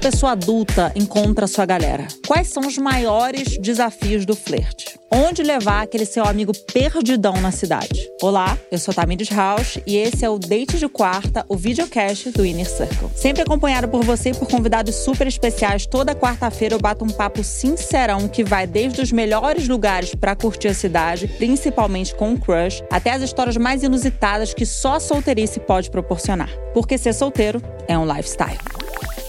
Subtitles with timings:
[0.00, 2.08] pessoa adulta encontra sua galera?
[2.26, 4.98] Quais são os maiores desafios do flerte?
[5.12, 8.08] Onde levar aquele seu amigo perdidão na cidade?
[8.22, 12.46] Olá, eu sou Tamires House e esse é o Date de Quarta, o videocast do
[12.46, 13.10] Inner Circle.
[13.14, 17.44] Sempre acompanhado por você e por convidados super especiais, toda quarta-feira eu bato um papo
[17.44, 22.82] sincerão que vai desde os melhores lugares para curtir a cidade, principalmente com o crush,
[22.90, 26.50] até as histórias mais inusitadas que só solteirice pode proporcionar.
[26.72, 28.58] Porque ser solteiro é um lifestyle.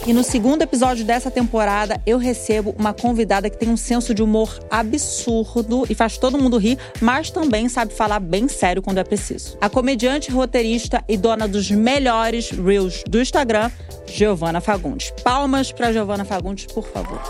[0.05, 4.23] E no segundo episódio dessa temporada, eu recebo uma convidada que tem um senso de
[4.23, 9.03] humor absurdo e faz todo mundo rir, mas também sabe falar bem sério quando é
[9.03, 9.57] preciso.
[9.61, 13.69] A comediante, roteirista e dona dos melhores reels do Instagram,
[14.07, 15.13] Giovana Fagundes.
[15.23, 17.21] Palmas para Giovana Fagundes, por favor.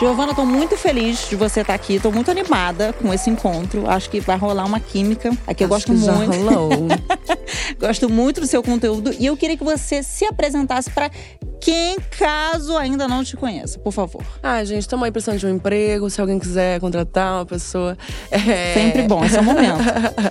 [0.00, 2.00] Giovana, tô muito feliz de você estar aqui.
[2.00, 3.88] Tô muito animada com esse encontro.
[3.88, 5.30] Acho que vai rolar uma química.
[5.46, 6.32] Aqui eu gosto que já muito.
[6.38, 6.70] rolou.
[7.78, 11.10] gosto muito do seu conteúdo e eu queria que você se apresentasse para
[11.60, 14.24] quem, caso ainda não te conheça, por favor.
[14.42, 16.08] Ah, gente, estamos aí precisando de um emprego.
[16.08, 17.96] Se alguém quiser contratar uma pessoa.
[18.30, 19.78] é- Sempre bom, esse é o momento.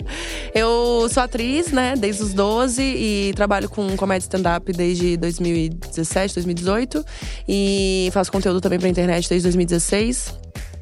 [0.56, 7.06] eu sou atriz, né, desde os 12 e trabalho com comédia stand-up desde 2017, 2018.
[7.48, 10.34] E faço conteúdo também pra internet desde 2016.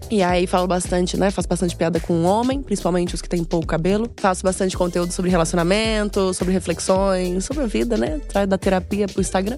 [0.09, 1.29] E aí falo bastante, né?
[1.31, 4.09] Faço bastante piada com homem, principalmente os que têm pouco cabelo.
[4.17, 8.21] Faço bastante conteúdo sobre relacionamento, sobre reflexões, sobre a vida, né?
[8.27, 9.57] Traz da terapia pro Instagram.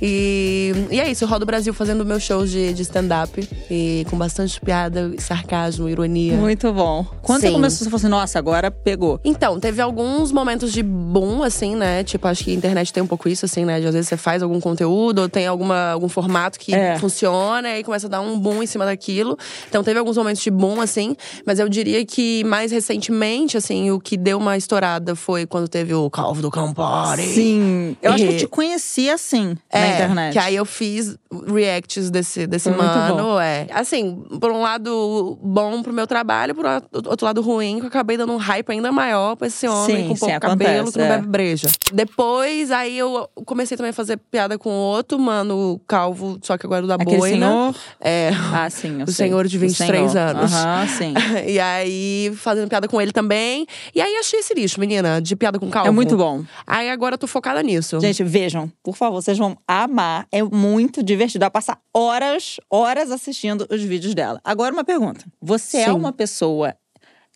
[0.00, 3.48] E, e é isso, eu rodo o Brasil fazendo meus shows de, de stand-up.
[3.70, 6.36] E com bastante piada, sarcasmo, ironia.
[6.36, 7.04] Muito bom.
[7.22, 7.54] Quando você Sim.
[7.54, 9.18] começou, você falou assim, nossa, agora pegou.
[9.24, 12.04] Então, teve alguns momentos de boom, assim, né?
[12.04, 13.80] Tipo, acho que a internet tem um pouco isso, assim, né?
[13.80, 16.98] De às vezes você faz algum conteúdo ou tem alguma, algum formato que É.
[16.98, 19.38] funciona e aí começa a dar um boom em cima daquilo.
[19.68, 21.16] Então, teve alguns momentos de boom, assim.
[21.46, 25.94] Mas eu diria que mais recentemente, assim, o que deu uma estourada foi quando teve
[25.94, 27.22] o Calvo do Campari.
[27.22, 27.96] Sim.
[28.02, 30.32] Eu acho que eu E- te conheci assim na É, internet.
[30.32, 33.38] Que aí eu fiz reacts desse, desse Foi mano.
[33.38, 33.66] É.
[33.72, 36.64] Assim, por um lado bom pro meu trabalho, por
[37.06, 40.08] outro lado ruim, que eu acabei dando um hype ainda maior pra esse homem Sim,
[40.08, 41.08] com pouco sim, cabelo acontece, que não é.
[41.16, 41.68] bebe breja.
[41.92, 46.84] Depois, aí eu comecei também a fazer piada com outro mano calvo, só que agora
[46.84, 47.46] o da Aquele boina.
[47.46, 47.74] senhor.
[48.00, 48.30] É.
[48.52, 49.26] Ah, sim, eu O sei.
[49.28, 50.28] senhor de O 23 senhor.
[50.28, 50.52] anos.
[50.52, 51.14] Aham, sim.
[51.46, 53.66] E aí, fazendo piada com ele também.
[53.94, 55.88] E aí, achei esse lixo, menina, de piada com calvo.
[55.88, 56.44] É muito bom.
[56.66, 58.00] Aí agora eu tô focada nisso.
[58.00, 60.26] Gente, vejam, por favor, vocês vão amar.
[60.32, 61.42] É muito divertido.
[61.42, 64.40] Vai passar horas, horas assistindo os vídeos dela.
[64.44, 65.24] Agora, uma pergunta.
[65.40, 65.90] Você é Sim.
[65.92, 66.74] uma pessoa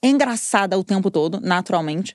[0.02, 2.14] engraçada o tempo todo, naturalmente?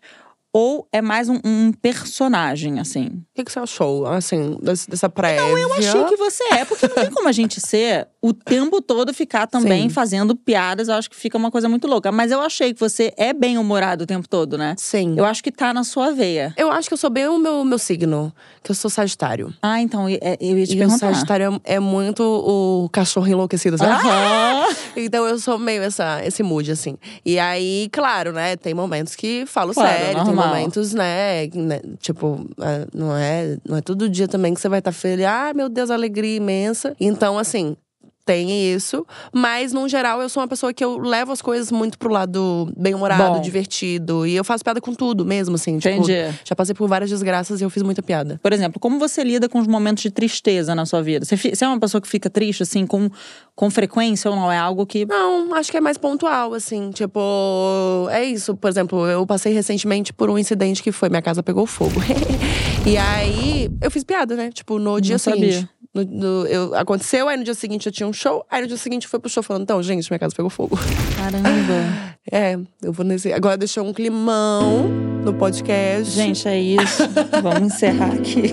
[0.57, 3.07] Ou é mais um, um personagem, assim?
[3.07, 5.41] O que, que você achou, assim, dessa prévia?
[5.41, 9.13] Eu achei que você é, porque não tem como a gente ser o tempo todo
[9.13, 9.89] ficar também Sim.
[9.89, 10.87] fazendo piadas.
[10.87, 12.09] Eu acho que fica uma coisa muito louca.
[12.09, 14.75] Mas eu achei que você é bem humorado o tempo todo, né?
[14.77, 15.15] Sim.
[15.17, 16.53] Eu acho que tá na sua veia.
[16.55, 18.33] Eu acho que eu sou bem o meu, meu signo,
[18.63, 19.53] que eu sou Sagitário.
[19.61, 21.13] Ah, então eu, eu ia te E o perguntar.
[21.13, 23.91] Sagitário é, é muito o cachorro enlouquecido, sabe?
[23.91, 24.65] Aham.
[24.97, 26.97] Então eu sou meio essa, esse mood, assim.
[27.25, 30.44] E aí, claro, né, tem momentos que falo Claro, sério, tem normal.
[30.47, 34.79] Momentos, né, né, tipo, é, não é, não é todo dia também que você vai
[34.79, 35.25] estar feliz.
[35.25, 36.95] Ah, meu Deus, alegria imensa.
[36.99, 37.75] Então, assim.
[38.25, 41.95] Tem isso, mas no geral eu sou uma pessoa que eu levo as coisas muito
[41.99, 44.25] pro lado bem-humorado, divertido.
[44.25, 45.77] E eu faço piada com tudo mesmo, assim.
[45.77, 46.35] Tipo, Entendi.
[46.43, 48.39] já passei por várias desgraças e eu fiz muita piada.
[48.41, 51.23] Por exemplo, como você lida com os momentos de tristeza na sua vida?
[51.23, 53.11] Você, você é uma pessoa que fica triste, assim, com,
[53.55, 54.51] com frequência ou não?
[54.51, 55.05] É algo que.
[55.05, 56.89] Não, acho que é mais pontual, assim.
[56.89, 58.55] Tipo, é isso.
[58.55, 62.01] Por exemplo, eu passei recentemente por um incidente que foi: minha casa pegou fogo.
[62.87, 64.49] e aí, eu fiz piada, né?
[64.51, 65.51] Tipo, no dia sabia.
[65.51, 65.74] seguinte.
[65.95, 68.45] No- no- eu, aconteceu, aí no dia seguinte eu tinha um show.
[68.51, 70.77] Aí no dia seguinte eu fui pro show falando: então, gente, minha casa pegou fogo.
[71.15, 71.45] Caramba.
[72.31, 73.31] É, eu vou nesse.
[73.31, 74.87] Agora deixou um climão
[75.23, 76.11] no podcast.
[76.11, 77.03] Gente, é isso.
[77.43, 78.45] Vamos encerrar aqui.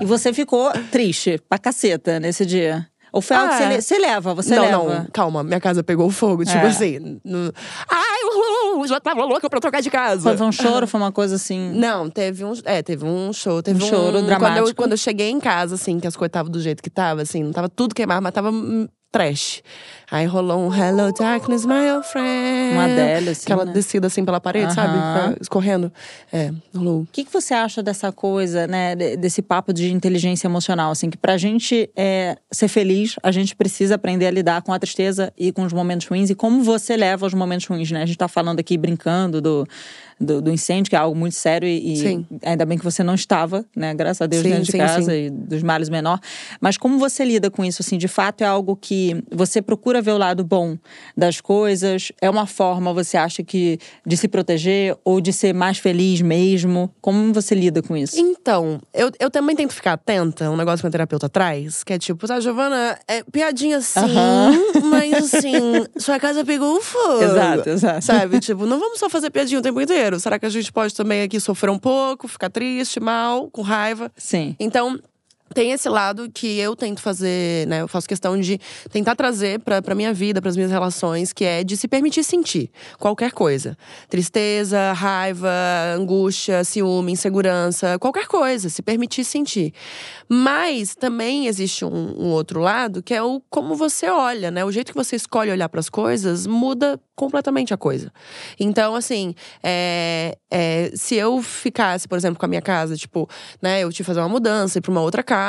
[0.00, 2.86] e você ficou triste pra caceta nesse dia?
[3.12, 3.68] Ou foi algo Ah, que você, é.
[3.76, 4.34] le- você leva?
[4.34, 4.98] Você não, leva?
[5.00, 6.44] não, calma, minha casa pegou fogo.
[6.44, 6.68] Tipo É.
[6.68, 7.20] assim.
[7.24, 7.52] no-
[7.90, 8.09] Ai,
[8.84, 10.22] eu já tava louca pra trocar de casa.
[10.22, 10.86] Foi, foi um choro?
[10.86, 11.72] Foi uma coisa assim.
[11.74, 12.52] Não, teve um.
[12.64, 13.62] É, teve um show.
[13.62, 14.68] Teve Um um, choro Quando dramático.
[14.68, 17.22] eu, quando eu cheguei em casa, assim, que as coisas estavam do jeito que tava,
[17.22, 19.62] assim, não tava tudo queimado, mas tava hum, trash.
[20.10, 22.72] Aí rolou um Hello Darkness, my old friend.
[22.72, 23.72] Uma Adele, assim, Aquela né?
[23.72, 25.36] descida assim pela parede, sabe?
[25.40, 25.92] Escorrendo.
[26.32, 27.02] É, rolou.
[27.02, 31.10] O que, que você acha dessa coisa, né, de- desse papo de inteligência emocional, assim,
[31.10, 35.32] que pra gente é, ser feliz, a gente precisa aprender a lidar com a tristeza
[35.38, 38.02] e com os momentos ruins e como você leva os momentos ruins, né?
[38.02, 39.66] A gente tá falando aqui brincando do
[40.20, 43.14] do, do, incêndio, que é algo muito sério e, e ainda bem que você não
[43.14, 43.94] estava, né?
[43.94, 45.26] Graças a Deus, sim, dentro de sim, casa sim.
[45.26, 46.20] e dos males menor.
[46.60, 50.12] Mas como você lida com isso, assim, de fato é algo que você procura ver
[50.12, 50.76] o lado bom
[51.16, 52.12] das coisas?
[52.20, 56.92] É uma forma, você acha que, de se proteger ou de ser mais feliz mesmo?
[57.00, 58.18] Como você lida com isso?
[58.18, 61.98] Então, eu, eu também tento ficar atenta, um negócio que meu terapeuta traz, que é
[61.98, 64.00] tipo, tá, Giovana, é piadinha sim,
[64.90, 65.52] mas assim,
[65.96, 67.22] sua casa pegou fogo.
[67.22, 68.04] Exato, exato.
[68.04, 68.40] Sabe?
[68.40, 70.18] Tipo, não vamos só fazer piadinha o tempo inteiro.
[70.18, 74.10] Será que a gente pode também aqui sofrer um pouco, ficar triste, mal, com raiva?
[74.16, 74.56] Sim.
[74.58, 74.98] Então,
[75.54, 77.82] tem esse lado que eu tento fazer, né?
[77.82, 78.58] Eu faço questão de
[78.90, 82.70] tentar trazer pra minha vida, para as minhas relações, que é de se permitir sentir
[82.98, 83.76] qualquer coisa.
[84.08, 85.50] Tristeza, raiva,
[85.96, 89.72] angústia, ciúme, insegurança, qualquer coisa, se permitir sentir.
[90.28, 94.64] Mas também existe um, um outro lado, que é o como você olha, né?
[94.64, 98.10] O jeito que você escolhe olhar para as coisas muda completamente a coisa.
[98.58, 103.28] Então, assim, é, é, se eu ficasse, por exemplo, com a minha casa, tipo,
[103.60, 105.39] né, eu que fazer uma mudança, ir pra uma outra casa,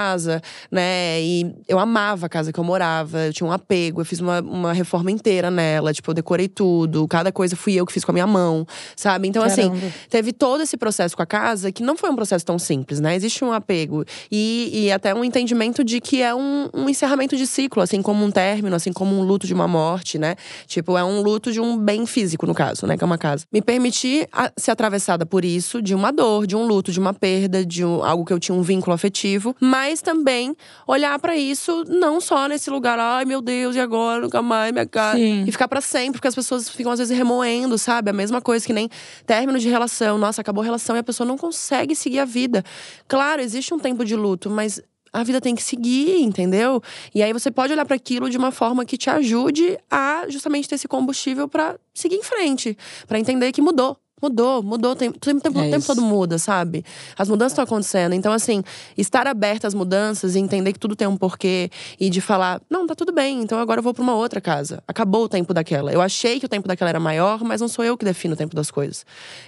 [0.69, 4.19] né, e eu amava a casa que eu morava, eu tinha um apego, eu fiz
[4.19, 8.03] uma, uma reforma inteira nela, tipo, eu decorei tudo, cada coisa fui eu que fiz
[8.03, 8.65] com a minha mão,
[8.95, 9.27] sabe?
[9.27, 9.77] Então, assim, Caramba.
[9.77, 12.99] assim, teve todo esse processo com a casa que não foi um processo tão simples,
[12.99, 13.15] né?
[13.15, 17.45] Existe um apego e, e até um entendimento de que é um, um encerramento de
[17.45, 20.35] ciclo, assim como um término, assim como um luto de uma morte, né?
[20.67, 22.97] Tipo, é um luto de um bem físico, no caso, né?
[22.97, 23.45] Que é uma casa.
[23.51, 24.27] Me permitir
[24.57, 28.03] ser atravessada por isso, de uma dor, de um luto, de uma perda, de um,
[28.03, 30.55] algo que eu tinha um vínculo afetivo, mas também
[30.87, 34.21] olhar para isso não só nesse lugar, ai meu Deus, e agora?
[34.21, 35.17] Nunca mais, minha cara.
[35.17, 35.43] Sim.
[35.47, 38.09] E ficar para sempre, porque as pessoas ficam às vezes remoendo, sabe?
[38.09, 38.89] A mesma coisa que nem
[39.25, 40.17] término de relação.
[40.17, 42.63] Nossa, acabou a relação e a pessoa não consegue seguir a vida.
[43.07, 44.81] Claro, existe um tempo de luto, mas
[45.13, 46.81] a vida tem que seguir, entendeu?
[47.13, 50.69] E aí você pode olhar para aquilo de uma forma que te ajude a justamente
[50.69, 53.97] ter esse combustível para seguir em frente, para entender que mudou.
[54.21, 54.91] Mudou, mudou.
[54.91, 56.85] O tempo, tempo, tempo, é tempo todo muda, sabe?
[57.17, 58.13] As mudanças estão acontecendo.
[58.13, 58.63] Então, assim,
[58.97, 61.69] estar aberta às mudanças e entender que tudo tem um porquê
[61.99, 64.83] e de falar, não, tá tudo bem, então agora eu vou para uma outra casa.
[64.87, 65.91] Acabou o tempo daquela.
[65.91, 68.37] Eu achei que o tempo daquela era maior, mas não sou eu que defino o
[68.37, 69.05] tempo das coisas.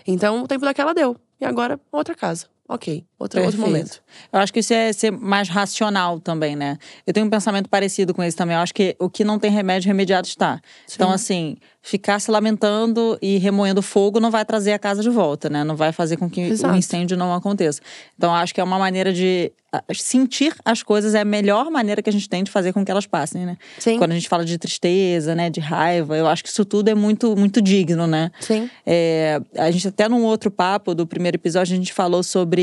[0.08, 1.16] Então, o tempo daquela deu.
[1.40, 4.02] E agora, outra casa ok, outro, outro momento.
[4.32, 6.80] Eu acho que isso é ser mais racional também, né?
[7.06, 8.56] Eu tenho um pensamento parecido com esse também.
[8.56, 10.60] Eu acho que o que não tem remédio, remediado está.
[10.88, 10.96] Sim.
[10.96, 15.50] Então, assim, ficar se lamentando e remoendo fogo não vai trazer a casa de volta,
[15.50, 15.64] né?
[15.64, 16.74] Não vai fazer com que Exato.
[16.74, 17.80] o incêndio não aconteça.
[18.18, 19.52] Então, acho que é uma maneira de
[19.94, 22.92] sentir as coisas é a melhor maneira que a gente tem de fazer com que
[22.92, 23.58] elas passem, né?
[23.80, 23.98] Sim.
[23.98, 26.96] Quando a gente fala de tristeza, né, de raiva, eu acho que isso tudo é
[26.96, 28.32] muito muito digno, né?
[28.40, 28.70] Sim.
[28.86, 32.63] É, a gente até num outro papo do primeiro episódio a gente falou sobre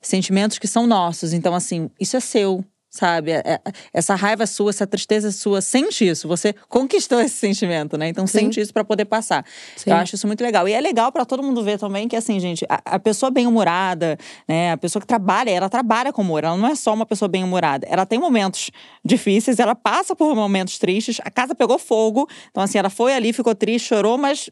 [0.00, 1.32] sentimentos que são nossos.
[1.32, 2.64] Então, assim, isso é seu
[2.94, 3.32] sabe?
[3.32, 3.60] É, é,
[3.92, 6.28] essa raiva sua, essa tristeza sua, sente isso.
[6.28, 8.08] Você conquistou esse sentimento, né?
[8.08, 8.38] Então Sim.
[8.38, 9.44] sente isso para poder passar.
[9.76, 9.90] Sim.
[9.90, 10.68] Eu acho isso muito legal.
[10.68, 14.16] E é legal para todo mundo ver também que, assim, gente, a, a pessoa bem-humorada,
[14.48, 14.72] né?
[14.72, 16.44] A pessoa que trabalha, ela trabalha com humor.
[16.44, 17.84] Ela não é só uma pessoa bem-humorada.
[17.90, 18.70] Ela tem momentos
[19.04, 21.20] difíceis, ela passa por momentos tristes.
[21.24, 22.28] A casa pegou fogo.
[22.50, 24.48] Então, assim, ela foi ali, ficou triste, chorou, mas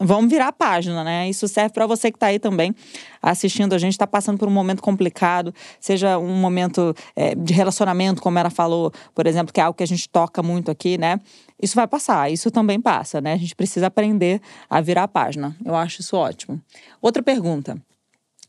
[0.00, 1.28] vamos virar a página, né?
[1.28, 2.74] Isso serve para você que está aí também
[3.22, 8.22] assistindo a gente, está passando por um momento complicado, seja um momento é, de relacionamento,
[8.22, 11.20] como ela falou, por exemplo, que é algo que a gente toca muito aqui, né?
[11.62, 13.34] Isso vai passar, isso também passa, né?
[13.34, 15.54] A gente precisa aprender a virar a página.
[15.62, 16.60] Eu acho isso ótimo.
[17.02, 17.76] Outra pergunta.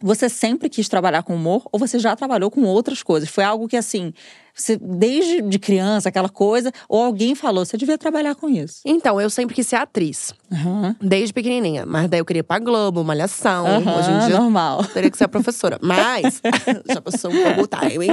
[0.04, 3.30] Você sempre quis trabalhar com humor ou você já trabalhou com outras coisas?
[3.30, 4.12] Foi algo que, assim,
[4.56, 8.82] você, desde de criança, aquela coisa, ou alguém falou, você devia trabalhar com isso?
[8.86, 10.34] Então, eu sempre quis ser atriz.
[10.52, 10.96] Uhum.
[11.02, 11.86] Desde pequenininha.
[11.86, 13.66] Mas daí eu queria ir pra Globo, Malhação.
[13.66, 14.84] Uhum, Hoje em dia, normal.
[14.86, 15.80] teria que ser a professora.
[15.82, 16.42] Mas,
[16.92, 18.08] já passou um pouco o timing.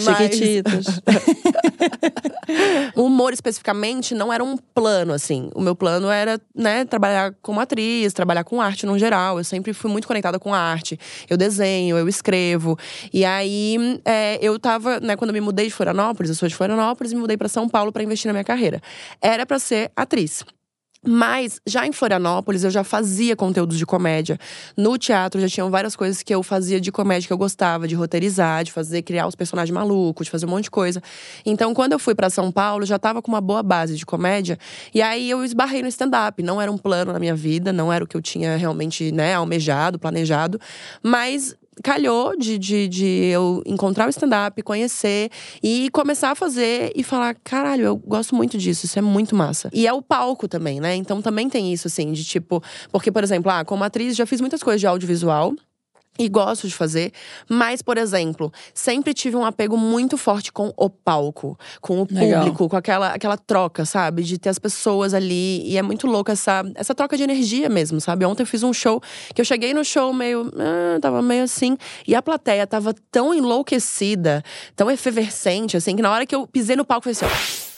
[0.00, 0.86] Chiquititas.
[2.96, 5.50] o humor, especificamente, não era um plano, assim.
[5.54, 9.38] O meu plano era, né, trabalhar como atriz, trabalhar com arte no geral.
[9.38, 10.98] Eu sempre fui muito conectada com a arte.
[11.28, 12.78] Eu desenho, eu escrevo.
[13.12, 16.54] E aí, é, eu tava, né, quando eu me mudei de Florianópolis, eu sou de
[16.54, 18.80] Florianópolis e me mudei para São Paulo para investir na minha carreira.
[19.20, 20.44] Era para ser atriz.
[21.02, 24.38] Mas já em Florianópolis eu já fazia conteúdos de comédia.
[24.76, 27.94] No teatro já tinham várias coisas que eu fazia de comédia que eu gostava, de
[27.94, 31.02] roteirizar, de fazer, criar os personagens malucos, de fazer um monte de coisa.
[31.46, 34.58] Então, quando eu fui para São Paulo, já tava com uma boa base de comédia.
[34.92, 36.42] E aí eu esbarrei no stand-up.
[36.42, 39.34] Não era um plano na minha vida, não era o que eu tinha realmente, né,
[39.34, 40.60] almejado, planejado.
[41.02, 45.30] Mas calhou de, de, de eu encontrar o stand-up, conhecer
[45.62, 49.70] e começar a fazer e falar: caralho, eu gosto muito disso, isso é muito massa.
[49.72, 50.94] E é o palco também, né?
[50.94, 52.62] Então também tem isso, assim, de tipo.
[52.90, 55.54] Porque, por exemplo, ah, como atriz já fiz muitas coisas de audiovisual.
[56.18, 57.12] E gosto de fazer,
[57.48, 62.40] mas, por exemplo, sempre tive um apego muito forte com o palco, com o Legal.
[62.40, 64.22] público, com aquela, aquela troca, sabe?
[64.22, 65.62] De ter as pessoas ali.
[65.64, 68.26] E é muito louco essa, essa troca de energia mesmo, sabe?
[68.26, 69.00] Ontem eu fiz um show
[69.34, 70.52] que eu cheguei no show meio.
[70.58, 71.78] Ah, tava meio assim.
[72.06, 74.42] E a plateia tava tão enlouquecida,
[74.76, 77.69] tão efervescente, assim, que na hora que eu pisei no palco, eu falei assim, ó.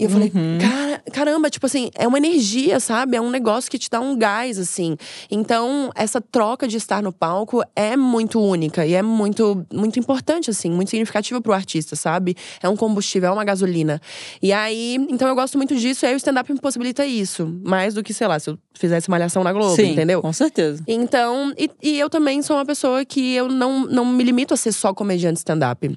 [0.00, 3.18] E eu falei, cara, caramba, tipo assim, é uma energia, sabe?
[3.18, 4.96] É um negócio que te dá um gás, assim.
[5.30, 10.48] Então, essa troca de estar no palco é muito única e é muito, muito importante,
[10.48, 12.34] assim, muito significativa pro artista, sabe?
[12.62, 14.00] É um combustível, é uma gasolina.
[14.40, 17.46] E aí, então eu gosto muito disso, e aí o stand-up me possibilita isso.
[17.62, 20.22] Mais do que, sei lá, se eu fizesse malhação na Globo, Sim, entendeu?
[20.22, 20.82] com certeza.
[20.88, 24.56] Então, e, e eu também sou uma pessoa que eu não, não me limito a
[24.56, 25.94] ser só comediante stand-up.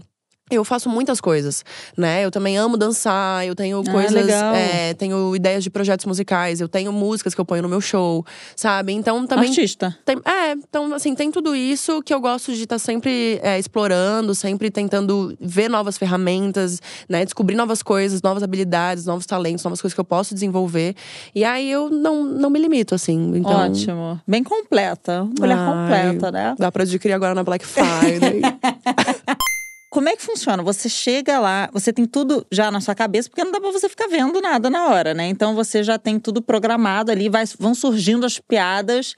[0.55, 1.63] Eu faço muitas coisas,
[1.97, 2.23] né?
[2.23, 4.29] Eu também amo dançar, eu tenho Ah, coisas.
[4.29, 8.25] é, tenho ideias de projetos musicais, eu tenho músicas que eu ponho no meu show,
[8.55, 8.93] sabe?
[8.93, 9.49] Então também.
[9.49, 9.95] Artista.
[10.05, 14.33] Tem, é, então, assim, tem tudo isso que eu gosto de estar sempre é, explorando,
[14.35, 17.23] sempre tentando ver novas ferramentas, né?
[17.25, 20.95] Descobrir novas coisas, novas habilidades, novos talentos, novas coisas que eu posso desenvolver.
[21.33, 23.33] E aí eu não, não me limito, assim.
[23.35, 24.19] Então, Ótimo.
[24.27, 25.27] Bem completa.
[25.39, 25.65] Mulher Ai,
[26.09, 26.55] completa, né?
[26.57, 28.41] Dá pra adquirir agora na Black Friday.
[29.93, 30.63] Como é que funciona?
[30.63, 33.87] Você chega lá, você tem tudo já na sua cabeça, porque não dá pra você
[33.87, 35.27] ficar vendo nada na hora, né?
[35.27, 39.15] Então você já tem tudo programado ali, vai, vão surgindo as piadas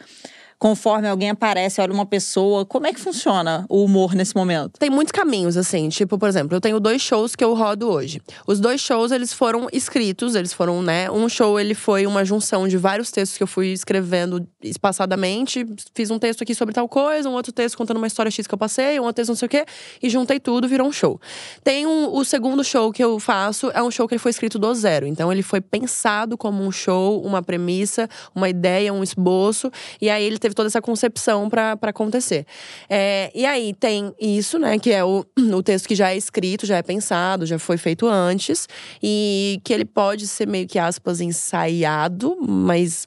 [0.65, 2.65] conforme alguém aparece, olha uma pessoa.
[2.65, 4.79] Como é que funciona o humor nesse momento?
[4.79, 5.89] Tem muitos caminhos, assim.
[5.89, 8.19] Tipo, por exemplo, eu tenho dois shows que eu rodo hoje.
[8.47, 11.11] Os dois shows, eles foram escritos, eles foram, né?
[11.11, 15.67] Um show, ele foi uma junção de vários textos que eu fui escrevendo espaçadamente.
[15.93, 18.53] Fiz um texto aqui sobre tal coisa, um outro texto contando uma história X que
[18.55, 19.65] eu passei, um outro texto não sei o quê.
[20.01, 21.21] E juntei tudo, virou um show.
[21.63, 24.57] Tem um, o segundo show que eu faço, é um show que ele foi escrito
[24.57, 25.05] do zero.
[25.05, 29.71] Então, ele foi pensado como um show, uma premissa, uma ideia, um esboço.
[30.01, 32.45] E aí, ele teve toda essa concepção para acontecer.
[32.89, 36.65] É, e aí tem isso, né, que é o, o texto que já é escrito,
[36.65, 38.67] já é pensado, já foi feito antes,
[39.03, 43.05] e que ele pode ser meio que aspas ensaiado, mas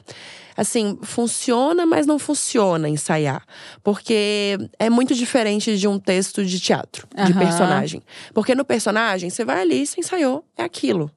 [0.58, 3.44] assim, funciona, mas não funciona ensaiar.
[3.80, 7.38] Porque é muito diferente de um texto de teatro, de Aham.
[7.38, 8.02] personagem.
[8.34, 11.12] Porque no personagem, você vai ali, você ensaiou, é aquilo.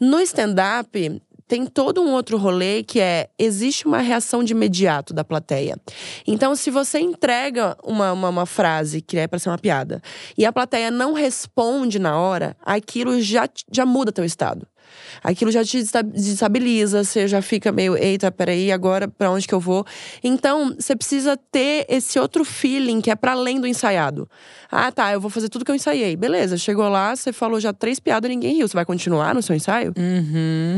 [0.00, 5.24] No stand-up, tem todo um outro rolê que é existe uma reação de imediato da
[5.24, 5.76] plateia.
[6.24, 10.00] Então, se você entrega uma, uma, uma frase que é para ser uma piada
[10.38, 14.64] e a plateia não responde na hora, aquilo já, já muda teu estado.
[15.22, 15.82] Aquilo já te
[16.12, 19.84] desestabiliza, você já fica meio, eita, peraí, agora pra onde que eu vou?
[20.22, 24.28] Então, você precisa ter esse outro feeling que é pra além do ensaiado.
[24.70, 26.16] Ah, tá, eu vou fazer tudo que eu ensaiei.
[26.16, 28.68] Beleza, chegou lá, você falou já três piadas e ninguém riu.
[28.68, 29.92] Você vai continuar no seu ensaio?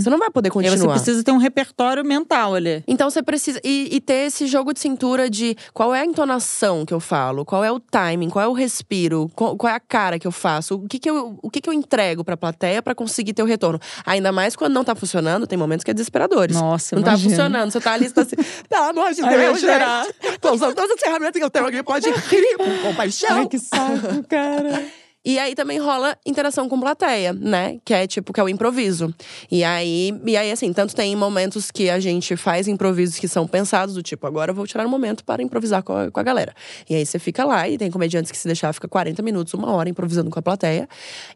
[0.01, 0.77] Você não vai poder E continuar.
[0.79, 2.83] você precisa ter um repertório mental ali.
[2.87, 3.61] Então você precisa.
[3.63, 7.45] E, e ter esse jogo de cintura de qual é a entonação que eu falo,
[7.45, 10.33] qual é o timing, qual é o respiro, qual, qual é a cara que eu
[10.33, 13.43] faço, o que, que, eu, o que, que eu entrego pra plateia pra conseguir ter
[13.43, 13.79] o retorno.
[14.07, 16.57] Ainda mais quando não tá funcionando, tem momentos que é desesperadores.
[16.57, 17.31] Nossa, Não tá imagino.
[17.31, 17.71] funcionando.
[17.71, 18.37] Você tá ali, você tá assim.
[18.69, 20.05] Pelo amor de Ai, eu Deus, chorar.
[20.05, 20.39] gente.
[20.39, 23.49] Tô usando todas as ferramentas que eu tenho aqui, pode rir com compaixão.
[23.59, 24.83] saco, cara.
[25.25, 27.79] E aí também rola interação com plateia, né?
[27.85, 29.15] Que é tipo, que é o improviso.
[29.51, 33.47] E aí, e aí, assim, tanto tem momentos que a gente faz improvisos que são
[33.47, 36.23] pensados, do tipo, agora eu vou tirar um momento para improvisar com a, com a
[36.23, 36.53] galera.
[36.91, 39.71] E aí você fica lá, e tem comediantes que se deixar fica 40 minutos, uma
[39.73, 40.89] hora improvisando com a plateia.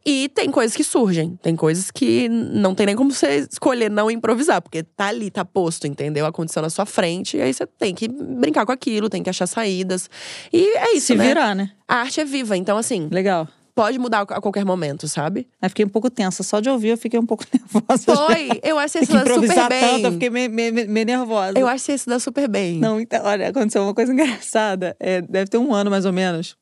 [0.04, 4.10] E tem coisas que surgem, tem coisas que não tem nem como você escolher não
[4.10, 6.26] improvisar, porque tá ali, tá posto, entendeu?
[6.26, 9.46] Aconteceu na sua frente, e aí você tem que brincar com aquilo, tem que achar
[9.46, 10.10] saídas.
[10.52, 11.28] E é isso, Se né?
[11.28, 11.70] virar, né?
[11.86, 13.46] A arte é viva, então assim, Legal.
[13.76, 15.46] Pode mudar a qualquer momento, sabe?
[15.62, 16.42] Aí fiquei um pouco tensa.
[16.42, 18.16] Só de ouvir, eu fiquei um pouco nervosa.
[18.16, 19.80] Foi, eu acho que dá super bem.
[19.80, 21.58] tanto, eu fiquei meio, meio- meio nervosa.
[21.58, 22.78] Eu acho esse dá super bem.
[22.78, 24.96] Não, então, olha, aconteceu uma coisa engraçada.
[24.98, 26.56] É, deve ter um ano, mais ou menos.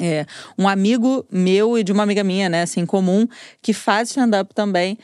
[0.00, 0.24] É,
[0.56, 3.26] um amigo meu e de uma amiga minha, né, assim, comum,
[3.60, 4.96] que faz stand-up também.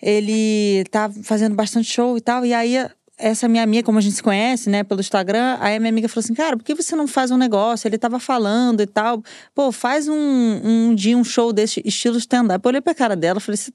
[0.00, 2.44] Ele tá fazendo bastante show e tal.
[2.44, 2.76] E aí,
[3.16, 6.08] essa minha amiga, como a gente se conhece, né, pelo Instagram, aí a minha amiga
[6.08, 7.86] falou assim: Cara, por que você não faz um negócio?
[7.86, 9.22] Ele tava falando e tal.
[9.54, 12.64] Pô, faz um, um dia um show desse estilo stand-up.
[12.64, 13.70] Eu olhei pra cara dela e falei: Você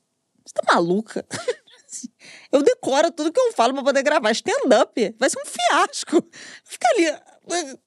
[0.54, 1.26] tá maluca?
[2.52, 5.16] Eu decoro tudo que eu falo pra poder gravar stand-up.
[5.18, 6.24] Vai ser um fiasco.
[6.64, 7.80] Fica ali.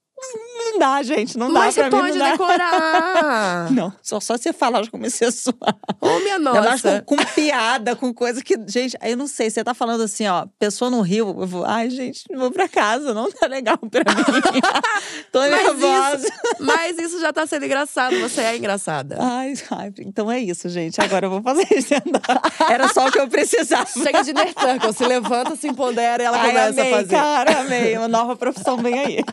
[0.56, 1.36] Não dá, gente.
[1.36, 2.02] Não dá Mas pra você mim.
[2.02, 2.30] pode não dá.
[2.32, 3.70] decorar.
[3.72, 5.76] Não, só, só você falar, eu já comecei a suar.
[6.00, 7.02] Ô, minha Eu acho nossa.
[7.06, 8.56] com, com piada, com coisa que.
[8.66, 9.50] Gente, eu não sei.
[9.50, 13.12] Você tá falando assim, ó, pessoa no Rio, eu vou, ai, gente, vou pra casa,
[13.12, 14.22] não tá legal pra mim.
[15.32, 16.26] Tô Mas nervosa.
[16.26, 18.18] isso, mas isso já tá sendo engraçado.
[18.20, 19.16] Você é engraçada.
[19.20, 21.00] Ai, ai, então é isso, gente.
[21.00, 21.92] Agora eu vou fazer isso.
[22.70, 23.86] Era só o que eu precisava.
[23.86, 27.08] Chega de circle, se levanta, se empodera e ela Ai, começa amei, a fazer.
[27.10, 27.96] cara, amei.
[27.98, 29.24] Uma nova profissão vem aí.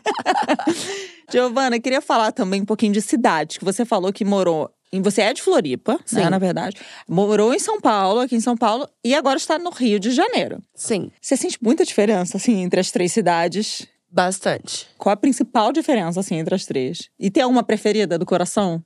[1.30, 4.70] Giovana, eu queria falar também um pouquinho de cidade, que você falou que morou.
[4.92, 6.28] em- Você é de Floripa, né, Sim.
[6.30, 6.76] na verdade.
[7.08, 10.60] Morou em São Paulo, aqui em São Paulo, e agora está no Rio de Janeiro.
[10.74, 13.86] Sim, Você sente muita diferença, assim, entre as três cidades?
[14.12, 14.88] bastante.
[14.98, 17.08] Qual a principal diferença, assim, entre as três?
[17.16, 18.82] E tem alguma preferida do coração?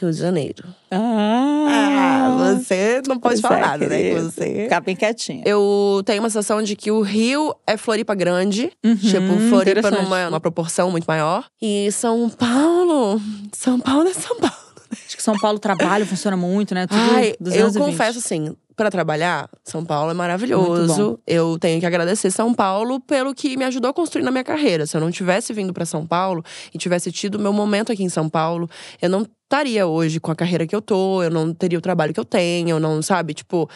[0.00, 0.64] Rio de Janeiro.
[0.90, 3.96] Ah, você não pode falar é, nada, né?
[3.96, 4.22] que querida.
[4.22, 4.62] Você.
[4.64, 5.42] Ficar bem quietinha.
[5.46, 8.72] Eu tenho uma sensação de que o Rio é Floripa grande.
[8.84, 11.44] Uhum, tipo, Floripa numa, numa proporção muito maior.
[11.60, 13.20] E São Paulo.
[13.52, 14.64] São Paulo é São Paulo.
[15.06, 16.86] Acho que São Paulo, o trabalho funciona muito, né?
[16.86, 17.84] Tudo Ai, eu 220.
[17.84, 21.18] confesso assim, pra trabalhar, São Paulo é maravilhoso.
[21.26, 24.86] Eu tenho que agradecer São Paulo pelo que me ajudou a construir na minha carreira.
[24.86, 28.08] Se eu não tivesse vindo pra São Paulo e tivesse tido meu momento aqui em
[28.08, 28.68] São Paulo,
[29.00, 32.12] eu não estaria hoje com a carreira que eu tô, eu não teria o trabalho
[32.12, 33.68] que eu tenho, eu não, sabe, tipo,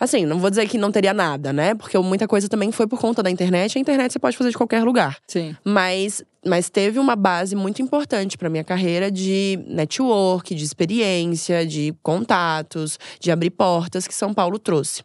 [0.00, 1.74] assim, não vou dizer que não teria nada, né?
[1.74, 3.76] Porque muita coisa também foi por conta da internet.
[3.76, 5.18] A internet você pode fazer de qualquer lugar.
[5.26, 5.54] Sim.
[5.64, 11.92] Mas, mas teve uma base muito importante para minha carreira de network, de experiência, de
[12.02, 15.02] contatos, de abrir portas que São Paulo trouxe.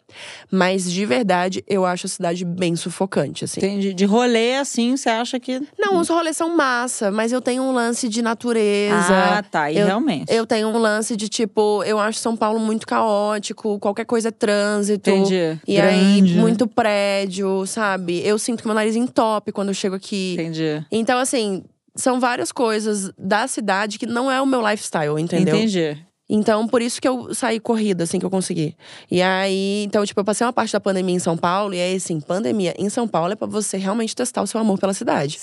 [0.52, 3.60] Mas de verdade, eu acho a cidade bem sufocante, assim.
[3.60, 3.94] Entendi.
[3.94, 5.60] De rolê, assim, você acha que.
[5.80, 8.96] Não, os rolês são massa, mas eu tenho um lance de natureza.
[9.38, 9.72] Ah, tá.
[9.72, 10.11] E eu- realmente.
[10.28, 14.32] Eu tenho um lance de tipo, eu acho São Paulo muito caótico, qualquer coisa é
[14.32, 15.10] trânsito.
[15.10, 15.60] Entendi.
[15.68, 16.42] E Grande, aí, né?
[16.42, 18.22] muito prédio, sabe?
[18.26, 20.34] Eu sinto que meu nariz entope quando eu chego aqui.
[20.34, 20.86] Entendi.
[20.92, 21.64] Então, assim,
[21.96, 25.56] são várias coisas da cidade que não é o meu lifestyle, entendeu?
[25.56, 25.98] Entendi.
[26.34, 28.74] Então, por isso que eu saí corrida, assim, que eu consegui.
[29.12, 31.96] E aí, então, tipo, eu passei uma parte da pandemia em São Paulo, e aí,
[31.96, 35.38] assim, pandemia em São Paulo é pra você realmente testar o seu amor pela cidade.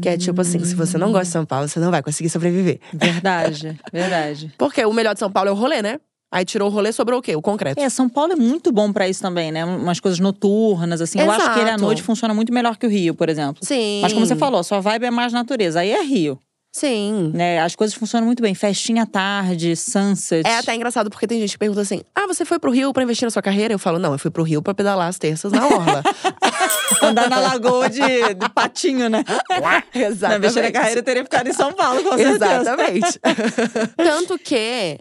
[0.00, 2.28] Que é tipo assim, se você não gosta de São Paulo, você não vai conseguir
[2.28, 2.80] sobreviver.
[2.92, 4.52] Verdade, verdade.
[4.58, 5.98] Porque o melhor de São Paulo é o rolê, né?
[6.30, 7.36] Aí tirou o rolê, sobrou o quê?
[7.36, 7.80] O concreto.
[7.80, 9.64] É, São Paulo é muito bom pra isso também, né?
[9.64, 11.20] Umas coisas noturnas, assim.
[11.20, 11.82] Eu acho que ele à Exato.
[11.82, 13.64] noite funciona muito melhor que o Rio, por exemplo.
[13.64, 14.00] Sim.
[14.02, 15.80] Mas como você falou, sua vibe é mais natureza.
[15.80, 16.38] Aí é Rio,
[16.72, 17.30] Sim.
[17.32, 17.60] né?
[17.60, 18.54] As coisas funcionam muito bem.
[18.54, 20.46] Festinha à tarde, sunset.
[20.46, 23.04] É até engraçado porque tem gente que pergunta assim: ah, você foi pro Rio pra
[23.04, 23.72] investir na sua carreira?
[23.72, 26.02] Eu falo, não, eu fui pro Rio pra pedalar as terças na orla.
[27.08, 28.00] Andar na lagoa de,
[28.34, 29.24] de patinho, né?
[29.60, 30.60] Na Exatamente.
[30.60, 32.60] na carreira, eu teria ficado em São Paulo, com certeza.
[32.60, 33.20] Exatamente.
[33.96, 34.98] Tanto que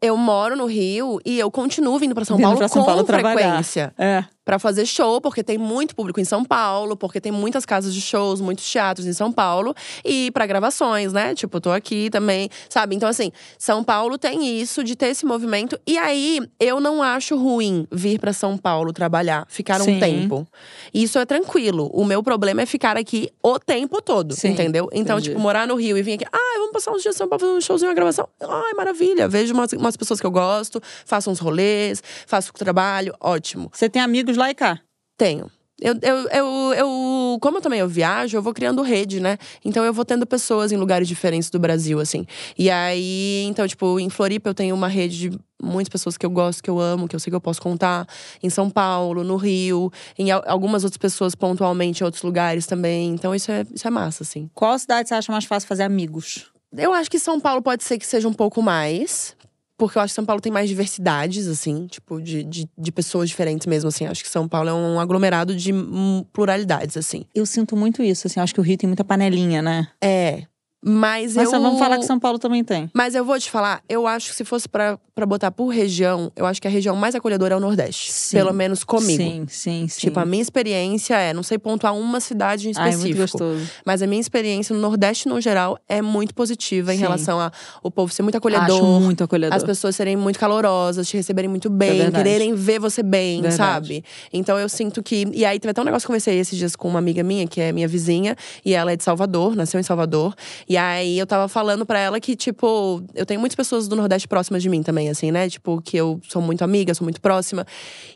[0.00, 2.86] eu moro no Rio e eu continuo vindo pra São Vindo Paulo pra São com
[2.86, 3.36] Paulo trabalhar.
[3.38, 3.94] frequência.
[3.98, 4.24] É.
[4.46, 8.00] Pra fazer show, porque tem muito público em São Paulo, porque tem muitas casas de
[8.00, 9.74] shows, muitos teatros em São Paulo.
[10.04, 11.34] E pra gravações, né?
[11.34, 12.94] Tipo, tô aqui também, sabe?
[12.94, 15.76] Então, assim, São Paulo tem isso de ter esse movimento.
[15.84, 19.96] E aí, eu não acho ruim vir pra São Paulo trabalhar, ficar Sim.
[19.96, 20.46] um tempo.
[20.94, 21.90] Isso é tranquilo.
[21.92, 24.88] O meu problema é ficar aqui o tempo todo, Sim, entendeu?
[24.92, 25.30] Então, entendi.
[25.30, 27.40] tipo, morar no Rio e vir aqui, ah, vamos passar uns dias em São Paulo
[27.40, 28.28] fazer um showzinho, uma gravação.
[28.40, 29.26] Ai, maravilha.
[29.26, 33.68] Vejo umas, umas pessoas que eu gosto, faço uns rolês, faço trabalho, ótimo.
[33.72, 34.78] Você tem amigos lá e cá?
[35.16, 35.50] Tenho.
[35.78, 39.36] Eu, eu, eu, eu, como eu também eu viajo, eu vou criando rede, né?
[39.62, 42.26] Então eu vou tendo pessoas em lugares diferentes do Brasil, assim.
[42.56, 46.30] E aí, então, tipo, em Floripa eu tenho uma rede de muitas pessoas que eu
[46.30, 48.06] gosto, que eu amo, que eu sei que eu posso contar.
[48.42, 53.10] Em São Paulo, no Rio, em al- algumas outras pessoas pontualmente em outros lugares também.
[53.10, 54.48] Então isso é, isso é massa, assim.
[54.54, 56.46] Qual cidade você acha mais fácil fazer amigos?
[56.74, 59.36] Eu acho que São Paulo pode ser que seja um pouco mais.
[59.78, 63.28] Porque eu acho que São Paulo tem mais diversidades, assim, tipo, de, de, de pessoas
[63.28, 64.06] diferentes mesmo, assim.
[64.06, 67.24] Acho que São Paulo é um aglomerado de hum, pluralidades, assim.
[67.34, 68.40] Eu sinto muito isso, assim.
[68.40, 69.88] Acho que o Rio tem muita panelinha, né?
[70.02, 70.44] É.
[70.88, 71.50] Mas, Mas eu.
[71.50, 72.88] só vamos falar que São Paulo também tem.
[72.94, 76.30] Mas eu vou te falar, eu acho que se fosse pra, pra botar por região,
[76.36, 78.12] eu acho que a região mais acolhedora é o Nordeste.
[78.12, 78.36] Sim.
[78.36, 79.16] Pelo menos comigo.
[79.20, 80.00] Sim, sim, sim.
[80.00, 83.18] Tipo, a minha experiência é, não sei pontuar uma cidade em Ai, específico.
[83.18, 83.68] muito gostoso.
[83.84, 87.02] Mas a minha experiência no Nordeste, no geral, é muito positiva em Sim.
[87.02, 87.50] relação a
[87.82, 88.64] o povo ser muito acolhedor.
[88.76, 89.56] Acho muito acolhedor.
[89.56, 92.22] As pessoas serem muito calorosas, te receberem muito É bem, verdade.
[92.24, 93.56] quererem ver você bem, Verdade.
[93.56, 94.04] sabe?
[94.32, 95.26] Então eu sinto que.
[95.32, 97.44] E aí teve até um negócio que eu conversei esses dias com uma amiga minha,
[97.48, 100.32] que é minha vizinha, e ela é de Salvador, nasceu em Salvador.
[100.68, 104.26] E aí eu tava falando pra ela que, tipo, eu tenho muitas pessoas do Nordeste
[104.28, 105.48] próximas de mim também, assim, né?
[105.48, 107.66] Tipo, que eu sou muito amiga, sou muito próxima.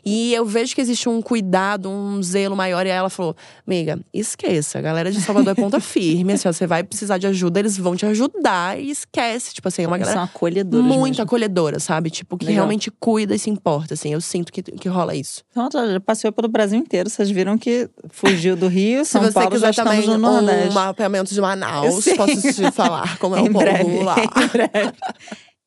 [0.05, 2.85] E eu vejo que existe um cuidado, um zelo maior.
[2.85, 6.33] E aí ela falou: Amiga, esqueça, a galera de Salvador é ponta firme.
[6.33, 9.53] Assim, ó, você vai precisar de ajuda, eles vão te ajudar e esquece.
[9.53, 11.23] Tipo assim, é uma Eles galera são acolhedores muito mesmo.
[11.23, 12.09] acolhedora, sabe?
[12.09, 12.63] Tipo, que Legal.
[12.63, 14.11] realmente cuida e se importa, assim.
[14.13, 15.43] Eu sinto que, que rola isso.
[15.51, 17.09] Então, já passeou pelo Brasil inteiro.
[17.09, 20.69] Vocês viram que fugiu do Rio, São Se você Paulo, já quiser estamos no Nordeste.
[20.69, 24.15] um mapeamento de Manaus, posso te falar como é o povo breve, lá.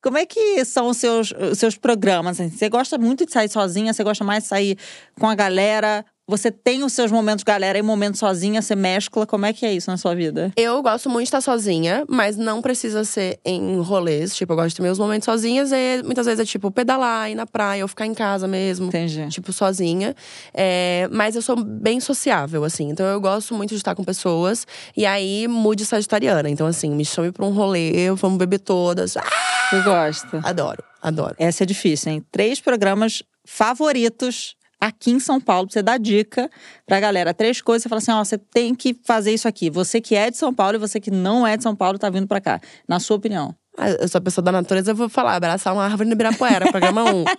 [0.01, 2.39] Como é que são os seus, os seus programas?
[2.39, 2.55] assim?
[2.55, 3.91] Você gosta muito de sair sozinha?
[3.91, 4.77] Você gosta mais de sair
[5.19, 6.05] com a galera?
[6.27, 9.27] Você tem os seus momentos galera e momentos sozinha, você mescla.
[9.27, 10.51] Como é que é isso na sua vida?
[10.55, 14.35] Eu gosto muito de estar sozinha, mas não precisa ser em rolês.
[14.35, 17.35] Tipo, eu gosto de ter meus momentos sozinhas e muitas vezes é tipo pedalar, ir
[17.35, 18.87] na praia ou ficar em casa mesmo.
[18.87, 19.27] Entendi.
[19.29, 20.15] Tipo, sozinha.
[20.53, 22.89] É, mas eu sou bem sociável, assim.
[22.89, 24.65] Então eu gosto muito de estar com pessoas.
[24.97, 26.49] E aí, mude sagitariana.
[26.49, 29.15] Então, assim, me chame pra um rolê, vamos beber todas.
[29.15, 29.23] Ah!
[29.69, 30.41] Você gosta?
[30.43, 31.35] Adoro, adoro.
[31.39, 32.25] Essa é difícil, hein?
[32.31, 36.49] Três programas favoritos aqui em São Paulo, pra você dar dica
[36.85, 37.33] pra galera.
[37.33, 39.69] Três coisas, você fala assim, ó, você tem que fazer isso aqui.
[39.69, 42.09] Você que é de São Paulo e você que não é de São Paulo tá
[42.09, 42.59] vindo pra cá.
[42.87, 43.55] Na sua opinião.
[43.77, 46.71] Ah, Eu sou a pessoa da natureza, eu vou falar, abraçar uma árvore no Ibirapuera,
[46.71, 47.25] programa 1.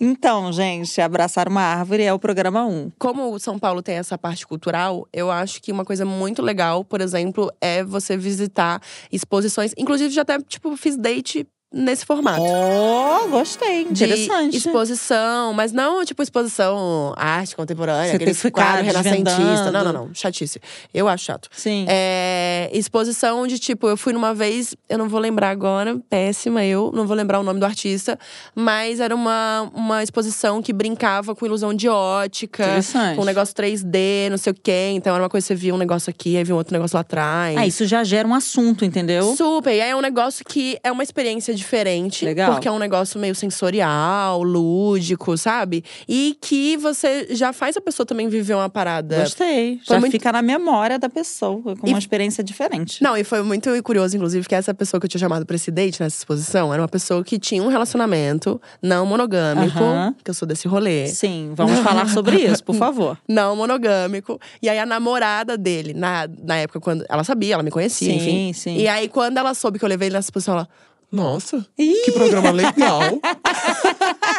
[0.00, 2.92] Então, gente, Abraçar uma Árvore é o programa 1.
[2.98, 6.84] Como o São Paulo tem essa parte cultural, eu acho que uma coisa muito legal,
[6.84, 8.80] por exemplo, é você visitar
[9.12, 9.72] exposições.
[9.76, 12.42] Inclusive, já até, tipo, fiz date nesse formato.
[12.42, 13.84] Oh, gostei.
[13.84, 14.56] de Interessante.
[14.56, 19.70] exposição, mas não tipo exposição arte contemporânea, Você aquele quadro renascentista.
[19.70, 20.10] Não, não, não.
[20.14, 20.60] Chatice.
[20.92, 21.48] Eu acho chato.
[21.52, 21.86] Sim.
[21.88, 26.90] É, exposição de tipo, eu fui numa vez, eu não vou lembrar agora, péssima eu,
[26.94, 28.18] não vou lembrar o nome do artista,
[28.54, 33.16] mas era uma, uma exposição que brincava com ilusão de ótica, Interessante.
[33.16, 34.90] com um negócio 3D, não sei o quê.
[34.94, 36.96] Então era uma coisa que você via um negócio aqui, aí via um outro negócio
[36.96, 37.56] lá atrás.
[37.56, 39.34] Ah, isso já gera um assunto, entendeu?
[39.36, 39.74] Super.
[39.74, 42.24] E aí é um negócio que é uma experiência diferente.
[42.24, 42.52] Legal.
[42.52, 45.84] Porque é um negócio meio sensorial, lúdico, sabe?
[46.08, 49.20] E que você já faz a pessoa também viver uma parada.
[49.20, 49.80] Gostei.
[49.86, 53.02] Foi Já muito- fica na memória da pessoa, com E- uma experiência diferente.
[53.02, 55.70] Não, e foi muito curioso, inclusive, que essa pessoa que eu tinha chamado pra esse
[55.70, 60.14] date nessa exposição era uma pessoa que tinha um relacionamento não monogâmico, Aham.
[60.22, 61.06] que eu sou desse rolê.
[61.08, 63.16] Sim, vamos falar sobre isso, por favor.
[63.28, 64.40] Não monogâmico.
[64.60, 67.04] E aí a namorada dele, na, na época, quando.
[67.08, 68.52] Ela sabia, ela me conhecia, Sim, enfim.
[68.52, 68.76] sim.
[68.78, 70.68] E aí, quando ela soube que eu levei ele nessa exposição, ela.
[71.12, 72.02] Nossa, Ih!
[72.06, 73.00] que programa legal.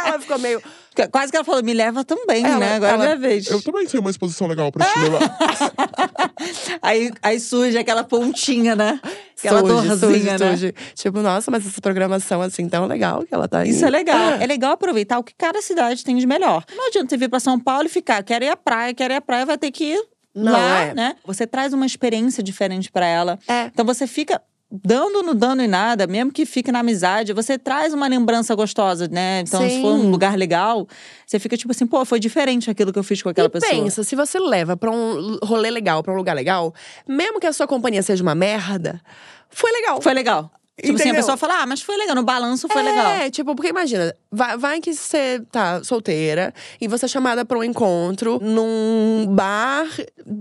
[0.06, 0.62] ela ficou meio.
[1.12, 2.76] Quase que ela falou, me leva também, Ela- né?
[2.76, 3.48] Agora é ela- minha vez.
[3.48, 5.20] Eu também tenho uma exposição legal pra te levar.
[6.82, 9.00] Aí, aí surge aquela pontinha, né?
[9.40, 10.38] Aquela Surge, dorzinha, surge, né?
[10.38, 10.76] surge.
[10.96, 13.70] Tipo, nossa, mas essa programação assim tão legal que ela tá aí.
[13.70, 14.34] Isso é legal.
[14.34, 16.64] É legal aproveitar o que cada cidade tem de melhor.
[16.76, 19.18] Não adianta você vir pra São Paulo e ficar, quero ir à praia, quero ir
[19.18, 20.04] à praia, vai ter que ir
[20.36, 20.94] Não, lá, é.
[20.94, 21.16] né?
[21.26, 23.40] Você traz uma experiência diferente pra ela.
[23.48, 23.66] É.
[23.66, 24.42] Então você fica
[24.84, 29.08] dando no dano em nada, mesmo que fique na amizade, você traz uma lembrança gostosa,
[29.08, 29.42] né?
[29.42, 29.82] Então, se Sim.
[29.82, 30.88] for um lugar legal,
[31.28, 33.72] você fica tipo assim, pô, foi diferente aquilo que eu fiz com aquela e pessoa.
[33.72, 36.74] pensa, se você leva pra um rolê legal, pra um lugar legal,
[37.08, 39.00] mesmo que a sua companhia seja uma merda,
[39.50, 40.02] foi legal.
[40.02, 40.52] Foi legal.
[40.76, 41.16] Tipo assim, a Entendeu?
[41.22, 43.30] pessoa fala, ah, mas foi legal, no balanço foi é, legal.
[43.30, 47.64] tipo, porque imagina, vai, vai que você tá solteira e você é chamada pra um
[47.64, 49.86] encontro num bar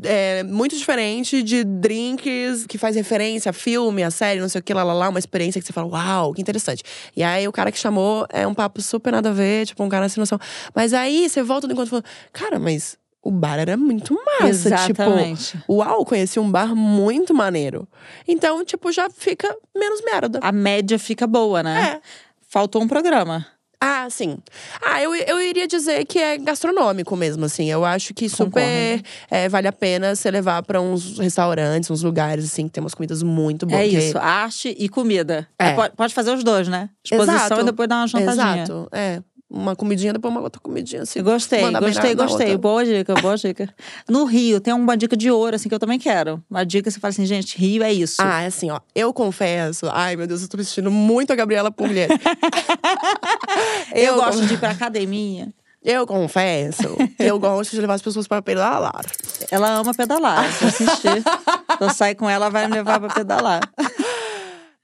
[0.04, 4.64] é, muito diferente de drinks que faz referência a filme, a série, não sei o
[4.64, 6.82] que, lá, lá, lá, uma experiência que você fala, uau, que interessante.
[7.14, 9.88] E aí o cara que chamou é um papo super nada a ver, tipo, um
[9.90, 10.38] cara sem noção.
[10.74, 14.68] Mas aí você volta do encontro e fala, cara, mas o bar era muito massa.
[14.68, 15.52] Exatamente.
[15.52, 17.86] Tipo, uau, conheci um bar muito maneiro.
[18.26, 20.40] Então, tipo, já fica menos merda.
[20.42, 21.94] A média fica boa, né?
[21.96, 22.00] É.
[22.48, 23.46] Faltou um programa.
[23.84, 24.38] Ah, sim.
[24.80, 27.68] Ah, eu, eu iria dizer que é gastronômico mesmo, assim.
[27.68, 32.44] Eu acho que super é, vale a pena você levar pra uns restaurantes, uns lugares,
[32.44, 33.80] assim, que tem umas comidas muito boas.
[33.80, 35.48] É porque- isso, arte e comida.
[35.58, 35.72] É.
[35.74, 36.90] Pode, pode fazer os dois, né?
[37.04, 37.60] Exposição Exato.
[37.60, 38.62] e depois dar uma jantadinha.
[38.62, 39.20] Exato, é.
[39.54, 41.18] Uma comidinha, depois uma outra comidinha, assim.
[41.18, 42.56] Eu Gostei, gostei, gostei.
[42.56, 43.68] Boa dica, boa dica.
[44.08, 46.42] No Rio, tem uma dica de ouro, assim, que eu também quero.
[46.48, 48.16] Uma dica que você fala assim, gente, Rio é isso.
[48.18, 48.80] Ah, é assim, ó.
[48.94, 49.90] Eu confesso.
[49.92, 52.08] Ai, meu Deus, eu tô me sentindo muito a Gabriela por mulher.
[53.94, 55.52] eu, gosto de ir pra academia.
[55.84, 56.96] Eu confesso.
[57.18, 59.04] eu gosto de levar as pessoas para pedalar.
[59.50, 60.50] Ela ama pedalar.
[60.50, 61.22] Se eu assistir,
[61.78, 63.60] eu sair com ela, vai me levar pra pedalar.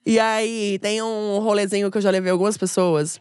[0.04, 3.18] E aí, tem um rolezinho que eu já levei algumas pessoas.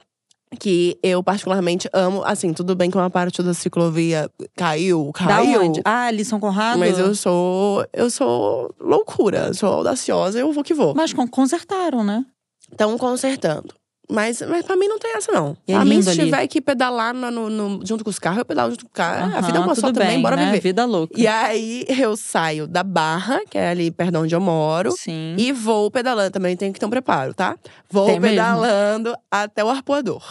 [0.60, 2.23] Que eu particularmente amo.
[2.23, 5.62] Assim, tudo bem que uma parte da ciclovia caiu, Da caiu.
[5.62, 5.81] onde?
[5.83, 6.79] Ah, ali São Conrado?
[6.79, 7.86] Mas eu sou.
[7.91, 10.93] Eu sou loucura, sou audaciosa, eu vou que vou.
[10.95, 12.25] Mas con- consertaram, né?
[12.71, 13.73] Estão consertando.
[14.09, 15.57] Mas, mas pra mim não tem essa, não.
[15.67, 16.19] E é pra mim, se ali.
[16.25, 19.35] tiver que pedalar no, no- junto com os carros, eu pedalo junto com o carro.
[19.35, 20.45] a vida é uma só tudo também, bem, bora né?
[20.45, 20.61] viver.
[20.61, 21.13] Vida louca.
[21.19, 24.93] E aí eu saio da barra, que é ali perto de onde eu moro.
[24.97, 25.35] Sim.
[25.37, 27.57] E vou pedalando também, tem que ter um preparo, tá?
[27.89, 28.35] Vou Tem mesmo.
[28.37, 30.23] pedalando até o arpoador.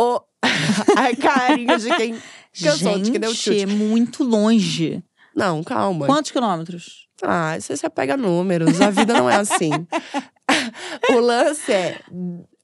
[0.00, 0.20] O...
[0.96, 2.14] a carinha de quem
[2.62, 3.66] cansou, de quem deu Gente, é chute.
[3.66, 5.02] muito longe.
[5.34, 6.06] Não, calma.
[6.06, 7.08] Quantos quilômetros?
[7.22, 9.70] Ah, você você pega números, a vida não é assim.
[11.10, 12.00] o lance é.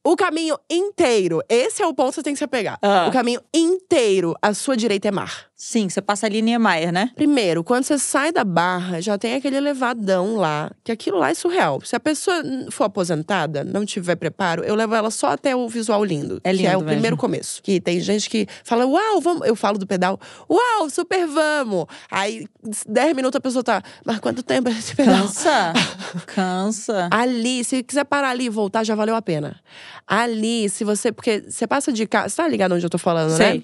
[0.02, 2.78] O caminho inteiro, esse é o ponto que você tem que se apegar.
[2.80, 3.06] Ah.
[3.08, 5.49] O caminho inteiro, à sua direita é mar.
[5.62, 7.10] Sim, você passa ali em Niemeyer, né?
[7.14, 11.34] Primeiro, quando você sai da barra, já tem aquele elevadão lá, que aquilo lá é
[11.34, 11.82] surreal.
[11.84, 16.02] Se a pessoa for aposentada, não tiver preparo, eu levo ela só até o visual
[16.02, 16.40] lindo.
[16.42, 17.18] É Que é lindo o primeiro mesmo.
[17.18, 17.62] começo.
[17.62, 19.46] Que tem gente que fala, uau, vamos.
[19.46, 20.18] Eu falo do pedal,
[20.48, 21.84] uau, super vamos.
[22.10, 22.46] Aí,
[22.88, 25.26] 10 minutos a pessoa tá, mas quanto tempo é esse pedal?
[25.26, 25.74] Cansa.
[26.24, 27.08] Cansa.
[27.10, 29.60] Ali, se quiser parar ali e voltar, já valeu a pena.
[30.06, 31.12] Ali, se você.
[31.12, 32.30] Porque você passa de carro.
[32.30, 33.62] Você tá ligado onde eu tô falando, né?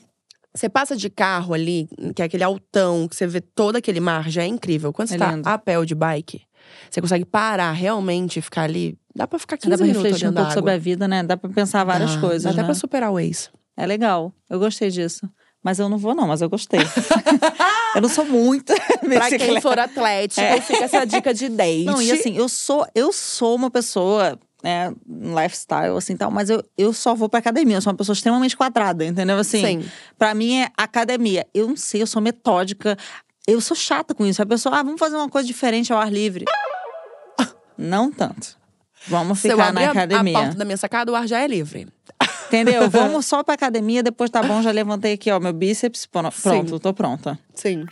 [0.57, 4.29] Você passa de carro ali, que é aquele altão, que você vê todo aquele mar,
[4.31, 4.93] já é incrível.
[4.93, 5.49] Quando você É tá lindo.
[5.49, 6.41] a pé ou de bike,
[6.91, 8.97] você consegue parar realmente e ficar ali.
[9.15, 11.23] Dá pra ficar 15 Dá pra minutos refletir um pouco sobre a vida, né?
[11.23, 12.65] Dá pra pensar várias Dá, coisas, Dá até né?
[12.65, 13.51] pra superar o ex.
[13.77, 14.33] É legal.
[14.49, 15.29] Eu gostei disso.
[15.63, 16.81] Mas eu não vou, não, mas eu gostei.
[17.95, 21.85] eu não sou muito Pra quem for atlético, fica essa dica de date.
[21.85, 26.51] Não, e assim, eu sou, eu sou uma pessoa, né, um lifestyle, assim, tal, mas
[26.51, 27.77] eu, eu só vou pra academia.
[27.77, 29.39] Eu sou uma pessoa extremamente quadrada, entendeu?
[29.39, 29.91] Assim, Sim.
[30.19, 31.47] pra mim é academia.
[31.55, 32.97] Eu não sei, eu sou metódica.
[33.47, 34.43] Eu sou chata com isso.
[34.43, 36.45] A pessoa, ah, vamos fazer uma coisa diferente ao ar livre.
[37.79, 38.59] Não tanto.
[39.07, 40.37] Vamos ficar na academia.
[40.37, 41.87] a porta da minha sacada, o ar já é livre.
[42.47, 42.89] Entendeu?
[42.89, 46.07] Vamos só pra academia, depois tá bom, já levantei aqui, ó, meu bíceps.
[46.07, 46.79] Pronto, Sim.
[46.79, 47.39] tô pronta.
[47.55, 47.85] Sim.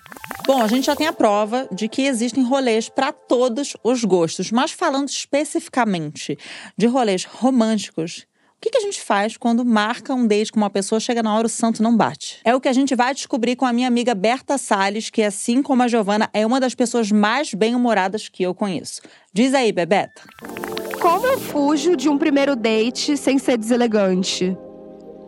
[0.46, 4.50] Bom, a gente já tem a prova de que existem rolês para todos os gostos,
[4.50, 6.38] mas falando especificamente
[6.76, 8.26] de rolês românticos.
[8.64, 11.36] O que, que a gente faz quando marca um date com uma pessoa, chega na
[11.36, 12.40] hora o santo não bate?
[12.42, 15.62] É o que a gente vai descobrir com a minha amiga Berta Salles, que assim
[15.62, 19.02] como a Giovana, é uma das pessoas mais bem-humoradas que eu conheço.
[19.34, 20.22] Diz aí, Bebeta.
[20.98, 24.56] Como eu fujo de um primeiro date sem ser deselegante?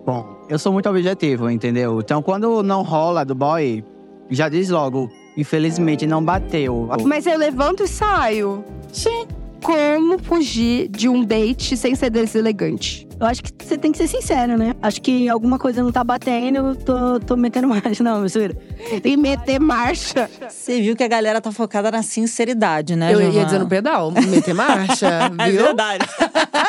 [0.07, 2.01] Bom, eu sou muito objetivo, entendeu?
[2.01, 3.85] Então, quando não rola do boy,
[4.31, 6.89] já diz logo, infelizmente não bateu.
[7.05, 8.65] Mas eu levanto e saio.
[8.91, 9.27] Sim.
[9.63, 13.06] Como fugir de um date sem ser deselegante?
[13.19, 14.75] Eu acho que você tem que ser sincero, né?
[14.83, 18.03] Acho que alguma coisa não tá batendo, eu tô, tô metendo marcha.
[18.05, 18.55] Não, mentira.
[18.91, 20.29] Tem que meter marcha.
[20.49, 23.45] Você viu que a galera tá focada na sinceridade, né, eu ia Giovana?
[23.47, 25.65] dizer no pedal, meter marcha, É viu?
[25.65, 26.07] verdade.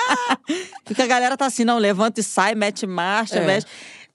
[0.86, 3.46] Porque a galera tá assim, não, levanta e sai, mete marcha, É.
[3.46, 3.66] mete.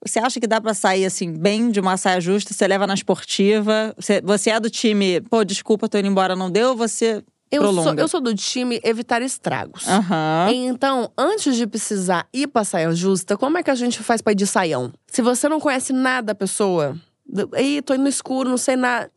[0.05, 2.53] Você acha que dá pra sair assim, bem de uma saia justa?
[2.53, 3.95] Você leva na esportiva?
[3.97, 6.71] Você, você é do time, pô, desculpa, tô indo embora, não deu?
[6.71, 9.87] Ou você Eu sou, eu sou do time evitar estragos.
[9.87, 10.51] Aham.
[10.53, 14.33] Então, antes de precisar ir pra saia justa, como é que a gente faz pra
[14.33, 14.91] ir de saião?
[15.07, 16.97] Se você não conhece nada da pessoa,
[17.59, 19.11] Ih, tô indo no escuro, não sei nada.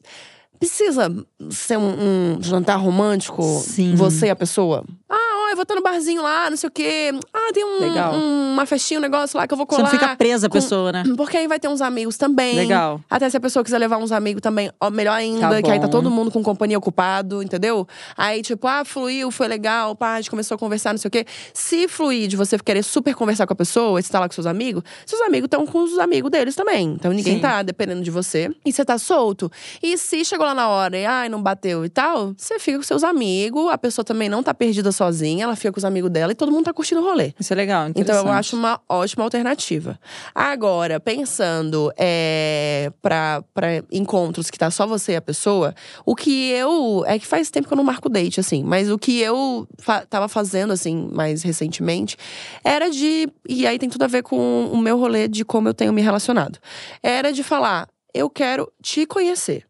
[0.58, 1.14] Precisa
[1.50, 3.44] ser um, um jantar romântico?
[3.44, 3.94] Sim.
[3.96, 4.86] Você e a pessoa?
[5.10, 7.12] Ah, ó, eu vou estar no barzinho lá, não sei o quê.
[7.34, 9.84] Ah, tem um, um- uma festinha, um negócio lá que eu vou Você colar.
[9.84, 11.04] não fica presa a com- pessoa, né?
[11.18, 12.56] Porque aí vai ter uns amigos também.
[12.56, 13.02] Legal.
[13.10, 15.80] Até se a pessoa quiser levar uns amigos também, ó, melhor ainda, Tá que aí
[15.80, 17.88] tá todo mundo com companhia ocupado, entendeu?
[18.18, 21.12] Aí, tipo, ah, fluiu, foi legal, pá, a gente começou a conversar, não sei o
[21.12, 21.26] quê.
[21.54, 24.34] Se fluir de você querer super conversar com a pessoa, e você tá lá com
[24.34, 26.94] seus amigos, seus amigos estão com os amigos deles também.
[26.98, 27.42] Então ninguém Sim.
[27.42, 28.50] tá dependendo de você.
[28.66, 29.52] E você tá solto.
[29.84, 32.84] E se chegou lá na hora e, ai, não bateu e tal, você fica com
[32.84, 36.32] seus amigos, a pessoa também não tá perdida sozinha, ela fica com os amigos dela
[36.32, 37.34] e todo mundo tá curtindo o rolê.
[37.40, 40.00] Isso é legal, Então eu acho uma ótima alternativa.
[40.34, 43.44] Agora, pensando é, para
[43.92, 45.74] encontros que tá só você e a pessoa,
[46.06, 47.04] o que eu.
[47.06, 50.06] É que faz tempo que eu não marco date, assim, mas o que eu fa
[50.06, 52.18] tava fazendo, assim, mais recentemente,
[52.64, 53.30] era de.
[53.48, 56.02] E aí tem tudo a ver com o meu rolê de como eu tenho me
[56.02, 56.60] relacionado.
[57.02, 59.66] Era de falar, eu quero te conhecer.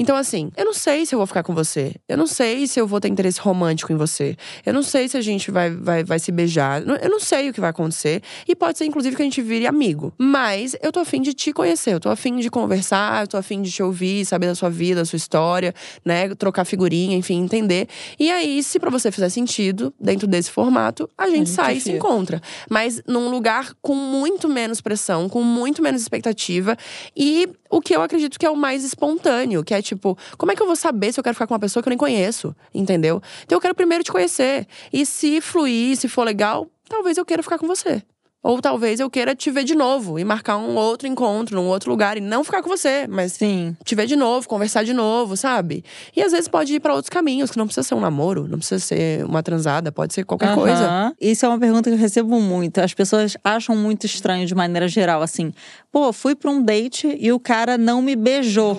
[0.00, 1.94] Então, assim, eu não sei se eu vou ficar com você.
[2.08, 4.34] Eu não sei se eu vou ter interesse romântico em você.
[4.64, 6.82] Eu não sei se a gente vai, vai, vai se beijar.
[7.02, 8.22] Eu não sei o que vai acontecer.
[8.48, 10.10] E pode ser, inclusive, que a gente vire amigo.
[10.16, 11.92] Mas eu tô afim de te conhecer.
[11.92, 13.24] Eu tô afim de conversar.
[13.24, 16.34] Eu tô afim de te ouvir, saber da sua vida, da sua história, né?
[16.34, 17.86] Trocar figurinha, enfim, entender.
[18.18, 21.80] E aí, se pra você fizer sentido, dentro desse formato, a gente, gente sai e
[21.80, 22.40] se encontra.
[22.70, 26.74] Mas num lugar com muito menos pressão, com muito menos expectativa.
[27.14, 30.56] E o que eu acredito que é o mais espontâneo, que é tipo, como é
[30.56, 32.54] que eu vou saber se eu quero ficar com uma pessoa que eu nem conheço?
[32.74, 33.22] Entendeu?
[33.44, 34.66] Então eu quero primeiro te conhecer.
[34.92, 38.02] E se fluir, se for legal, talvez eu queira ficar com você.
[38.42, 41.90] Ou talvez eu queira te ver de novo e marcar um outro encontro num outro
[41.90, 43.76] lugar e não ficar com você, mas Sim.
[43.84, 45.84] te ver de novo, conversar de novo, sabe?
[46.16, 48.58] E às vezes pode ir pra outros caminhos, que não precisa ser um namoro, não
[48.58, 50.86] precisa ser uma transada, pode ser qualquer coisa.
[50.86, 51.14] Aham.
[51.20, 52.78] Isso é uma pergunta que eu recebo muito.
[52.78, 55.52] As pessoas acham muito estranho de maneira geral, assim.
[55.92, 58.76] Pô, fui pra um date e o cara não me beijou.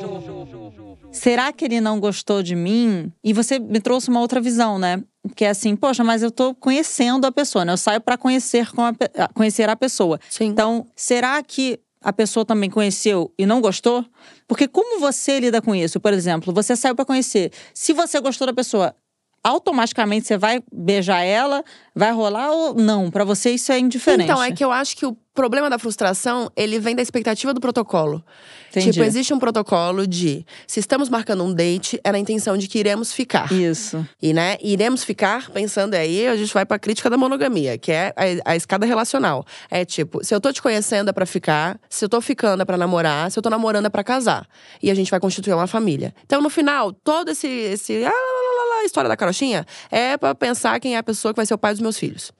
[1.11, 3.11] Será que ele não gostou de mim?
[3.23, 5.03] E você me trouxe uma outra visão, né?
[5.35, 7.73] Que é assim, poxa, mas eu tô conhecendo a pessoa, né?
[7.73, 8.93] Eu saio pra conhecer, com a,
[9.33, 10.19] conhecer a pessoa.
[10.29, 10.45] Sim.
[10.45, 14.03] Então, será que a pessoa também conheceu e não gostou?
[14.47, 15.99] Porque como você lida com isso?
[15.99, 17.51] Por exemplo, você saiu pra conhecer.
[17.73, 18.95] Se você gostou da pessoa,
[19.43, 21.63] automaticamente você vai beijar ela,
[21.95, 23.09] vai rolar ou não?
[23.09, 24.23] Pra você isso é indiferente.
[24.23, 27.61] Então, é que eu acho que o problema da frustração, ele vem da expectativa do
[27.61, 28.23] protocolo.
[28.69, 28.91] Entendi.
[28.91, 32.79] Tipo, existe um protocolo de se estamos marcando um date, é na intenção de que
[32.79, 33.51] iremos ficar.
[33.51, 34.05] Isso.
[34.21, 38.13] E, né, iremos ficar pensando aí, a gente vai pra crítica da monogamia, que é
[38.15, 39.45] a, a escada relacional.
[39.69, 42.65] É tipo, se eu tô te conhecendo é pra ficar, se eu tô ficando é
[42.65, 44.47] pra namorar, se eu tô namorando é pra casar.
[44.81, 46.13] E a gente vai constituir uma família.
[46.25, 50.17] Então, no final, todo esse, esse ah, lá, lá, lá, lá, história da carochinha é
[50.17, 52.31] pra pensar quem é a pessoa que vai ser o pai dos meus filhos.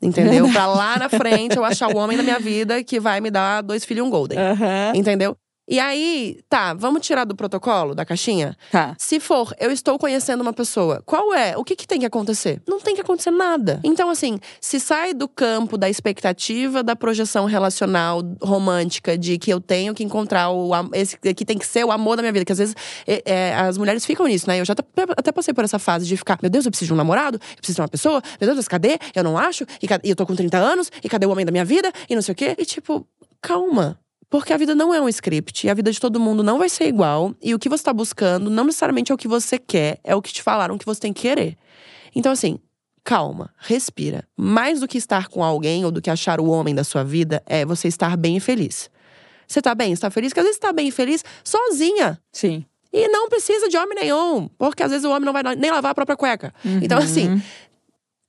[0.00, 0.48] Entendeu?
[0.52, 3.62] pra lá na frente eu achar o homem da minha vida que vai me dar
[3.62, 4.38] dois filhos e um golden.
[4.38, 4.92] Aham.
[4.94, 5.36] Entendeu?
[5.72, 8.54] E aí, tá, vamos tirar do protocolo, da caixinha?
[8.70, 8.94] Tá.
[8.98, 11.56] Se for, eu estou conhecendo uma pessoa, qual é?
[11.56, 12.60] O que, que tem que acontecer?
[12.68, 13.80] Não tem que acontecer nada.
[13.82, 19.62] Então, assim, se sai do campo da expectativa da projeção relacional romântica de que eu
[19.62, 22.52] tenho que encontrar o esse que tem que ser o amor da minha vida, que
[22.52, 22.74] às vezes
[23.06, 24.60] é, é, as mulheres ficam nisso, né?
[24.60, 24.74] Eu já
[25.16, 27.56] até, passei por essa fase de ficar, meu Deus, eu preciso de um namorado, eu
[27.56, 28.98] preciso de uma pessoa, meu Deus, mas cadê?
[29.14, 31.50] Eu não acho, e, e eu tô com 30 anos, e cadê o homem da
[31.50, 31.90] minha vida?
[32.10, 32.54] E não sei o quê.
[32.58, 33.06] E tipo,
[33.40, 34.01] calma.
[34.32, 36.70] Porque a vida não é um script, e a vida de todo mundo não vai
[36.70, 40.00] ser igual, e o que você tá buscando não necessariamente é o que você quer,
[40.02, 41.54] é o que te falaram que você tem que querer.
[42.14, 42.58] Então, assim,
[43.04, 44.26] calma, respira.
[44.34, 47.42] Mais do que estar com alguém ou do que achar o homem da sua vida,
[47.44, 48.88] é você estar bem e feliz.
[49.46, 50.30] Você tá bem, você tá feliz?
[50.30, 52.18] Porque às vezes você tá bem e feliz sozinha.
[52.32, 52.64] Sim.
[52.90, 55.90] E não precisa de homem nenhum, porque às vezes o homem não vai nem lavar
[55.90, 56.54] a própria cueca.
[56.82, 57.42] Então, assim,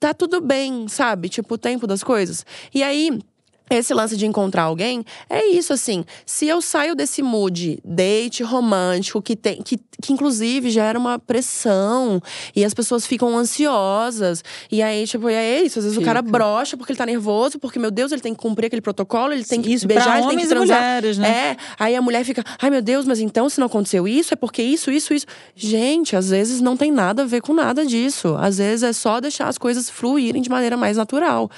[0.01, 1.29] tá tudo bem, sabe?
[1.29, 2.45] Tipo, o tempo das coisas.
[2.73, 3.21] E aí.
[3.69, 6.03] Esse lance de encontrar alguém é isso, assim.
[6.25, 9.61] Se eu saio desse mood date romântico, que tem.
[9.61, 12.21] Que, que inclusive gera uma pressão
[12.55, 14.43] e as pessoas ficam ansiosas.
[14.69, 15.79] E aí, tipo, é isso.
[15.79, 16.31] Às vezes o cara Fica.
[16.31, 19.45] brocha porque ele tá nervoso, porque, meu Deus, ele tem que cumprir aquele protocolo, ele
[19.45, 20.77] tem que Isso beijar, ele tem que transar.
[20.77, 21.29] mulheres, né?
[21.29, 24.37] É, aí a mulher fica, ai meu Deus, mas então se não aconteceu isso, é
[24.37, 25.25] porque isso, isso, isso.
[25.55, 28.35] Gente, às vezes não tem nada a ver com nada disso.
[28.37, 31.49] Às vezes é só deixar as coisas fluírem de maneira mais natural.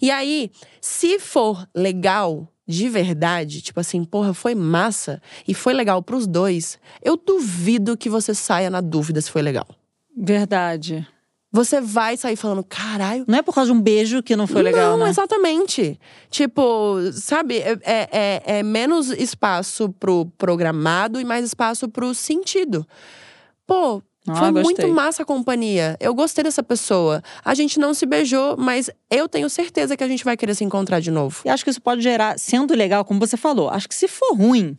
[0.00, 0.50] E aí,
[0.84, 2.46] se for legal.
[2.66, 6.78] De verdade, tipo assim, porra, foi massa e foi legal pros dois.
[7.02, 9.66] Eu duvido que você saia na dúvida se foi legal.
[10.16, 11.06] Verdade.
[11.52, 14.62] Você vai sair falando, caralho, Não é por causa de um beijo que não foi
[14.62, 15.10] legal, não, né?
[15.10, 16.00] exatamente.
[16.30, 22.86] Tipo, sabe, é, é, é- é menos espaço pro programado e mais espaço pro sentido.
[23.66, 24.62] Pô, Ah, foi gostei.
[24.86, 25.96] muito massa a companhia.
[26.00, 27.22] Eu gostei dessa pessoa.
[27.44, 30.64] A gente não se beijou, mas eu tenho certeza que a gente vai querer se
[30.64, 31.42] encontrar de novo.
[31.44, 34.34] E acho que isso pode gerar, sendo legal, como você falou, acho que se for
[34.34, 34.76] ruim,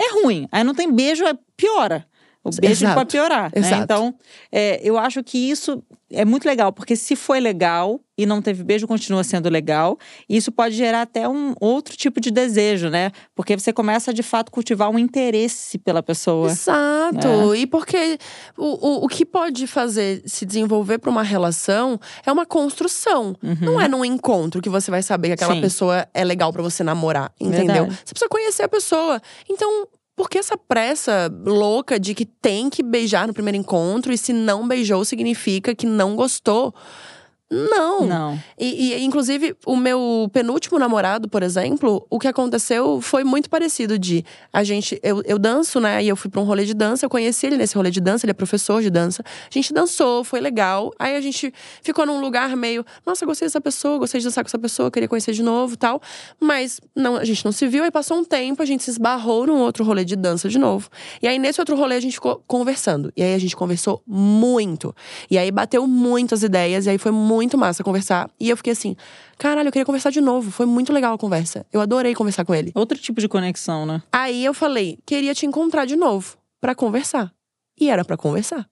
[0.00, 0.48] é ruim.
[0.50, 2.06] Aí não tem beijo, é piora.
[2.42, 2.94] O beijo Exato.
[2.94, 3.52] pode piorar.
[3.54, 3.70] né?
[3.82, 4.14] Então,
[4.50, 8.64] é, eu acho que isso é muito legal, porque se foi legal e não teve
[8.64, 9.96] beijo, continua sendo legal.
[10.28, 13.12] E isso pode gerar até um outro tipo de desejo, né?
[13.34, 16.50] Porque você começa, de fato, cultivar um interesse pela pessoa.
[16.50, 17.54] Exato.
[17.54, 18.18] E porque
[18.56, 23.36] o, o, o que pode fazer se desenvolver para uma relação é uma construção.
[23.60, 25.60] Não é num encontro que você vai saber que aquela Sim.
[25.60, 27.84] pessoa é legal para você namorar, entendeu?
[27.84, 28.02] Verdade.
[28.04, 29.20] Você precisa conhecer a pessoa.
[29.48, 29.86] Então,
[30.18, 34.32] por que essa pressa louca de que tem que beijar no primeiro encontro e se
[34.32, 36.74] não beijou significa que não gostou?
[37.50, 38.06] Não.
[38.06, 38.38] Não.
[38.58, 43.98] E, e, inclusive, o meu penúltimo namorado, por exemplo, o que aconteceu foi muito parecido
[43.98, 45.00] de a gente.
[45.02, 46.04] Eu, eu danço, né?
[46.04, 48.26] E eu fui pra um rolê de dança, eu conheci ele nesse rolê de dança,
[48.26, 49.22] ele é professor de dança.
[49.26, 50.92] A gente dançou, foi legal.
[50.98, 54.48] Aí a gente ficou num lugar meio, nossa, gostei dessa pessoa, gostei de dançar com
[54.48, 56.02] essa pessoa, queria conhecer de novo tal.
[56.38, 59.46] Mas não, a gente não se viu, aí passou um tempo, a gente se esbarrou
[59.46, 60.90] num outro rolê de dança de novo.
[61.22, 63.10] E aí, nesse outro rolê, a gente ficou conversando.
[63.16, 64.94] E aí a gente conversou muito.
[65.30, 68.30] E aí bateu muitas ideias, e aí foi muito massa conversar.
[68.40, 68.96] E eu fiquei assim,
[69.38, 70.50] caralho, eu queria conversar de novo.
[70.50, 71.64] Foi muito legal a conversa.
[71.72, 72.72] Eu adorei conversar com ele.
[72.74, 74.02] Outro tipo de conexão, né?
[74.12, 77.32] Aí eu falei, queria te encontrar de novo pra conversar.
[77.80, 78.68] E era pra conversar.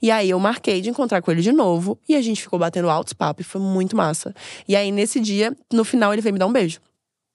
[0.00, 2.90] E aí eu marquei de encontrar com ele de novo e a gente ficou batendo
[2.90, 4.34] altos papos, e foi muito massa.
[4.66, 6.80] E aí nesse dia, no final ele veio me dar um beijo.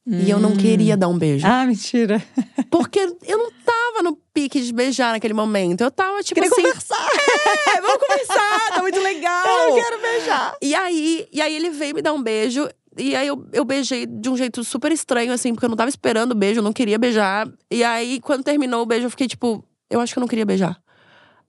[0.09, 1.45] E eu não queria dar um beijo.
[1.45, 2.23] Ah, mentira.
[2.71, 5.81] Porque eu não tava no pique de beijar naquele momento.
[5.81, 6.95] Eu tava tipo Queria assim, conversar.
[7.75, 9.69] é, vamos conversar, tá muito legal.
[9.69, 10.57] Eu quero beijar.
[10.61, 12.69] E aí, e aí ele veio me dar um beijo.
[12.97, 15.89] E aí eu, eu beijei de um jeito super estranho, assim, porque eu não tava
[15.89, 17.47] esperando o beijo, eu não queria beijar.
[17.69, 20.45] E aí, quando terminou o beijo, eu fiquei tipo, eu acho que eu não queria
[20.45, 20.79] beijar.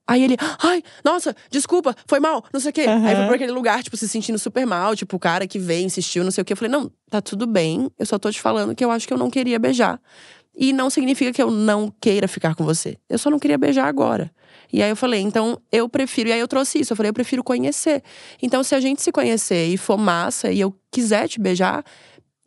[0.09, 2.85] Aí ele, ai, nossa, desculpa, foi mal, não sei o quê.
[2.87, 3.05] Aham.
[3.05, 5.85] Aí foi pra aquele lugar, tipo, se sentindo super mal, tipo, o cara que veio,
[5.85, 6.53] insistiu, não sei o quê.
[6.53, 9.13] Eu falei, não, tá tudo bem, eu só tô te falando que eu acho que
[9.13, 10.01] eu não queria beijar.
[10.55, 12.97] E não significa que eu não queira ficar com você.
[13.07, 14.31] Eu só não queria beijar agora.
[14.73, 16.29] E aí eu falei, então eu prefiro.
[16.29, 16.91] E aí eu trouxe isso.
[16.91, 18.03] Eu falei, eu prefiro conhecer.
[18.41, 21.83] Então, se a gente se conhecer e for massa e eu quiser te beijar,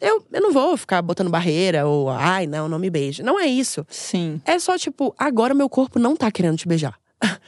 [0.01, 3.23] eu, eu não vou ficar botando barreira ou, ai, não, não me beije.
[3.23, 3.87] Não é isso.
[3.89, 4.43] Sim.
[4.45, 6.99] É só tipo, agora meu corpo não tá querendo te beijar.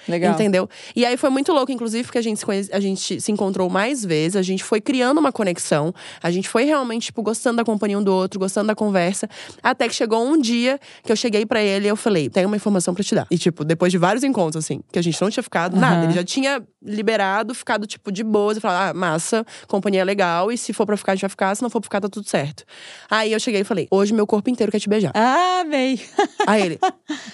[0.09, 0.35] Legal.
[0.35, 0.69] Entendeu?
[0.95, 3.69] E aí foi muito louco, inclusive, porque a gente, se conhece- a gente se encontrou
[3.71, 7.65] mais vezes, a gente foi criando uma conexão, a gente foi realmente, tipo, gostando da
[7.65, 9.29] companhia um do outro, gostando da conversa.
[9.63, 12.57] Até que chegou um dia que eu cheguei pra ele e eu falei: tenho uma
[12.57, 13.27] informação pra te dar.
[13.31, 16.05] E, tipo, depois de vários encontros, assim, que a gente não tinha ficado nada, Aham.
[16.05, 20.53] ele já tinha liberado, ficado, tipo, de boas e falado: ah, massa, companhia é legal,
[20.53, 22.09] e se for pra ficar, a gente vai ficar, se não for pra ficar, tá
[22.09, 22.65] tudo certo.
[23.11, 25.13] Aí eu cheguei e falei: hoje meu corpo inteiro quer te beijar.
[25.15, 26.01] Ah, amei.
[26.47, 26.79] Aí ele,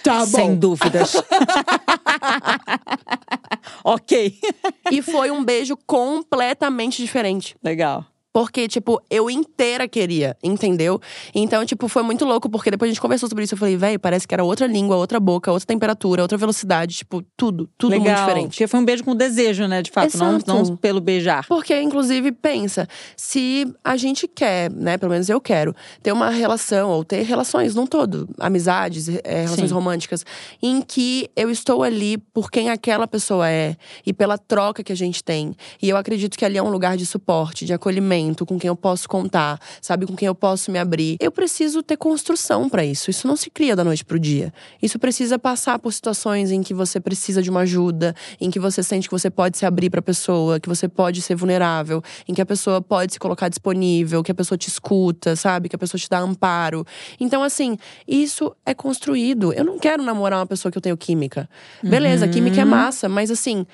[0.03, 0.27] tá bom.
[0.27, 1.15] Sem dúvidas.
[3.85, 4.39] ok.
[4.91, 7.57] E foi um beijo completamente diferente.
[7.63, 8.05] Legal.
[8.33, 11.01] Porque, tipo, eu inteira queria, entendeu?
[11.35, 13.55] Então, tipo, foi muito louco, porque depois a gente conversou sobre isso.
[13.55, 17.23] Eu falei, velho, parece que era outra língua, outra boca, outra temperatura, outra velocidade, tipo,
[17.37, 18.07] tudo, tudo Legal.
[18.07, 18.51] muito diferente.
[18.51, 19.83] Porque foi um beijo com desejo, né?
[19.83, 20.55] De fato, não, Exato.
[20.55, 21.45] não pelo beijar.
[21.49, 26.91] Porque, inclusive, pensa, se a gente quer, né, pelo menos eu quero, ter uma relação,
[26.91, 29.75] ou ter relações num todo, amizades, é, relações Sim.
[29.75, 30.25] românticas,
[30.63, 33.77] em que eu estou ali por quem aquela pessoa é
[34.07, 35.53] e pela troca que a gente tem.
[35.83, 38.77] E eu acredito que ali é um lugar de suporte, de acolhimento, com quem eu
[38.77, 41.17] posso contar, sabe, com quem eu posso me abrir.
[41.21, 43.11] Eu preciso ter construção pra isso.
[43.11, 44.53] Isso não se cria da noite pro dia.
[44.83, 48.83] Isso precisa passar por situações em que você precisa de uma ajuda, em que você
[48.83, 52.41] sente que você pode se abrir pra pessoa, que você pode ser vulnerável, em que
[52.41, 55.99] a pessoa pode se colocar disponível, que a pessoa te escuta, sabe, que a pessoa
[55.99, 56.85] te dá amparo.
[57.19, 59.53] Então, assim, isso é construído.
[59.53, 61.49] Eu não quero namorar uma pessoa que eu tenho química.
[61.83, 63.67] Beleza, química é massa, mas assim,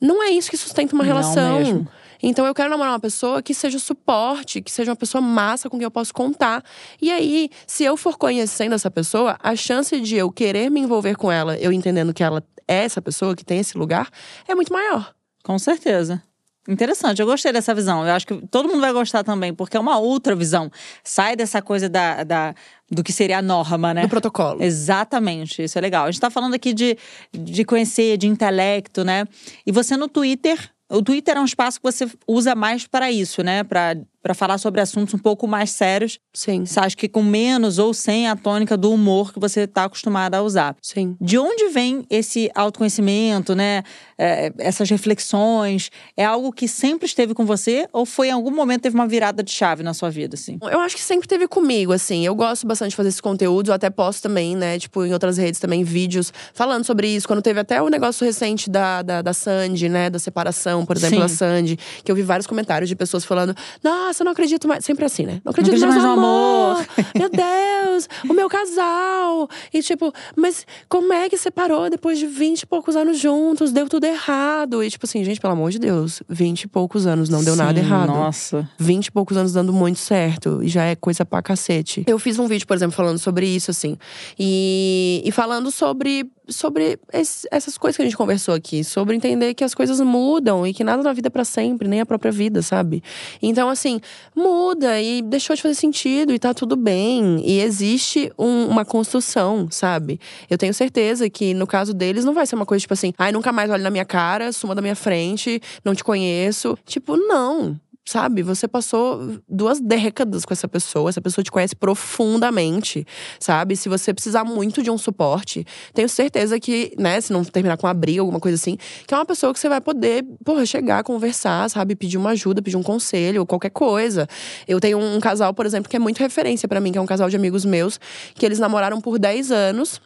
[0.00, 1.58] não é isso que sustenta uma Não relação.
[1.58, 1.88] mesmo.
[2.22, 5.76] Então eu quero namorar uma pessoa que seja suporte, que seja uma pessoa massa com
[5.76, 6.62] quem eu posso contar.
[7.00, 11.16] E aí, se eu for conhecendo essa pessoa, a chance de eu querer me envolver
[11.16, 14.08] com ela, eu entendendo que ela é essa pessoa que tem esse lugar,
[14.46, 15.14] é muito maior.
[15.42, 16.22] Com certeza.
[16.68, 18.06] Interessante, eu gostei dessa visão.
[18.06, 20.70] Eu acho que todo mundo vai gostar também, porque é uma outra visão.
[21.02, 22.54] Sai dessa coisa da, da,
[22.90, 24.02] do que seria a norma, né?
[24.02, 24.62] Do protocolo.
[24.62, 26.04] Exatamente, isso é legal.
[26.04, 26.98] A gente tá falando aqui de,
[27.32, 29.24] de conhecer, de intelecto, né?
[29.64, 30.58] E você no Twitter,
[30.90, 33.62] o Twitter é um espaço que você usa mais para isso, né?
[33.62, 33.96] Para
[34.28, 36.18] para falar sobre assuntos um pouco mais sérios.
[36.34, 39.84] Sim, Você acha que com menos ou sem a tônica do humor que você está
[39.84, 40.76] acostumada a usar.
[40.82, 41.16] sim.
[41.18, 43.82] De onde vem esse autoconhecimento, né?
[44.18, 45.90] É, essas reflexões?
[46.14, 49.42] É algo que sempre esteve com você ou foi em algum momento teve uma virada
[49.42, 50.58] de chave na sua vida, assim?
[50.60, 52.26] Eu acho que sempre teve comigo, assim.
[52.26, 54.78] Eu gosto bastante de fazer esses conteúdos, eu até posto também, né?
[54.78, 57.26] Tipo, em outras redes também, vídeos falando sobre isso.
[57.26, 60.10] Quando teve até o negócio recente da, da, da Sandy, né?
[60.10, 61.22] Da separação, por exemplo, Sim.
[61.22, 61.78] da Sandy.
[62.04, 64.84] Que eu vi vários comentários de pessoas falando: Nossa, eu não acredito mais.
[64.84, 65.40] Sempre assim, né?
[65.44, 66.86] Não acredito, acredito mais, mais no no amor.
[67.16, 69.48] Meu Deus, o meu casal.
[69.72, 73.72] E tipo, mas como é que separou depois de 20 e poucos anos juntos?
[73.72, 74.82] Deu tudo errado.
[74.82, 77.78] E tipo assim, gente, pelo amor de Deus, 20 e poucos anos, não deu nada
[77.78, 78.08] Sim, errado.
[78.08, 78.68] Nossa.
[78.78, 80.60] 20 e poucos anos dando muito certo.
[80.62, 82.04] E já é coisa pra cacete.
[82.06, 83.96] Eu fiz um vídeo, por exemplo, falando sobre isso, assim.
[84.38, 88.82] E, e falando sobre, sobre esse- essas coisas que a gente conversou aqui.
[88.82, 92.00] Sobre entender que as coisas mudam e que nada na vida é pra sempre, nem
[92.00, 93.02] a própria vida, sabe?
[93.42, 94.00] Então, assim,
[94.34, 97.40] muda e deixou de fazer sentido e tá tudo bem.
[97.44, 100.20] E existe um- uma construção, sabe?
[100.48, 103.32] Eu tenho certeza que no caso deles não vai ser uma coisa tipo assim, ai,
[103.32, 106.76] nunca mais olhe na minha cara, suma da minha frente, não te conheço.
[106.86, 107.78] Tipo, não.
[108.08, 113.06] Sabe, você passou duas décadas com essa pessoa, essa pessoa te conhece profundamente,
[113.38, 113.76] sabe?
[113.76, 117.86] Se você precisar muito de um suporte, tenho certeza que, né, se não terminar com
[117.86, 121.04] uma briga, alguma coisa assim, que é uma pessoa que você vai poder, porra, chegar,
[121.04, 121.94] conversar, sabe?
[121.94, 124.26] Pedir uma ajuda, pedir um conselho, qualquer coisa.
[124.66, 127.06] Eu tenho um casal, por exemplo, que é muito referência pra mim, que é um
[127.06, 128.00] casal de amigos meus,
[128.34, 130.00] que eles namoraram por 10 anos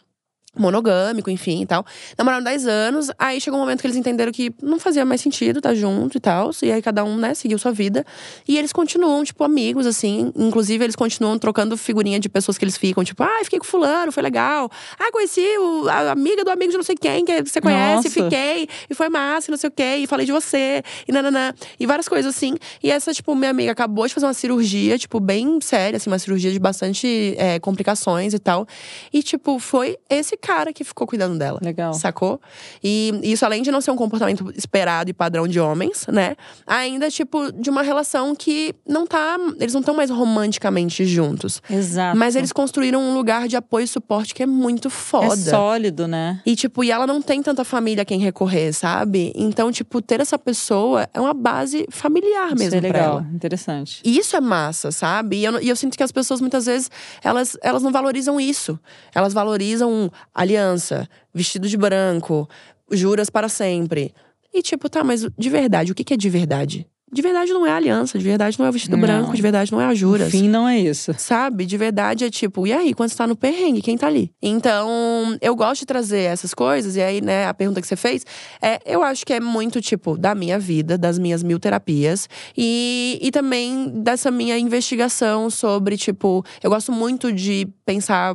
[0.56, 1.84] monogâmico, enfim e tal.
[2.16, 5.58] Namoraram 10 anos, aí chegou um momento que eles entenderam que não fazia mais sentido
[5.58, 6.50] estar junto e tal.
[6.62, 8.04] E aí cada um, né, seguiu sua vida.
[8.46, 10.32] E eles continuam, tipo, amigos, assim.
[10.36, 14.12] Inclusive, eles continuam trocando figurinha de pessoas que eles ficam, tipo, ah, fiquei com fulano,
[14.12, 14.70] foi legal.
[14.98, 18.10] Ah, conheci o- a amiga do amigo de não sei quem, que você conhece, Nossa.
[18.10, 21.54] fiquei, e foi massa, e não sei o quê, e falei de você, e nananã.
[21.80, 22.54] E várias coisas assim.
[22.82, 26.18] E essa, tipo, minha amiga acabou de fazer uma cirurgia, tipo, bem séria, assim, uma
[26.18, 28.66] cirurgia de bastante é, complicações e tal.
[29.12, 31.60] E, tipo, foi esse cara que ficou cuidando dela.
[31.62, 31.94] Legal.
[31.94, 32.40] Sacou?
[32.82, 36.36] E isso, além de não ser um comportamento esperado e padrão de homens, né?
[36.66, 39.36] Ainda, tipo, de uma relação que não tá.
[39.60, 41.62] Eles não estão mais romanticamente juntos.
[41.70, 42.18] Exato.
[42.18, 45.36] Mas eles construíram um lugar de apoio e suporte que é muito é foda.
[45.36, 46.40] sólido, né?
[46.44, 49.32] E, tipo, e ela não tem tanta família a quem recorrer, sabe?
[49.36, 53.28] Então, tipo, ter essa pessoa é uma base familiar mesmo Isso é legal, ela.
[53.32, 54.00] interessante.
[54.04, 55.36] E Isso é massa, sabe?
[55.36, 56.90] E eu, e eu sinto que as pessoas, muitas vezes,
[57.22, 58.78] elas, elas não valorizam isso.
[59.14, 62.48] Elas valorizam aliança, vestido de branco,
[62.90, 64.14] juras para sempre.
[64.52, 66.86] E tipo, tá, mas de verdade, o que que é de verdade?
[67.12, 69.02] de verdade não é a aliança, de verdade não é o vestido Não.
[69.02, 70.30] branco, de verdade não é a juras.
[70.30, 71.14] Fim não é isso.
[71.18, 71.66] Sabe?
[71.66, 74.32] De verdade é tipo, e aí, quando você tá no perrengue, quem tá ali?
[74.40, 78.24] Então, eu gosto de trazer essas coisas, e aí, né, a pergunta que você fez,
[78.62, 83.18] é, eu acho que é muito, tipo, da minha vida, das minhas mil terapias, e,
[83.20, 88.34] e também dessa minha investigação sobre, tipo, eu gosto muito de pensar.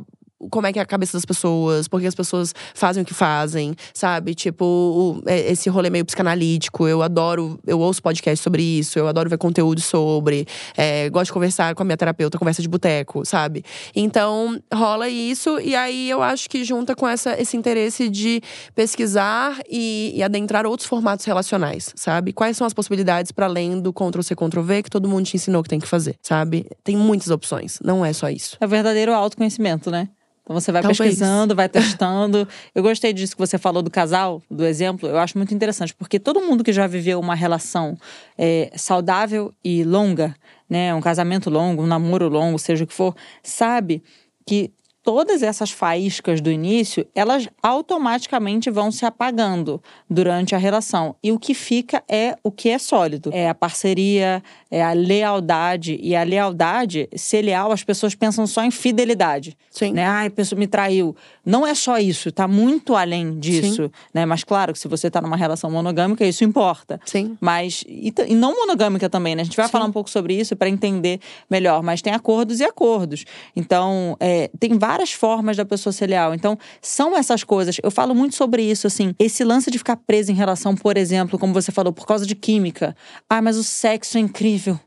[0.51, 3.13] Como é que é a cabeça das pessoas, por que as pessoas fazem o que
[3.13, 4.35] fazem, sabe?
[4.35, 6.87] Tipo, é- esse rolê meio psicanalítico.
[6.87, 10.45] Eu adoro, eu ouço podcast sobre isso, eu adoro ver conteúdo sobre.
[10.75, 13.63] É, gosto de conversar com a minha terapeuta, conversa de boteco, sabe?
[13.95, 18.41] Então, rola isso, e aí eu acho que junta com essa, esse interesse de
[18.75, 22.31] pesquisar e, e adentrar outros formatos relacionais, sabe?
[22.31, 25.69] Quais são as possibilidades para além do Ctrl-C, Ctrl-V que todo mundo te ensinou que
[25.69, 26.67] tem que fazer, sabe?
[26.83, 28.57] Tem muitas opções, não é só isso.
[28.61, 30.09] É verdadeiro autoconhecimento, né?
[30.47, 30.97] Então você vai Talvez.
[30.97, 32.47] pesquisando, vai testando.
[32.73, 35.09] Eu gostei disso que você falou do casal, do exemplo.
[35.09, 37.97] Eu acho muito interessante, porque todo mundo que já viveu uma relação
[38.37, 40.33] é, saudável e longa,
[40.69, 44.01] né, um casamento longo, um namoro longo, seja o que for, sabe
[44.45, 44.71] que
[45.07, 51.15] todas essas faíscas do início, elas automaticamente vão se apagando durante a relação.
[51.23, 53.29] E o que fica é o que é sólido.
[53.31, 55.97] É a parceria, é a lealdade.
[56.01, 59.57] E a lealdade, ser leal, as pessoas pensam só em fidelidade.
[59.71, 59.93] Sim.
[59.93, 60.05] Né?
[60.05, 61.15] Ai, a pessoa me traiu.
[61.45, 63.89] Não é só isso, tá muito além disso.
[64.13, 64.25] Né?
[64.25, 66.99] Mas claro que se você tá numa relação monogâmica, isso importa.
[67.05, 67.37] Sim.
[67.39, 69.43] Mas, e, e não monogâmica também, né?
[69.43, 69.71] A gente vai Sim.
[69.71, 71.81] falar um pouco sobre isso para entender melhor.
[71.81, 73.23] Mas tem acordos e acordos.
[73.55, 76.33] Então, é, tem várias formas da pessoa ser leal.
[76.33, 77.77] Então, são essas coisas.
[77.81, 79.13] Eu falo muito sobre isso, assim.
[79.19, 82.35] Esse lance de ficar preso em relação, por exemplo, como você falou, por causa de
[82.35, 82.95] química.
[83.29, 84.79] Ah, mas o sexo é incrível.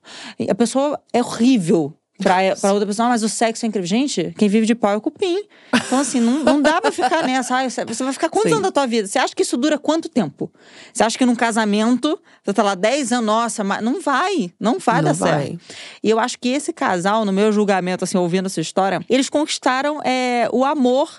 [0.48, 1.94] A pessoa é horrível.
[2.22, 3.86] Pra, pra outra pessoa, ah, mas o sexo é incrível.
[3.86, 5.42] Gente, quem vive de pau é o cupim.
[5.74, 7.68] Então, assim, não, não dá pra ficar nessa.
[7.68, 8.56] Você vai ficar quantos Sim.
[8.56, 9.08] anos da tua vida?
[9.08, 10.50] Você acha que isso dura quanto tempo?
[10.92, 14.52] Você acha que num casamento, você tá lá 10 anos, nossa, mas não vai.
[14.60, 15.46] Não vai Não dar vai.
[15.46, 15.58] certo.
[16.02, 20.00] E eu acho que esse casal, no meu julgamento, assim, ouvindo essa história, eles conquistaram
[20.02, 21.10] é, o amor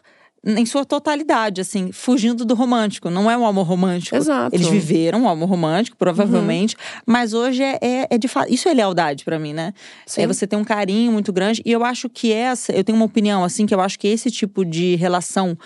[0.43, 3.09] em sua totalidade, assim, fugindo do romântico.
[3.09, 4.15] Não é um amor romântico.
[4.15, 4.55] Exato.
[4.55, 6.75] Eles viveram um amor romântico, provavelmente,
[7.05, 8.51] mas hoje é, é, é de fato.
[8.51, 9.73] Isso é lealdade pra mim, né?
[10.05, 10.23] Sim.
[10.23, 11.61] É você tem um carinho muito grande.
[11.63, 12.71] E eu acho que essa.
[12.71, 15.57] Eu tenho uma opinião, assim, que eu acho que esse tipo de relação.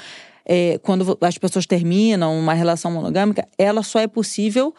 [0.46, 4.74] é, quando as pessoas terminam uma relação monogâmica, ela só é possível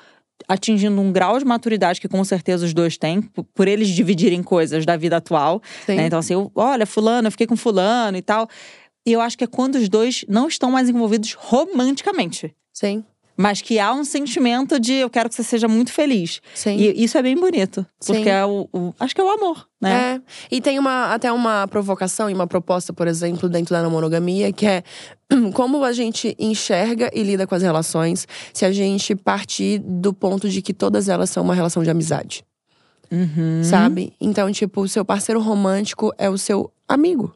[0.48, 4.84] atingindo um grau de maturidade que com certeza os dois têm, por, eles dividirem coisas
[4.84, 5.62] da vida atual.
[5.88, 6.06] Né?
[6.06, 8.48] Então, assim, eu, olha, fulano, eu fiquei com fulano e tal.
[9.06, 12.54] E eu acho que é quando os dois não estão mais envolvidos romanticamente.
[12.72, 13.04] Sim.
[13.38, 16.40] Mas que há um sentimento de eu quero que você seja muito feliz.
[16.54, 16.76] Sim.
[16.78, 17.84] E isso é bem bonito.
[18.04, 18.30] Porque Sim.
[18.30, 20.14] é o, o- Acho que é o amor, né?
[20.50, 20.56] É.
[20.56, 24.64] E tem uma, até uma provocação e uma proposta, por exemplo, dentro da monogamia, que
[24.66, 24.82] é
[25.52, 30.48] como a gente enxerga e lida com as relações se a gente partir do ponto
[30.48, 32.42] de que todas elas são uma relação de amizade.
[33.12, 33.62] Uhum.
[33.62, 34.14] Sabe?
[34.18, 37.34] Então, tipo, o seu parceiro romântico é o seu amigo.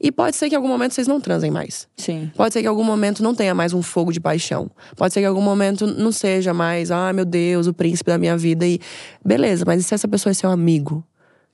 [0.00, 1.88] E pode ser que em algum momento vocês não transem mais.
[1.96, 2.30] Sim.
[2.36, 4.70] Pode ser que em algum momento não tenha mais um fogo de paixão.
[4.94, 8.18] Pode ser que em algum momento não seja mais, ah, meu Deus, o príncipe da
[8.18, 8.66] minha vida.
[8.66, 8.78] E
[9.24, 11.02] beleza, mas e se essa pessoa é seu amigo?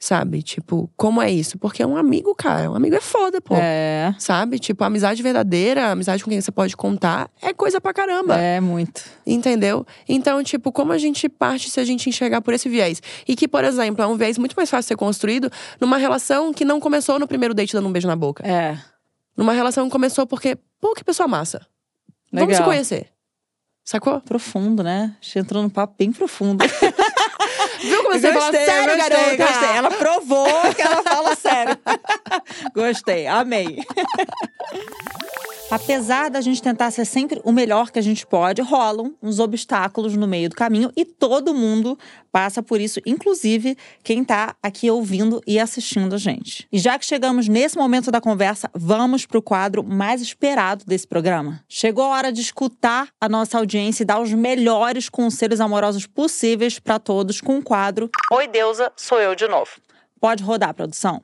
[0.03, 0.43] Sabe?
[0.43, 1.57] Tipo, como é isso?
[1.57, 2.69] Porque é um amigo, cara.
[2.69, 3.55] Um amigo é foda, pô.
[3.55, 4.13] É.
[4.19, 4.59] Sabe?
[4.59, 8.37] Tipo, amizade verdadeira, amizade com quem você pode contar, é coisa pra caramba.
[8.37, 9.05] É muito.
[9.25, 9.87] Entendeu?
[10.09, 13.01] Então, tipo, como a gente parte se a gente enxergar por esse viés?
[13.29, 15.49] E que, por exemplo, é um viés muito mais fácil de ser construído
[15.81, 18.45] numa relação que não começou no primeiro date dando um beijo na boca.
[18.45, 18.77] É.
[19.37, 21.65] Numa relação que começou porque, pô, que pessoa massa.
[22.33, 22.65] Vamos se Legal.
[22.65, 23.07] conhecer.
[23.85, 24.21] Sacou?
[24.21, 25.15] Profundo, né?
[25.21, 26.65] A gente entrou num papo bem profundo.
[27.83, 29.37] Viu como você fala sério, gostei, garota?
[29.37, 29.77] gostei.
[29.77, 31.79] Ela provou que ela fala sério.
[32.75, 33.85] gostei, amei.
[35.71, 40.15] Apesar da gente tentar ser sempre o melhor que a gente pode, rolam uns obstáculos
[40.15, 41.99] no meio do caminho e todo mundo
[42.33, 46.67] passa por isso, inclusive quem tá aqui ouvindo e assistindo a gente.
[46.73, 51.63] E já que chegamos nesse momento da conversa, vamos pro quadro mais esperado desse programa.
[51.69, 56.79] Chegou a hora de escutar a nossa audiência e dar os melhores conselhos amorosos possíveis
[56.79, 59.71] para todos com o quadro Oi Deusa, sou eu de novo.
[60.19, 61.23] Pode rodar, produção.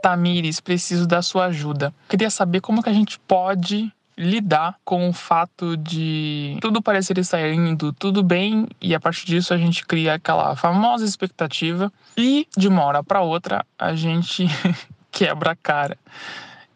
[0.00, 1.92] Tamires, preciso da sua ajuda.
[2.08, 7.46] Queria saber como que a gente pode lidar com o fato de tudo parecer estar
[7.48, 12.66] indo tudo bem e a partir disso a gente cria aquela famosa expectativa e de
[12.66, 14.46] uma hora para outra a gente
[15.12, 15.98] quebra a cara.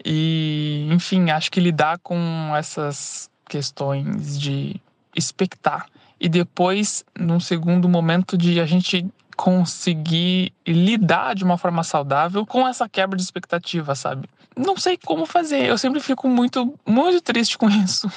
[0.05, 2.17] E, enfim, acho que lidar com
[2.57, 4.81] essas questões de
[5.15, 5.87] expectar
[6.21, 12.69] e depois, num segundo momento, de a gente conseguir lidar de uma forma saudável com
[12.69, 14.29] essa quebra de expectativa, sabe?
[14.57, 15.67] Não sei como fazer.
[15.67, 18.11] Eu sempre fico muito, muito triste com isso.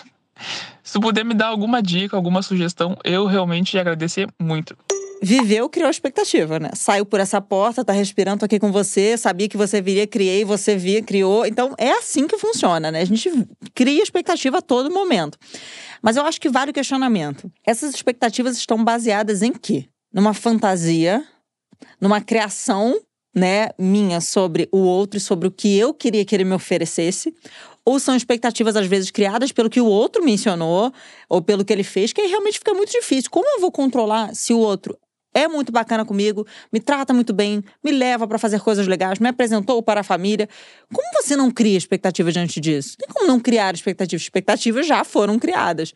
[0.84, 4.76] Se puder me dar alguma dica, alguma sugestão, eu realmente ia agradecer muito.
[5.24, 6.70] viveu, criou expectativa, né?
[6.74, 10.76] Saiu por essa porta, tá respirando, aqui com você, sabia que você viria, criei, você
[10.76, 11.46] via, criou.
[11.46, 13.00] Então, é assim que funciona, né?
[13.00, 13.32] A gente
[13.74, 15.38] cria expectativa a todo momento.
[16.02, 17.50] Mas eu acho que vale o questionamento.
[17.66, 19.86] Essas expectativas estão baseadas em quê?
[20.14, 21.24] Numa fantasia,
[22.02, 23.00] numa criação,
[23.34, 27.34] né, minha sobre o outro e sobre o que eu queria que ele me oferecesse,
[27.86, 30.94] ou são expectativas, às vezes, criadas pelo que o outro mencionou
[31.28, 33.30] ou pelo que ele fez, que aí realmente fica muito difícil.
[33.30, 34.98] Como eu vou controlar se o outro
[35.34, 39.28] é muito bacana comigo, me trata muito bem, me leva para fazer coisas legais, me
[39.28, 40.48] apresentou para a família.
[40.94, 42.96] Como você não cria expectativa diante disso?
[42.98, 44.22] Tem como não criar expectativas?
[44.22, 45.92] Expectativas já foram criadas.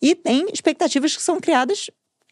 [0.00, 1.90] E tem expectativas que são criadas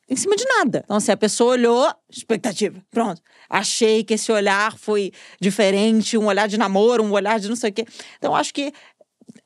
[0.08, 0.82] em cima de nada.
[0.84, 3.20] Então, se a pessoa olhou, expectativa, pronto.
[3.48, 7.70] Achei que esse olhar foi diferente, um olhar de namoro, um olhar de não sei
[7.70, 7.84] o quê.
[8.18, 8.72] Então, acho que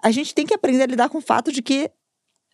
[0.03, 1.91] a gente tem que aprender a lidar com o fato de que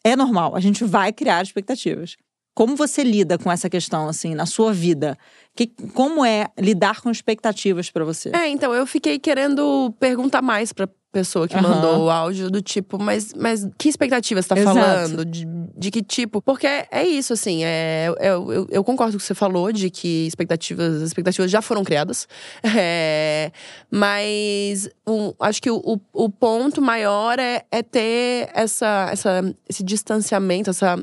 [0.05, 2.17] é normal, a gente vai criar expectativas.
[2.57, 5.19] Como você lida com essa questão, assim, na sua vida?
[5.55, 8.31] Que, como é lidar com expectativas para você?
[8.35, 11.63] É, então, eu fiquei querendo perguntar mais pra pessoa que Aham.
[11.75, 14.75] mandou o áudio do tipo, mas, mas que expectativa você tá Exato.
[14.75, 15.25] falando?
[15.25, 15.47] De,
[15.77, 16.41] de que tipo?
[16.41, 19.91] Porque é isso, assim, é, é- eu, eu concordo com o que você falou de
[19.91, 22.27] que expectativas, as expectativas já foram criadas.
[22.79, 23.51] É,
[23.91, 29.83] mas um, acho que o, o, o ponto maior é, é ter essa, essa, esse
[29.83, 31.03] distanciamento, essa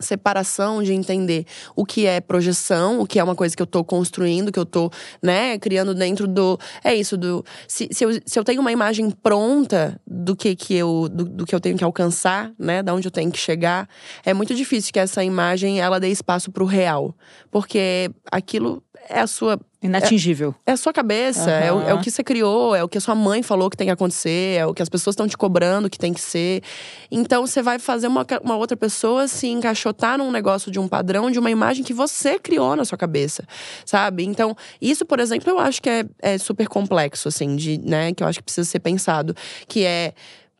[0.00, 1.44] separação de entender
[1.74, 4.66] o que é projeção, o que é uma coisa que eu tô construindo, que eu
[4.66, 4.90] tô,
[5.22, 6.58] né, criando dentro do.
[6.84, 7.44] É isso, do.
[7.66, 11.46] Se, se, eu, se eu tenho uma imagem pronta do que, que eu do, do
[11.46, 13.88] que eu tenho que alcançar, né, da onde eu tenho que chegar,
[14.24, 17.14] é muito difícil que essa imagem ela dê espaço pro real.
[17.50, 20.52] Porque aquilo é a sua Inatingível.
[20.66, 23.00] é a sua cabeça, é, o, é o que você criou, é o que a
[23.00, 25.88] sua mãe falou que tem que acontecer, é o que as pessoas estão te cobrando
[25.88, 26.62] que tem que ser.
[27.10, 31.30] Então você vai fazer uma, uma outra pessoa se encaixotar num negócio de um padrão,
[31.30, 33.46] de uma imagem que você criou na sua cabeça,
[33.86, 34.24] sabe?
[34.24, 38.22] Então, isso, por exemplo, eu acho que é, é super complexo, assim, de, né, que
[38.22, 39.34] eu acho que precisa ser pensado.
[39.68, 40.12] Que é.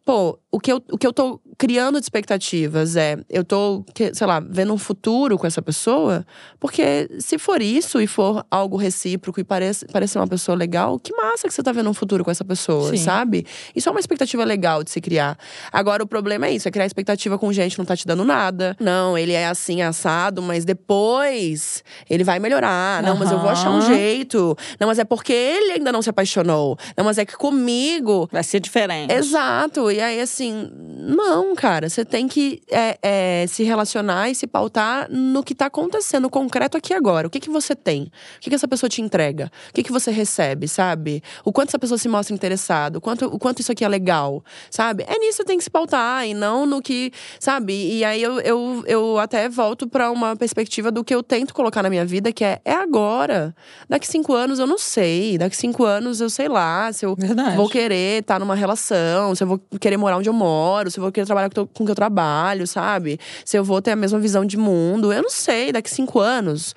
[0.05, 4.27] Pô, o que, eu, o que eu tô criando de expectativas é, eu tô, sei
[4.27, 6.25] lá, vendo um futuro com essa pessoa,
[6.59, 11.15] porque se for isso e for algo recíproco e parece, parecer uma pessoa legal, que
[11.15, 12.97] massa que você tá vendo um futuro com essa pessoa, Sim.
[12.97, 13.45] sabe?
[13.75, 15.37] Isso é uma expectativa legal de se criar.
[15.73, 18.25] Agora, o problema é isso, é criar expectativa com gente que não tá te dando
[18.25, 18.77] nada.
[18.81, 23.03] Não, ele é assim, assado, mas depois ele vai melhorar.
[23.03, 24.57] Não, mas eu vou achar um jeito.
[24.81, 26.79] Não, mas é porque ele ainda não se apaixonou.
[26.97, 29.13] Não, mas é que comigo Vai ser diferente.
[29.13, 29.91] Exato.
[29.91, 31.89] E aí, assim, não, cara.
[31.89, 36.77] Você tem que é, é, se relacionar e se pautar no que tá acontecendo concreto
[36.77, 37.27] aqui agora.
[37.27, 38.05] O que, que você tem?
[38.37, 39.51] O que, que essa pessoa te entrega?
[39.71, 41.23] O que, que você recebe, sabe?
[41.45, 42.99] O quanto essa pessoa se mostra interessada?
[42.99, 45.05] O quanto, o quanto isso aqui é legal, sabe?
[45.09, 47.73] É nisso que tem que se pautar e não no que, sabe?
[47.73, 51.83] E aí eu, eu, eu até volto pra uma perspectiva do que eu tento colocar
[51.83, 53.55] na minha vida, que é, é agora.
[53.89, 55.39] Daqui cinco anos eu não sei.
[55.39, 57.57] Daqui cinco anos eu sei lá se eu Verdade.
[57.57, 61.03] vou querer estar numa relação, se eu vou querer morar onde eu moro, se eu
[61.03, 63.19] vou querer trabalhar com o que eu trabalho, sabe?
[63.45, 65.13] Se eu vou ter a mesma visão de mundo.
[65.13, 66.75] Eu não sei, daqui cinco anos.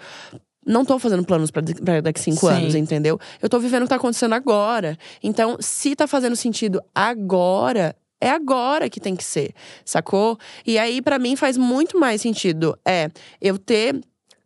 [0.66, 1.62] Não tô fazendo planos pra
[2.02, 2.54] daqui cinco Sim.
[2.54, 3.20] anos, entendeu?
[3.42, 4.98] Eu tô vivendo o que tá acontecendo agora.
[5.24, 10.38] Então, se tá fazendo sentido agora, é agora que tem que ser, sacou?
[10.66, 12.78] E aí, pra mim, faz muito mais sentido.
[12.86, 13.10] É
[13.42, 14.00] eu ter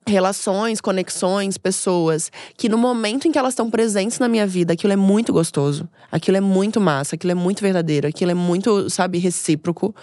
[0.07, 4.93] relações, conexões, pessoas que no momento em que elas estão presentes na minha vida, aquilo
[4.93, 9.17] é muito gostoso, aquilo é muito massa, aquilo é muito verdadeiro, aquilo é muito, sabe,
[9.17, 9.95] recíproco,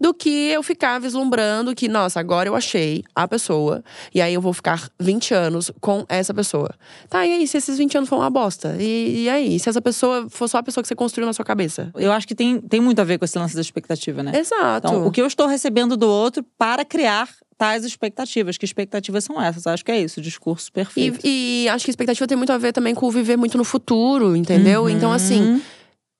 [0.00, 3.82] do que eu ficar vislumbrando que, nossa, agora eu achei a pessoa
[4.14, 6.72] e aí eu vou ficar 20 anos com essa pessoa.
[7.08, 8.76] Tá, e aí, se esses 20 anos for uma bosta?
[8.78, 11.44] E, e aí, se essa pessoa for só a pessoa que você construiu na sua
[11.44, 11.90] cabeça?
[11.96, 14.32] Eu acho que tem, tem muito a ver com esse lance da expectativa, né?
[14.38, 14.86] Exato.
[14.86, 17.28] Então, o que eu estou recebendo do outro para criar
[17.58, 18.56] tais expectativas.
[18.56, 19.66] Que expectativas são essas?
[19.66, 21.18] Acho que é isso, o discurso perfeito.
[21.24, 23.58] E, e acho que a expectativa tem muito a ver também com o viver muito
[23.58, 24.82] no futuro, entendeu?
[24.82, 24.88] Uhum.
[24.88, 25.60] Então, assim,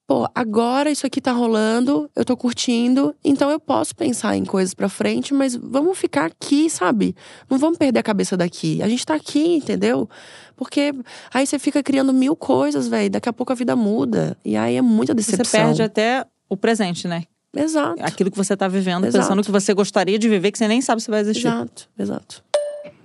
[0.06, 4.74] pô, agora isso aqui tá rolando, eu tô curtindo, então eu posso pensar em coisas
[4.74, 7.14] pra frente, mas vamos ficar aqui, sabe?
[7.48, 8.82] Não vamos perder a cabeça daqui.
[8.82, 10.08] A gente tá aqui, entendeu?
[10.56, 10.92] Porque
[11.32, 13.10] aí você fica criando mil coisas, velho.
[13.10, 14.36] Daqui a pouco a vida muda.
[14.44, 15.66] E aí é muita Você decepção.
[15.66, 17.24] perde até o presente, né?
[17.56, 18.02] Exato.
[18.02, 19.24] Aquilo que você está vivendo, Exato.
[19.24, 21.46] pensando que você gostaria de viver, que você nem sabe se vai existir.
[21.46, 22.44] Exato, exato.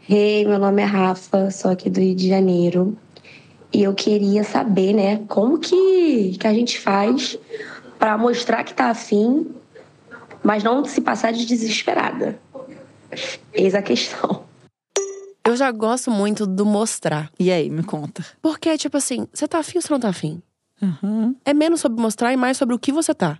[0.09, 2.97] Hey, meu nome é Rafa, sou aqui do Rio de Janeiro.
[3.71, 7.37] E eu queria saber, né, como que, que a gente faz
[7.97, 9.47] para mostrar que tá afim,
[10.43, 12.37] mas não se passar de desesperada.
[13.53, 14.43] Eis a questão.
[15.45, 17.31] Eu já gosto muito do mostrar.
[17.39, 18.25] E aí, me conta.
[18.41, 20.41] Porque, tipo assim, você tá afim ou você não tá afim?
[20.81, 21.35] Uhum.
[21.45, 23.39] É menos sobre mostrar e mais sobre o que você tá.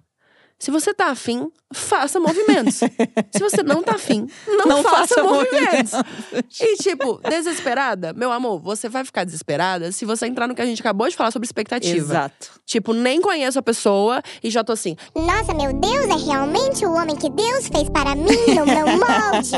[0.63, 2.75] Se você tá afim, faça movimentos.
[2.75, 5.91] Se você não tá afim, não, Não faça, faça movimentos.
[5.91, 6.61] movimentos.
[6.61, 10.65] E, tipo, desesperada, meu amor, você vai ficar desesperada se você entrar no que a
[10.65, 11.97] gente acabou de falar sobre expectativa.
[11.97, 12.61] Exato.
[12.65, 14.95] Tipo, nem conheço a pessoa e já tô assim.
[15.13, 19.57] Nossa, meu Deus, é realmente o homem que Deus fez para mim no meu molde.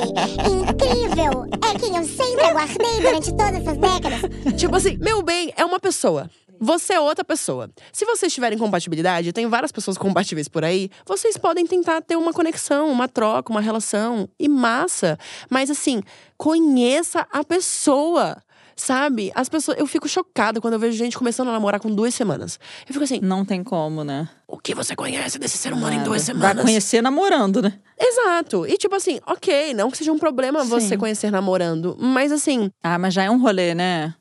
[0.49, 1.45] Incrível!
[1.71, 4.21] É quem eu sempre aguardei durante todas essas décadas.
[4.59, 6.27] Tipo assim, meu bem é uma pessoa.
[6.59, 7.69] Você é outra pessoa.
[7.91, 12.31] Se vocês tiverem compatibilidade, tem várias pessoas compatíveis por aí, vocês podem tentar ter uma
[12.33, 14.27] conexão, uma troca, uma relação.
[14.39, 15.17] E massa.
[15.49, 16.01] Mas assim,
[16.37, 18.37] conheça a pessoa.
[18.77, 19.31] Sabe?
[19.33, 19.77] As pessoas.
[19.79, 22.59] Eu fico chocada quando eu vejo gente começando a namorar com duas semanas.
[22.85, 24.27] Eu fico assim, Não tem como, né?
[24.47, 26.61] o que você conhece desse ser humano em duas Vai semanas?
[26.65, 27.79] conhecer namorando, né?
[27.97, 28.65] Exato.
[28.67, 30.97] E tipo assim, ok, não que seja um problema você Sim.
[30.97, 34.13] conhecer namorando, mas assim, Ah, mas já é um rolê, né?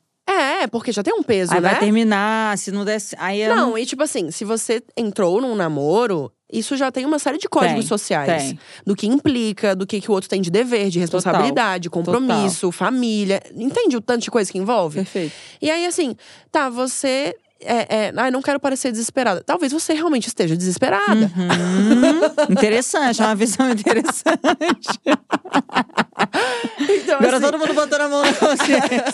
[0.65, 1.69] É, porque já tem um peso, Aí né?
[1.69, 2.97] vai terminar, se não der.
[3.17, 7.19] Aí eu Não, e tipo assim, se você entrou num namoro, isso já tem uma
[7.19, 8.43] série de códigos Tem, sociais.
[8.43, 8.59] tem.
[8.85, 13.41] Do que implica, do que, que o outro tem de dever, de responsabilidade, compromisso, família.
[13.55, 14.97] Entende o tanto de coisa que envolve?
[14.97, 15.33] Perfeito.
[15.61, 16.15] E aí, assim,
[16.51, 17.35] tá, você.
[17.61, 19.41] É, é, ai, não quero parecer desesperada.
[19.41, 21.31] Talvez você realmente esteja desesperada.
[21.35, 24.89] Hum, interessante, é uma visão interessante.
[26.77, 29.05] Então, Agora assim, todo mundo botando a mão na consciência.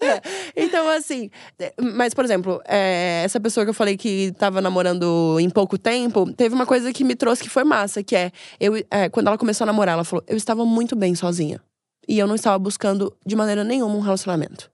[0.56, 5.38] Então, assim, é, mas, por exemplo, é, essa pessoa que eu falei que tava namorando
[5.40, 8.76] em pouco tempo, teve uma coisa que me trouxe que foi massa, que é, eu,
[8.90, 11.60] é, quando ela começou a namorar, ela falou: eu estava muito bem sozinha.
[12.08, 14.70] E eu não estava buscando de maneira nenhuma um relacionamento.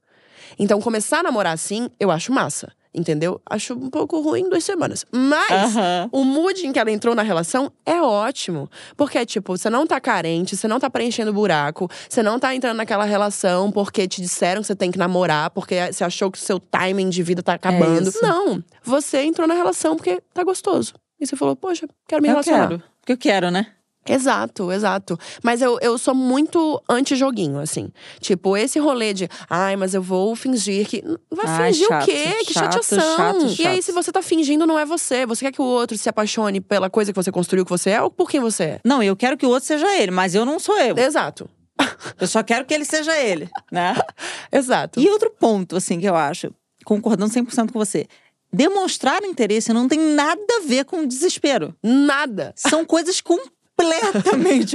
[0.58, 2.72] Então, começar a namorar assim, eu acho massa.
[2.96, 3.38] Entendeu?
[3.44, 5.04] Acho um pouco ruim duas semanas.
[5.12, 5.74] Mas
[6.10, 8.70] o mood em que ela entrou na relação é ótimo.
[8.96, 12.78] Porque, tipo, você não tá carente, você não tá preenchendo buraco, você não tá entrando
[12.78, 16.40] naquela relação porque te disseram que você tem que namorar, porque você achou que o
[16.40, 18.08] seu timing de vida tá acabando.
[18.08, 18.22] isso.
[18.22, 18.64] não.
[18.82, 20.94] Você entrou na relação porque tá gostoso.
[21.20, 22.68] E você falou, poxa, quero me Eu relacionar.
[22.68, 22.82] quero.
[23.00, 23.66] Porque eu quero, né?
[24.12, 25.18] Exato, exato.
[25.42, 27.90] Mas eu, eu sou muito anti-joguinho, assim.
[28.20, 31.02] Tipo, esse rolê de, ai, mas eu vou fingir que.
[31.30, 32.44] Vai Ai, fingir chato, o quê?
[32.44, 33.16] Que chato, chateação.
[33.16, 35.26] chato, E aí, se você tá fingindo, não é você.
[35.26, 38.02] Você quer que o outro se apaixone pela coisa que você construiu que você é
[38.02, 38.80] ou por quem você é?
[38.84, 40.96] Não, eu quero que o outro seja ele, mas eu não sou eu.
[40.96, 41.48] Exato.
[42.18, 43.94] Eu só quero que ele seja ele, né?
[44.50, 44.98] Exato.
[44.98, 46.50] E outro ponto, assim, que eu acho,
[46.84, 48.06] concordando 100% com você.
[48.52, 51.74] Demonstrar interesse não tem nada a ver com desespero.
[51.82, 52.54] Nada.
[52.56, 53.55] São coisas completamente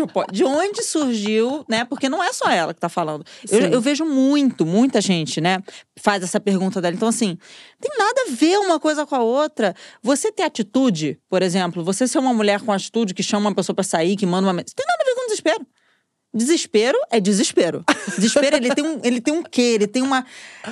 [0.02, 0.38] opostas.
[0.38, 1.84] De onde surgiu, né?
[1.86, 3.26] Porque não é só ela que tá falando.
[3.50, 5.62] Eu, eu vejo muito, muita gente, né?
[6.00, 6.96] Faz essa pergunta dela.
[6.96, 7.38] Então, assim,
[7.80, 9.76] tem nada a ver uma coisa com a outra.
[10.04, 13.76] Você ter atitude, por exemplo, você ser uma mulher com atitude que chama uma pessoa
[13.76, 14.76] pra sair, que manda uma mensagem.
[14.76, 15.66] Tem nada a ver com desespero.
[16.34, 17.84] Desespero é desespero.
[18.18, 19.62] Desespero, ele tem um, ele tem um quê?
[19.76, 20.26] Ele tem uma,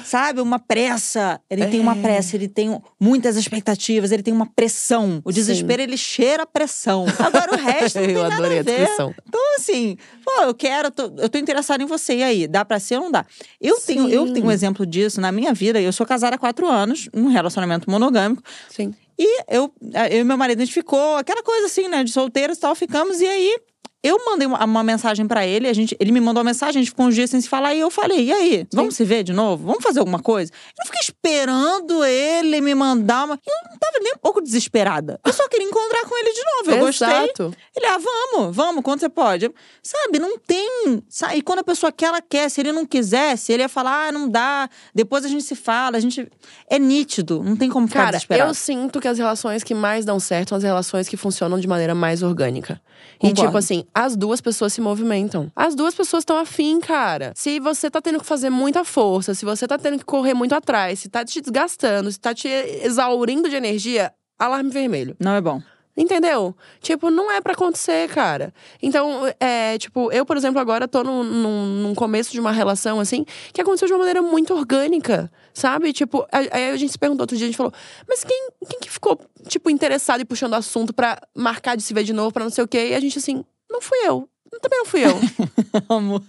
[0.06, 1.42] sabe, uma pressa.
[1.50, 2.02] Ele tem uma É.
[2.02, 5.22] pressa, ele tem muitas expectativas, ele tem uma pressão.
[5.26, 7.06] O desespero, ele cheira a pressão.
[7.20, 8.78] Agora o resto não tem Eu nada adorei a a ver.
[8.78, 9.14] descrição.
[9.28, 12.16] Então, assim, pô, eu quero, tô- eu tô interessada em você.
[12.18, 13.26] E aí, dá pra ser ou não dá?
[13.60, 14.34] Eu tenho, eu Sim.
[14.34, 15.82] tenho um exemplo disso na minha vida.
[15.82, 18.42] Eu sou casada há quatro anos, num relacionamento monogâmico.
[18.70, 18.94] Sim.
[19.22, 19.70] E eu,
[20.10, 22.74] eu e meu marido, a gente ficou, aquela coisa assim, né, de solteiros e tal,
[22.74, 23.20] ficamos.
[23.20, 23.58] E aí,
[24.04, 26.84] eu mandei uma, uma mensagem pra ele, a gente, ele me mandou uma mensagem, a
[26.84, 27.74] gente ficou uns dias sem se falar.
[27.76, 29.66] E eu falei, e aí, vamos se ver de novo?
[29.66, 30.52] Vamos fazer alguma coisa?
[30.52, 33.34] Eu não fiquei esperando ele me mandar uma...
[33.36, 35.20] Eu não tava nem um pouco desesperada.
[35.26, 36.72] Eu só queria encontrar com ele de novo.
[36.72, 37.08] Eu gostei.
[37.08, 37.54] Exato.
[37.76, 39.46] Ele, ah, vamos, vamos, quando você pode.
[39.46, 41.04] Eu- Sabe, não tem.
[41.10, 41.38] Sabe?
[41.38, 42.50] E quando a pessoa quer, ela quer.
[42.50, 44.70] Se ele não quisesse, ele ia falar, ah, não dá.
[44.94, 46.28] Depois a gente se fala, a gente.
[46.70, 48.50] É nítido, não tem como ficar Cara, desesperado.
[48.50, 51.68] eu sinto que as relações que mais dão certo são as relações que funcionam de
[51.68, 52.80] maneira mais orgânica.
[53.22, 55.52] E, tipo assim, as duas pessoas se movimentam.
[55.56, 57.34] As duas pessoas estão afim, cara.
[57.36, 60.56] Se você tá tendo que fazer muita força, se você tá tendo que correr muito
[60.56, 65.16] atrás, se tá te desgastando, se tá te exaurindo de energia, alarme vermelho.
[65.20, 65.62] Não é bom.
[66.00, 66.56] Entendeu?
[66.80, 68.54] Tipo, não é pra acontecer, cara.
[68.82, 73.02] Então, é, tipo, eu, por exemplo, agora tô num, num, num começo de uma relação,
[73.02, 75.92] assim, que aconteceu de uma maneira muito orgânica, sabe?
[75.92, 77.74] Tipo, aí a gente se perguntou outro dia, a gente falou,
[78.08, 79.20] mas quem, quem que ficou,
[79.50, 82.64] tipo, interessado e puxando assunto pra marcar de se ver de novo, pra não sei
[82.64, 82.92] o quê?
[82.92, 84.26] E a gente, assim, não fui eu.
[84.62, 85.20] Também não fui eu.
[85.90, 86.22] Amo.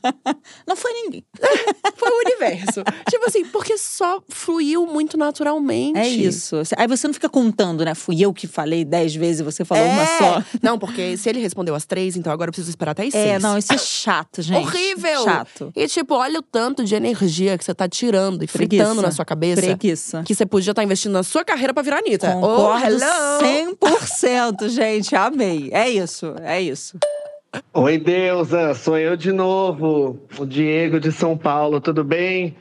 [0.66, 1.24] Não foi ninguém.
[1.96, 2.82] Foi o universo.
[3.10, 5.98] tipo assim, porque só fluiu muito naturalmente.
[5.98, 6.56] É isso.
[6.76, 7.94] Aí você não fica contando, né?
[7.94, 10.42] Fui eu que falei dez vezes e você falou uma só.
[10.62, 13.30] Não, porque se ele respondeu as três, então agora eu preciso esperar até as É,
[13.32, 13.42] seis.
[13.42, 14.58] não, isso é chato, gente.
[14.64, 15.24] Horrível!
[15.24, 15.72] Chato.
[15.74, 18.84] E tipo, olha o tanto de energia que você tá tirando e Preguiça.
[18.84, 19.60] fritando na sua cabeça.
[19.62, 20.22] Preguiça.
[20.24, 22.36] Que você podia estar investindo na sua carreira pra virar Anitta.
[22.36, 23.76] Oh, Concordo hello!
[23.80, 25.14] 100%, gente.
[25.16, 25.70] Amei.
[25.72, 26.96] É isso, é isso.
[27.74, 32.54] Oi, Deusa, sou eu de novo, o Diego de São Paulo, tudo bem?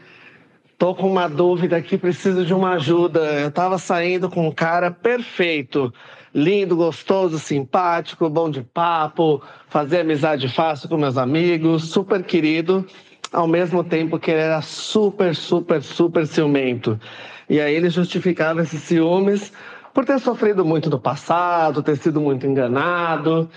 [0.79, 3.19] Tô com uma dúvida aqui, preciso de uma ajuda.
[3.39, 5.93] Eu tava saindo com um cara perfeito.
[6.33, 12.83] Lindo, gostoso, simpático, bom de papo, fazia amizade fácil com meus amigos, super querido,
[13.31, 16.99] ao mesmo tempo que ele era super, super, super ciumento.
[17.47, 19.53] E aí ele justificava esses ciúmes
[19.93, 23.47] por ter sofrido muito no passado, ter sido muito enganado.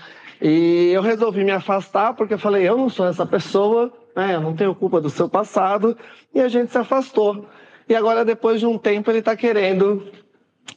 [0.43, 4.35] E eu resolvi me afastar porque eu falei, eu não sou essa pessoa, né?
[4.35, 5.97] eu não tenho culpa do seu passado,
[6.35, 7.47] e a gente se afastou.
[7.87, 10.05] E agora, depois de um tempo, ele está querendo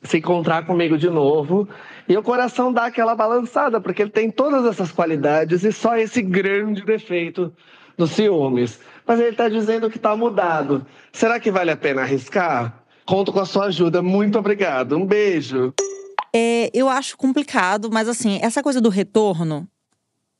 [0.04, 1.68] se encontrar comigo de novo.
[2.08, 6.22] E o coração dá aquela balançada, porque ele tem todas essas qualidades e só esse
[6.22, 7.52] grande defeito
[7.98, 8.78] dos ciúmes.
[9.04, 10.86] Mas ele está dizendo que está mudado.
[11.10, 12.84] Será que vale a pena arriscar?
[13.04, 14.00] Conto com a sua ajuda.
[14.00, 14.96] Muito obrigado.
[14.96, 15.74] Um beijo.
[16.38, 19.66] É, eu acho complicado, mas assim, essa coisa do retorno.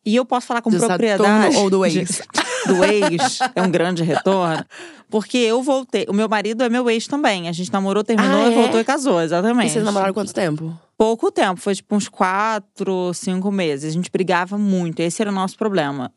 [0.04, 1.56] E eu posso falar com Do propriedade.
[1.56, 2.20] Ou do ex?
[2.68, 4.64] do ex é um grande retorno.
[5.08, 6.04] Porque eu voltei.
[6.08, 7.48] O meu marido é meu ex também.
[7.48, 8.54] A gente namorou, terminou, Ah, é?
[8.54, 9.68] voltou e casou, exatamente.
[9.68, 10.78] E vocês namoraram quanto tempo?
[10.98, 13.90] Pouco tempo, foi tipo uns quatro, cinco meses.
[13.90, 15.00] A gente brigava muito.
[15.00, 16.12] Esse era o nosso problema.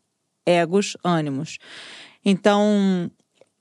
[0.46, 1.58] Egos, ânimos.
[2.24, 3.10] Então,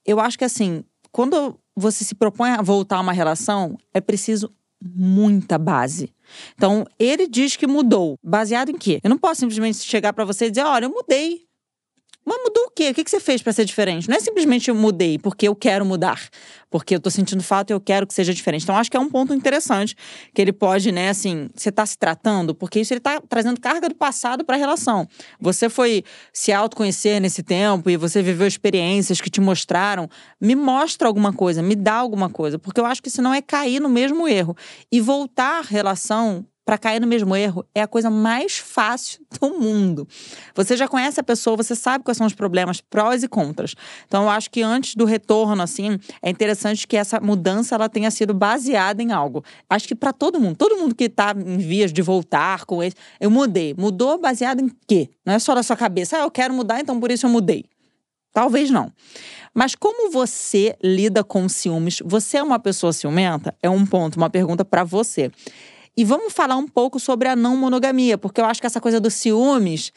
[0.05, 4.53] eu acho que assim, quando você se propõe a voltar a uma relação, é preciso
[4.83, 6.13] muita base.
[6.55, 8.19] Então, ele diz que mudou.
[8.23, 9.01] Baseado em quê?
[9.03, 11.48] Eu não posso simplesmente chegar pra você e dizer: olha, eu mudei.
[12.29, 12.91] Mas mudou o quê?
[12.91, 14.07] O que você fez pra ser diferente?
[14.07, 16.29] Não é simplesmente eu mudei porque eu quero mudar.
[16.71, 18.65] Porque eu tô sentindo falta e eu quero que seja diferente.
[18.65, 19.97] Então, acho que é um ponto interessante
[20.35, 23.89] que ele pode, né, assim, você tá se tratando, porque isso ele tá trazendo carga
[23.89, 25.09] do passado pra relação.
[25.41, 30.07] Você foi se autoconhecer nesse tempo e você viveu experiências que te mostraram.
[30.39, 32.59] Me mostra alguma coisa, me dá alguma coisa.
[32.59, 34.55] Porque eu acho que senão é cair no mesmo erro.
[34.93, 39.59] E voltar à relação para cair no mesmo erro é a coisa mais fácil do
[39.59, 40.07] mundo.
[40.55, 43.75] Você já conhece a pessoa, você sabe quais são os problemas, prós e contras.
[44.07, 48.11] Então eu acho que antes do retorno assim, é interessante que essa mudança ela tenha
[48.11, 49.43] sido baseada em algo.
[49.71, 52.93] Acho que para todo mundo, todo mundo que tá em vias de voltar com ele,
[53.19, 53.75] eu mudei.
[53.75, 55.09] Mudou baseado em quê?
[55.25, 57.65] Não é só na sua cabeça, ah, eu quero mudar, então por isso eu mudei.
[58.31, 58.93] Talvez não.
[59.55, 62.03] Mas como você lida com ciúmes?
[62.05, 63.55] Você é uma pessoa ciumenta?
[63.63, 65.33] É um ponto, uma pergunta para você.
[65.99, 69.01] E vamos falar um pouco sobre a não monogamia, porque eu acho que essa coisa
[69.01, 69.93] dos ciúmes,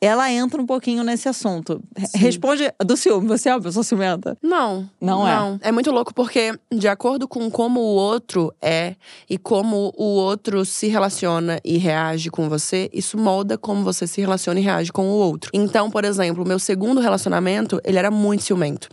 [0.00, 1.82] ela entra um pouquinho nesse assunto.
[1.96, 4.38] Re- Responde do ciúme, você é uma pessoa ciumenta?
[4.40, 4.88] Não.
[5.00, 5.34] Não é?
[5.34, 5.58] Não.
[5.60, 8.94] É muito louco porque, de acordo com como o outro é
[9.28, 14.20] e como o outro se relaciona e reage com você, isso molda como você se
[14.20, 15.50] relaciona e reage com o outro.
[15.52, 18.88] Então, por exemplo, o meu segundo relacionamento, ele era muito ciumento.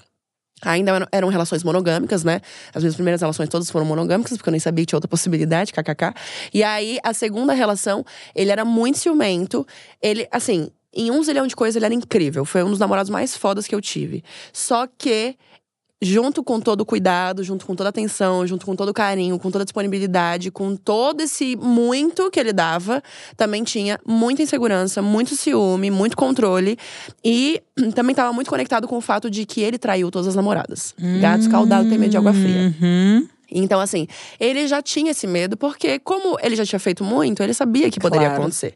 [0.64, 2.41] Ainda eram- relações monogâmicas, né?
[2.74, 5.72] As minhas primeiras relações todas foram monogâmicas, porque eu nem sabia que tinha outra possibilidade,
[5.72, 6.14] kkk.
[6.53, 8.05] E aí, a segunda relação,
[8.36, 9.66] ele era muito ciumento.
[10.01, 12.43] Ele, assim, em um zilhão de coisas, ele era incrível.
[12.45, 14.24] Foi um dos namorados mais fodas que eu tive.
[14.51, 15.36] Só que
[16.01, 19.37] junto com todo o cuidado, junto com toda a atenção, junto com todo o carinho,
[19.37, 23.03] com toda a disponibilidade, com todo esse muito que ele dava,
[23.35, 26.77] também tinha muita insegurança, muito ciúme, muito controle
[27.23, 27.61] e
[27.93, 30.93] também estava muito conectado com o fato de que ele traiu todas as namoradas.
[31.19, 32.73] Gato escaldado tem medo de água fria.
[32.81, 33.27] Uhum.
[33.51, 34.07] Então, assim,
[34.39, 37.99] ele já tinha esse medo, porque, como ele já tinha feito muito, ele sabia que
[37.99, 38.41] poderia Claro.
[38.43, 38.75] acontecer.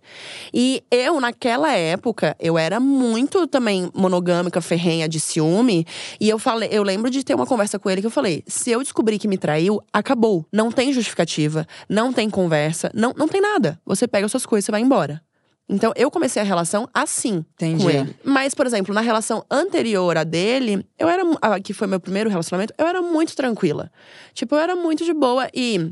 [0.54, 5.86] E eu, naquela época, eu era muito também monogâmica, ferrenha de ciúme.
[6.20, 8.72] E eu falei, eu lembro de ter uma conversa com ele que eu falei: se
[8.72, 10.46] eu descobrir que me traiu, acabou.
[10.52, 13.80] Não tem justificativa, não tem conversa, não, não tem nada.
[13.86, 15.22] Você pega as suas coisas e vai embora.
[15.68, 17.84] Então, eu comecei a relação assim Entendi.
[17.84, 18.16] com ele.
[18.24, 21.24] Mas, por exemplo, na relação anterior a dele, eu era.
[21.62, 23.92] Que foi meu primeiro relacionamento, eu era muito tranquila.
[24.34, 25.92] Tipo, eu era muito de boa e.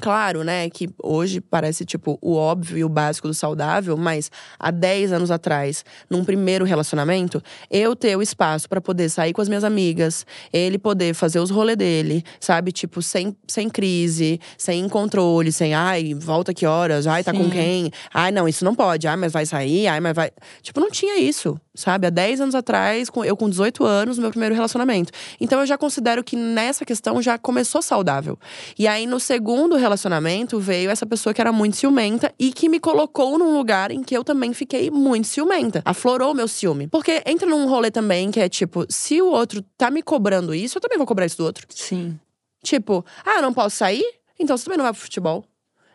[0.00, 4.70] Claro, né, que hoje parece, tipo, o óbvio e o básico do saudável, mas há
[4.70, 9.48] 10 anos atrás, num primeiro relacionamento, eu ter o espaço pra poder sair com as
[9.48, 12.70] minhas amigas, ele poder fazer os rolê dele, sabe?
[12.70, 17.50] Tipo, sem, sem crise, sem controle, sem, ai, volta que horas, ai, tá com Sim.
[17.50, 17.90] quem?
[18.14, 20.30] Ai, não, isso não pode, ai, mas vai sair, ai, mas vai.
[20.62, 22.06] Tipo, não tinha isso, sabe?
[22.06, 25.12] Há 10 anos atrás, eu com 18 anos, meu primeiro relacionamento.
[25.40, 28.38] Então eu já considero que nessa questão já começou saudável.
[28.78, 32.80] E aí, no segundo relacionamento, veio essa pessoa que era muito ciumenta e que me
[32.80, 35.82] colocou num lugar em que eu também fiquei muito ciumenta.
[35.84, 36.88] Aflorou o meu ciúme.
[36.88, 40.78] Porque entra num rolê também que é tipo, se o outro tá me cobrando isso,
[40.78, 41.66] eu também vou cobrar isso do outro.
[41.70, 42.18] Sim.
[42.62, 44.04] Tipo, ah, eu não posso sair?
[44.38, 45.44] Então você também não vai pro futebol.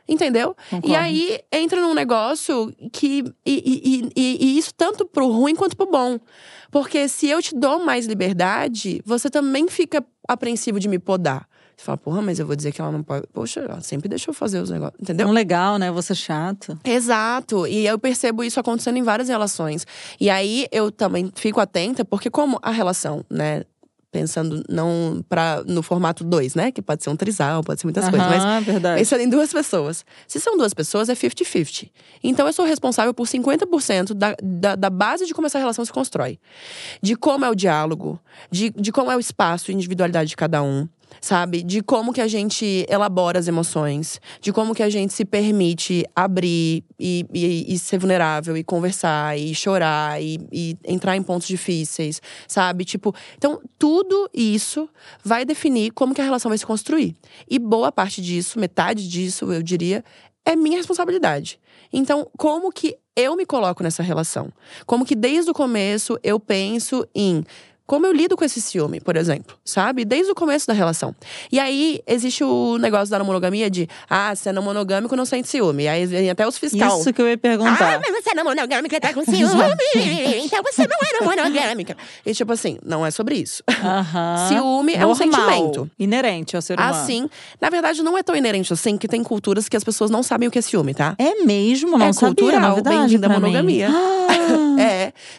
[0.08, 0.56] Entendeu?
[0.70, 0.88] Concordo.
[0.90, 3.24] E aí entra num negócio que.
[3.46, 6.20] E, e- e- e isso tanto pro ruim quanto pro bom.
[6.72, 11.48] Porque se eu te dou mais liberdade, você também fica apreensivo de me podar.
[11.76, 13.26] Você fala, porra, mas eu vou dizer que ela não pode.
[13.34, 15.00] Poxa, ela sempre deixa eu fazer os negócios.
[15.02, 15.26] Entendeu?
[15.26, 15.92] Tão legal, né?
[15.92, 16.78] Você chato.
[16.84, 17.66] Exato.
[17.66, 19.86] E eu percebo isso acontecendo em várias relações.
[20.20, 23.64] E aí eu também fico atenta, porque como a relação, né,
[24.14, 26.72] Pensando não pra, no formato dois, né?
[26.72, 28.28] Que pode ser um trisal, pode ser muitas coisas.
[28.28, 29.00] Mas verdade.
[29.00, 30.06] pensando em duas pessoas.
[30.28, 31.90] Se são duas pessoas, é 50-50.
[32.24, 35.92] Então eu sou responsável por 50% da, da, da base de como essa relação se
[35.92, 36.40] constrói.
[37.02, 38.20] De como é o diálogo,
[38.52, 40.88] de, de como é o espaço e individualidade de cada um.
[41.22, 41.64] Sabe?
[41.64, 46.06] De como que a gente elabora as emoções, de como que a gente se permite
[46.16, 51.48] abrir e, e, e ser vulnerável, e conversar, e chorar, e, e entrar em pontos
[51.48, 52.86] difíceis, sabe?
[52.86, 54.90] Tipo, então tudo isso
[55.24, 57.16] vai definir como que a relação vai se construir.
[57.50, 60.04] E boa parte disso, metade disso, eu diria,
[60.46, 61.60] é minha responsabilidade.
[61.92, 64.52] Então, como que eu me coloco nessa relação?
[64.86, 67.44] Como que desde o começo eu penso em
[67.86, 70.06] como eu lido com esse ciúme, por exemplo, sabe?
[70.06, 71.14] Desde o começo da relação.
[71.52, 75.48] E aí, existe o negócio da monogamia de, ah, se é não monogâmico, não sente
[75.48, 75.88] ciúme.
[75.88, 77.00] Aí vem até os fiscal.
[77.00, 77.96] Isso que eu ia perguntar.
[77.96, 79.44] Ah, mas você é não monogâmica, tá com ciúme.
[80.44, 81.98] então você não é não monogâmica.
[82.26, 83.64] E tipo assim, não é sobre isso.
[83.70, 84.48] Aham.
[84.48, 85.92] Ciúme é um Normal, sentimento.
[86.00, 86.96] Inerente ao ser humano.
[86.96, 87.30] Assim,
[87.60, 90.48] na verdade, não é tão inerente assim, que tem culturas que as pessoas não sabem
[90.48, 91.16] o que é ciúme, tá?
[91.18, 91.98] É mesmo?
[91.98, 93.36] Não é cultural, bem-vinda à mim.
[93.36, 93.90] monogamia.
[93.90, 94.76] Ah.
[94.80, 94.93] é.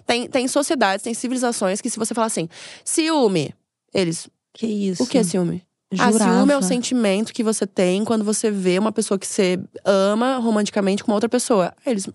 [0.07, 2.49] Tem, tem sociedades, tem civilizações que se você falar assim,
[2.85, 3.55] ciúme,
[3.93, 4.29] eles.
[4.53, 5.03] Que isso?
[5.03, 5.62] O que é ciúme?
[5.99, 6.39] Ah, Jurava.
[6.39, 10.37] ciúme é o sentimento que você tem quando você vê uma pessoa que você ama
[10.39, 11.72] romanticamente com outra pessoa.
[11.87, 12.09] Eles.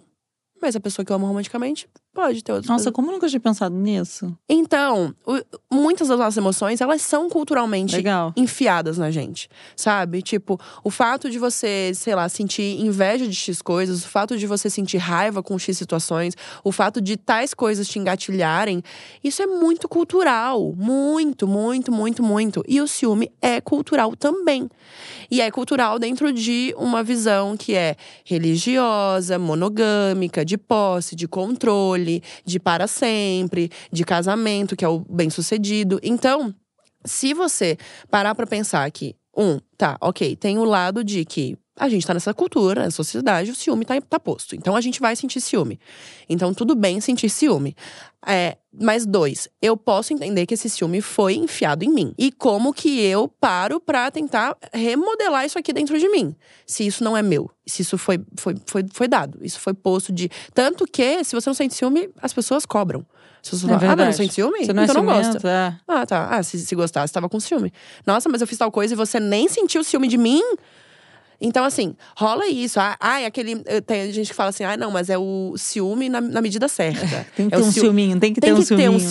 [0.61, 3.39] Mas a pessoa que eu amo romanticamente pode ter outras Nossa, como eu nunca tinha
[3.39, 4.35] pensado nisso?
[4.49, 5.41] Então, o-
[5.73, 8.33] muitas das nossas emoções, elas são culturalmente Legal.
[8.35, 10.21] enfiadas na gente, sabe?
[10.21, 14.45] Tipo, o fato de você, sei lá, sentir inveja de X coisas, o fato de
[14.47, 16.33] você sentir raiva com X situações,
[16.63, 18.83] o fato de tais coisas te engatilharem,
[19.23, 20.73] isso é muito cultural.
[20.75, 22.63] Muito, muito, muito, muito.
[22.67, 24.69] E o ciúme é cultural também.
[25.31, 27.95] E é cultural dentro de uma visão que é
[28.25, 35.99] religiosa, monogâmica, de posse, de controle, de para sempre, de casamento, que é o bem-sucedido.
[36.01, 36.53] Então,
[37.05, 37.77] se você
[38.09, 42.13] parar pra pensar que, um, tá, ok, tem o lado de que a gente tá
[42.13, 44.53] nessa cultura, nessa sociedade, o ciúme tá, tá posto.
[44.53, 45.79] Então a gente vai sentir ciúme.
[46.27, 47.73] Então, tudo bem sentir ciúme.
[48.27, 52.13] É, mas dois, eu posso entender que esse ciúme foi enfiado em mim.
[52.17, 56.35] E como que eu paro pra tentar remodelar isso aqui dentro de mim.
[56.67, 57.49] Se isso não é meu.
[57.65, 59.39] Se isso foi, foi, foi, foi dado.
[59.41, 60.29] Isso foi posto de.
[60.53, 63.05] Tanto que, se você não sente ciúme, as pessoas cobram.
[63.41, 64.17] As pessoas É falam, ah, mas não verdade.
[64.17, 64.65] sente ciúme?
[64.65, 65.49] Você não é então não ciumento, gosta.
[65.49, 65.73] é.
[65.87, 66.27] Ah, tá.
[66.29, 67.71] Ah, se, se gostasse, tava com ciúme.
[68.05, 70.41] Nossa, mas eu fiz tal coisa e você nem sentiu ciúme de mim?
[71.41, 72.79] Então, assim, rola isso.
[72.81, 73.61] Ah, ai, aquele.
[73.65, 76.67] eh, Tem gente que fala assim, ah, não, mas é o ciúme na, na medida
[76.67, 77.25] certa.
[77.33, 78.99] Tem que É ter um ciú- ciúminho, tem que tem ter um que ter um
[78.99, 79.09] ciúminho.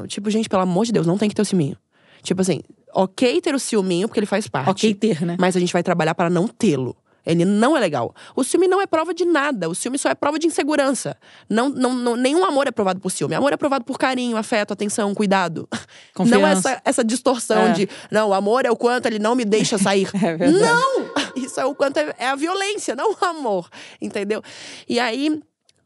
[0.00, 0.06] ciúminho.
[0.08, 1.76] Tipo, gente, pelo amor de Deus, não tem que ter o ciúminho.
[2.20, 2.62] Tipo assim,
[2.92, 4.68] ok ter o ciúminho, porque ele faz parte.
[4.70, 5.36] Ok ter, né?
[5.38, 6.96] Mas a gente vai trabalhar para não tê-lo.
[7.28, 8.14] Ele não é legal.
[8.34, 9.68] O ciúme não é prova de nada.
[9.68, 11.16] O ciúme só é prova de insegurança.
[11.48, 13.34] Não, não, não- nenhum amor é provado por ciúme.
[13.34, 15.68] Amor é provado por carinho, afeto, atenção, cuidado.
[15.70, 15.78] Não
[16.14, 16.70] Confiança.
[16.70, 17.72] essa, essa distorção É.
[17.72, 20.08] de, não, o amor é o quanto ele não me deixa sair.
[20.14, 20.50] É.
[20.50, 21.08] Não!
[21.36, 23.68] Isso é o quanto é, é a violência, não o amor.
[24.00, 24.42] Entendeu?
[24.88, 25.40] E aí,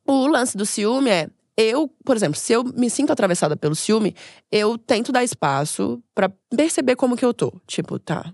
[0.06, 1.28] o lance do ciúme é.
[1.54, 4.16] Eu, por exemplo, se eu me sinto atravessada pelo ciúme,
[4.50, 7.52] eu tento dar espaço pra perceber como que eu tô.
[7.66, 8.32] Tipo, tá.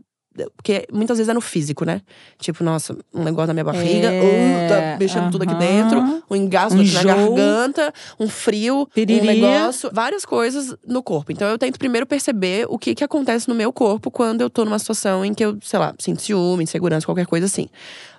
[0.56, 2.02] Porque muitas vezes é no físico, né?
[2.38, 6.36] Tipo, nossa, um negócio na minha barriga, É, uh, tá mexendo tudo aqui dentro, um
[6.36, 9.20] engasgo Um aqui na garganta, um frio, Piriri.
[9.20, 11.32] um negócio, várias coisas no corpo.
[11.32, 14.64] Então eu tento primeiro perceber o que que acontece no meu corpo quando eu tô
[14.64, 17.68] numa situação em que eu, sei lá, sinto ciúme, insegurança, qualquer coisa assim.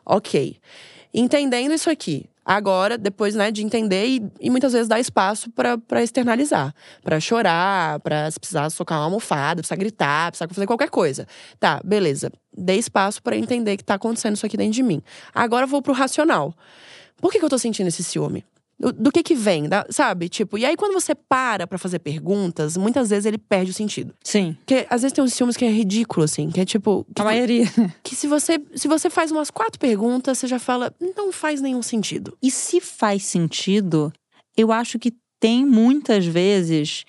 [0.06, 0.58] Ok.
[1.14, 2.26] Entendendo isso aqui.
[2.52, 6.74] Agora, depois, né, de entender e, e muitas vezes dar espaço pra externalizar.
[7.04, 11.28] Pra chorar, se precisar socar uma almofada, precisar gritar, precisar fazer qualquer coisa.
[11.60, 12.32] Tá, beleza.
[12.58, 15.00] Dei espaço pra entender que tá acontecendo isso aqui dentro de mim.
[15.32, 16.52] Agora eu vou pro racional.
[17.22, 18.44] Por que, que eu tô sentindo esse ciúme?
[18.80, 20.30] Do, do que que vem, da- sabe?
[20.30, 24.14] Tipo, e aí quando você para pra fazer perguntas, muitas vezes ele perde o sentido.
[24.24, 24.56] Sim.
[24.60, 27.06] Porque às vezes tem uns ciúmes que é ridículo, assim, que é tipo.
[27.14, 27.66] Que, A maioria.
[28.02, 31.82] que se você, se você faz umas quatro perguntas, você já fala, não faz nenhum
[31.82, 32.38] sentido.
[32.42, 34.14] E se faz sentido,
[34.56, 35.12] eu acho que
[35.42, 37.04] tem muitas vezes.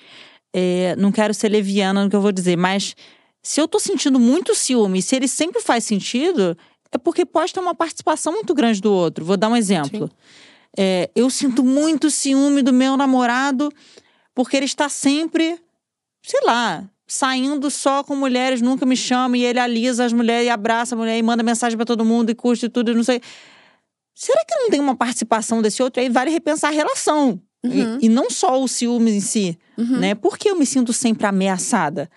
[0.52, 2.96] é, não quero ser leviana no que eu vou dizer, mas
[3.42, 6.56] se eu tô sentindo muito ciúme, se ele sempre faz sentido,
[6.90, 9.24] é porque pode ter uma participação muito grande do outro.
[9.24, 10.10] Vou dar um exemplo.
[10.78, 13.70] É, eu sinto muito ciúme do meu namorado
[14.34, 15.58] porque ele está sempre,
[16.24, 20.50] sei lá, saindo só com mulheres, nunca me chama e ele alisa as mulheres e
[20.50, 23.20] abraça a mulher e manda mensagem pra todo mundo e curte tudo não sei.
[24.14, 26.00] Será que não tem uma participação desse outro?
[26.00, 27.40] Aí vale repensar a relação.
[27.64, 27.98] Uhum.
[28.00, 29.98] E, e não só o ciúme em si, Uhum.
[29.98, 30.14] né?
[30.14, 32.08] Por que eu me sinto sempre ameaçada?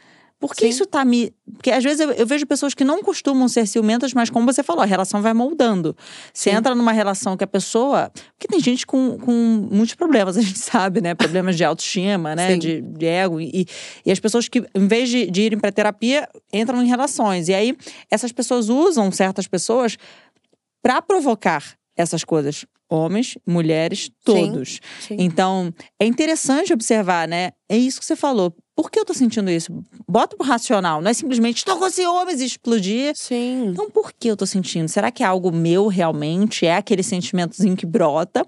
[0.43, 1.33] Por que isso tá me.
[1.53, 4.61] Porque às vezes eu, eu vejo pessoas que não costumam ser ciumentas, mas como você
[4.61, 5.95] falou, a relação vai moldando.
[6.33, 6.57] Você Sim.
[6.57, 8.11] entra numa relação que a pessoa.
[8.37, 9.31] Porque tem gente com, com
[9.71, 11.15] muitos problemas, a gente sabe, né?
[11.15, 12.51] Problemas de autoestima, né?
[12.51, 12.59] Sim.
[12.59, 13.39] De, de ego.
[13.39, 13.65] E,
[14.05, 17.47] e as pessoas que, em vez de, de irem pra terapia, entram em relações.
[17.47, 17.77] E aí,
[18.11, 19.97] essas pessoas usam certas pessoas
[20.81, 21.63] para provocar
[21.95, 22.65] essas coisas.
[22.89, 24.81] Homens, mulheres, todos.
[24.99, 25.15] Sim.
[25.19, 27.51] Então, é interessante observar, né?
[27.69, 28.53] É isso que você falou.
[28.76, 29.84] Por que eu tô sentindo isso?
[30.07, 31.01] Bota pro racional.
[31.01, 33.13] Não é simplesmente estou com ciúmes e explodir.
[33.15, 33.67] Sim.
[33.67, 34.88] Então, por que eu tô sentindo?
[34.88, 36.65] Será que é algo meu realmente?
[36.65, 38.45] É aquele sentimentozinho que brota?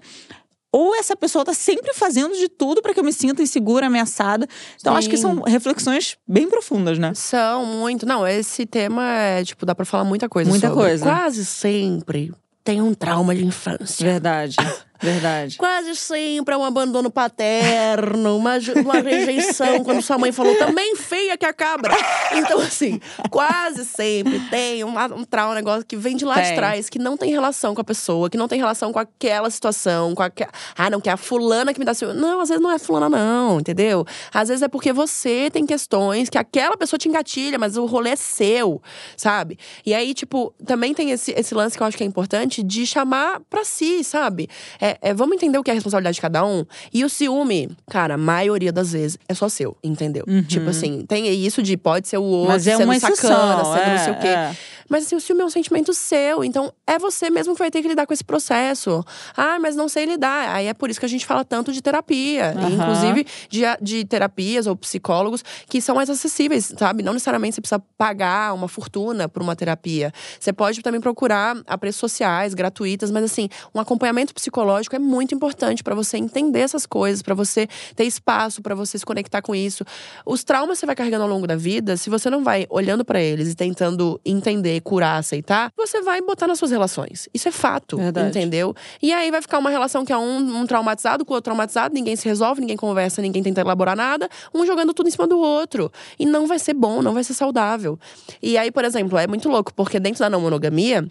[0.72, 4.48] Ou essa pessoa tá sempre fazendo de tudo para que eu me sinta insegura, ameaçada?
[4.78, 5.22] Então, acho que Sim.
[5.22, 7.14] são reflexões bem profundas, né?
[7.14, 8.04] São muito.
[8.04, 10.50] Não, esse tema é, tipo, dá pra falar muita coisa.
[10.50, 10.82] Muita sobre.
[10.82, 11.04] coisa.
[11.04, 12.32] Quase sempre
[12.66, 14.04] tem um trauma de infância.
[14.04, 14.56] Verdade.
[15.00, 15.56] Verdade.
[15.56, 21.36] Quase sempre é um abandono paterno, uma, uma rejeição quando sua mãe falou também feia
[21.36, 21.94] que a cabra.
[22.32, 26.48] Então, assim, quase sempre tem uma- um trauma, um negócio que vem de lá de
[26.48, 26.56] Tem.
[26.56, 30.14] trás, que não tem relação com a pessoa, que não tem relação com aquela situação,
[30.14, 30.50] com aquela.
[30.76, 32.14] Ah, não, que é a fulana que me dá ciúme.
[32.18, 34.04] Não, às vezes não é fulana, não, entendeu?
[34.32, 38.10] Às vezes é porque você tem questões que aquela pessoa te engatilha, mas o rolê
[38.10, 38.80] é seu,
[39.16, 39.58] sabe?
[39.84, 42.86] E aí, tipo, também tem esse, esse lance que eu acho que é importante de
[42.86, 44.48] chamar pra si, sabe?
[44.80, 46.64] É, é, vamos entender o que é a responsabilidade de cada um.
[46.92, 50.24] E o ciúme, cara, a maioria das vezes é só seu, entendeu?
[50.46, 52.52] Tipo assim, tem isso de pode ser o outro, Uhum.
[52.52, 53.64] Mas é sendo uma sacana, exceção.
[53.74, 54.56] sendo é, não sei o quê.
[54.88, 56.44] Mas assim, o ciúme é um sentimento seu.
[56.44, 59.04] Então, é você mesmo que vai ter que lidar com esse processo.
[59.36, 60.54] Ah, mas não sei lidar.
[60.54, 62.54] Aí é por isso que a gente fala tanto de terapia.
[62.56, 62.70] Aham.
[62.70, 67.02] Inclusive, de, de terapias ou psicólogos que são mais acessíveis, sabe?
[67.02, 70.12] Não necessariamente você precisa pagar uma fortuna por uma terapia.
[70.38, 73.10] Você pode também procurar a preços sociais, gratuitas.
[73.10, 77.68] Mas assim, um acompanhamento psicológico é muito importante para você entender essas coisas, para você
[77.94, 79.84] ter espaço, para você se conectar com isso.
[80.24, 83.04] Os traumas que você vai carregando ao longo da vida, se você não vai olhando
[83.04, 87.28] para eles e tentando entender, curar, aceitar, você vai botar nas suas relações.
[87.32, 88.28] Isso é fato, Verdade.
[88.28, 88.74] entendeu?
[89.02, 91.94] E aí vai ficar uma relação que é um, um traumatizado com o outro traumatizado,
[91.94, 95.38] ninguém se resolve, ninguém conversa, ninguém tenta elaborar nada, um jogando tudo em cima do
[95.38, 95.90] outro.
[96.18, 97.98] E não vai ser bom, não vai ser saudável.
[98.42, 101.06] E aí, por exemplo, é muito louco, porque dentro da não monogamia,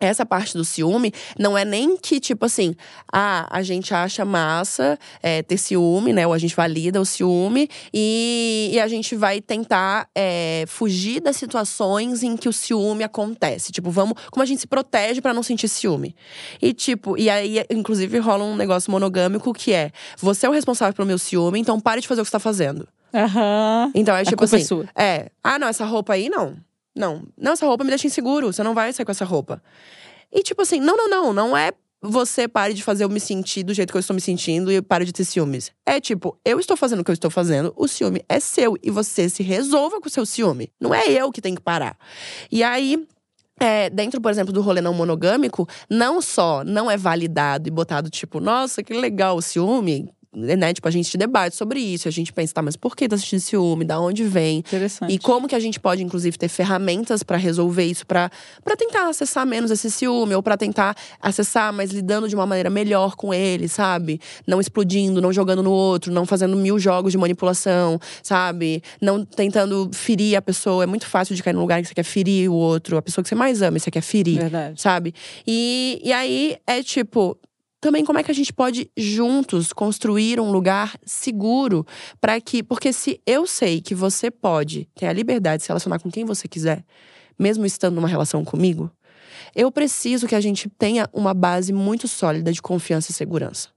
[0.00, 2.74] essa parte do ciúme não é nem que, tipo assim,
[3.12, 6.26] ah, a gente acha massa é, ter ciúme, né?
[6.26, 11.36] Ou a gente valida o ciúme e, e a gente vai tentar é, fugir das
[11.36, 13.72] situações em que o ciúme acontece.
[13.72, 14.18] Tipo, vamos.
[14.30, 16.14] Como a gente se protege pra não sentir ciúme.
[16.60, 20.94] E, tipo, e aí, inclusive, rola um negócio monogâmico que é: você é o responsável
[20.94, 22.86] pelo meu ciúme, então pare de fazer o que você tá fazendo.
[23.14, 23.90] Aham.
[23.94, 24.64] Então é tipo é assim.
[24.64, 24.86] sua.
[24.94, 25.30] É.
[25.42, 26.56] Ah, não, essa roupa aí não.
[26.96, 27.22] Não.
[27.36, 28.52] Não, essa roupa me deixa inseguro.
[28.52, 29.62] Você não vai sair com essa roupa.
[30.32, 31.32] E tipo assim, não, não, não.
[31.32, 34.20] Não é você pare de fazer eu me sentir do jeito que eu estou me
[34.20, 35.72] sentindo e pare de ter ciúmes.
[35.84, 38.90] É tipo, eu estou fazendo o que eu estou fazendo, o ciúme é seu e
[38.90, 40.70] você se resolva com o seu ciúme.
[40.80, 41.96] Não é eu que tenho que parar.
[42.50, 43.06] E aí.
[43.58, 48.10] É, dentro, por exemplo, do rolê não monogâmico, não só não é validado e botado,
[48.10, 50.74] tipo, nossa, que legal o ciúme, né?
[50.74, 53.40] Tipo, a gente debate sobre isso, a gente pensa, tá, mas por que tá sentindo
[53.40, 53.84] ciúme?
[53.84, 54.58] Da onde vem?
[54.58, 55.12] Interessante.
[55.12, 58.30] E como que a gente pode, inclusive, ter ferramentas pra resolver isso, pra
[58.62, 62.68] pra tentar acessar menos esse ciúme, ou pra tentar acessar, mas lidando de uma maneira
[62.68, 64.20] melhor com ele, sabe?
[64.46, 68.82] Não explodindo, não jogando no outro, não fazendo mil jogos de manipulação, sabe?
[69.00, 70.84] Não tentando ferir a pessoa.
[70.84, 73.22] É muito fácil de cair num lugar que você quer ferir o outro, a pessoa
[73.22, 74.80] que você mais ama, e você quer ferir Verdade.
[74.80, 75.14] sabe?
[75.46, 77.38] E, e aí é tipo.
[77.86, 81.86] Também como é que a gente pode juntos construir um lugar seguro
[82.20, 86.00] para que, porque se eu sei que você pode ter a liberdade de se relacionar
[86.00, 86.84] com quem você quiser,
[87.38, 88.90] mesmo estando numa relação comigo,
[89.54, 93.68] eu preciso que a gente tenha uma base muito sólida de confiança e segurança.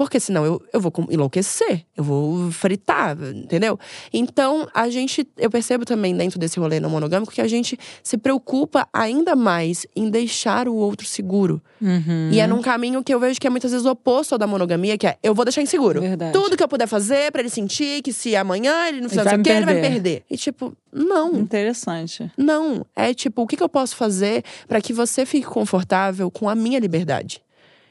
[0.00, 3.78] Porque senão eu, eu vou enlouquecer, eu vou fritar, entendeu?
[4.10, 8.16] Então, a gente, eu percebo também dentro desse rolê não monogâmico que a gente se
[8.16, 11.60] preocupa ainda mais em deixar o outro seguro.
[11.82, 12.30] Uhum.
[12.32, 14.96] E é num caminho que eu vejo que é muitas vezes oposto ao da monogamia,
[14.96, 16.00] que é eu vou deixar inseguro.
[16.00, 16.32] Verdade.
[16.32, 19.42] Tudo que eu puder fazer pra ele sentir que se amanhã ele não fizer o
[19.42, 20.24] quê, ele vai perder.
[20.30, 21.34] E tipo, não.
[21.34, 22.32] Interessante.
[22.38, 26.48] Não, é tipo, o que, que eu posso fazer pra que você fique confortável com
[26.48, 27.42] a minha liberdade?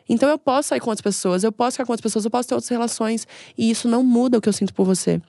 [0.09, 2.49] Então eu posso sair com outras pessoas, eu posso ficar com outras pessoas, eu posso
[2.49, 3.27] ter outras relações.
[3.57, 5.21] E isso não muda o que eu sinto por você.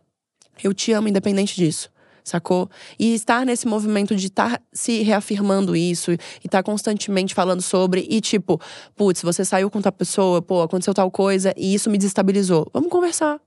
[0.64, 1.90] Eu te amo independente disso.
[2.22, 2.70] Sacou?
[2.98, 8.06] E estar nesse movimento de estar se reafirmando isso e estar constantemente falando sobre.
[8.08, 8.60] E tipo,
[8.94, 12.68] putz, você saiu com tal pessoa, pô, aconteceu tal coisa e isso me desestabilizou.
[12.72, 13.40] Vamos conversar.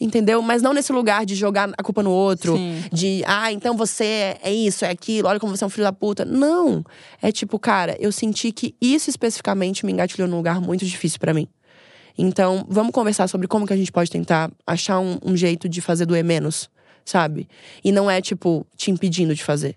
[0.00, 0.40] Entendeu?
[0.40, 2.84] Mas não nesse lugar de jogar a culpa no outro, Sim.
[2.92, 5.92] de, ah, então você é- isso, é aquilo, olha como você é um filho da
[5.92, 6.24] puta.
[6.24, 6.84] Não.
[7.20, 11.34] É tipo, cara, eu senti que isso especificamente me engatilhou num lugar muito difícil pra
[11.34, 11.48] mim.
[12.16, 15.80] Então, vamos conversar sobre como que a gente pode tentar achar um, um jeito de
[15.80, 16.68] fazer doer menos,
[17.04, 17.48] sabe?
[17.82, 19.76] E não é, tipo, te impedindo de fazer.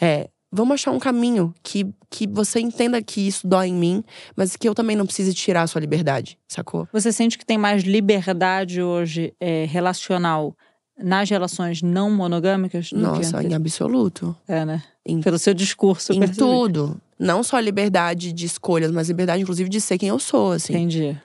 [0.00, 4.04] É, vamos achar um caminho que, que você entenda que isso dói em mim,
[4.36, 6.88] mas que eu também não precise tirar a sua liberdade, sacou?
[6.92, 10.56] Você sente que tem mais liberdade hoje é, relacional
[11.02, 12.90] nas relações não monogâmicas?
[12.90, 14.36] do que Nossa, em absoluto.
[14.46, 14.82] É, né?
[15.04, 16.12] Em, Pelo seu discurso.
[16.12, 16.38] em percebi.
[16.38, 17.00] tudo.
[17.18, 20.72] Não só a liberdade de escolhas, mas liberdade, inclusive, de ser quem eu sou, assim.
[20.72, 21.16] Entendi.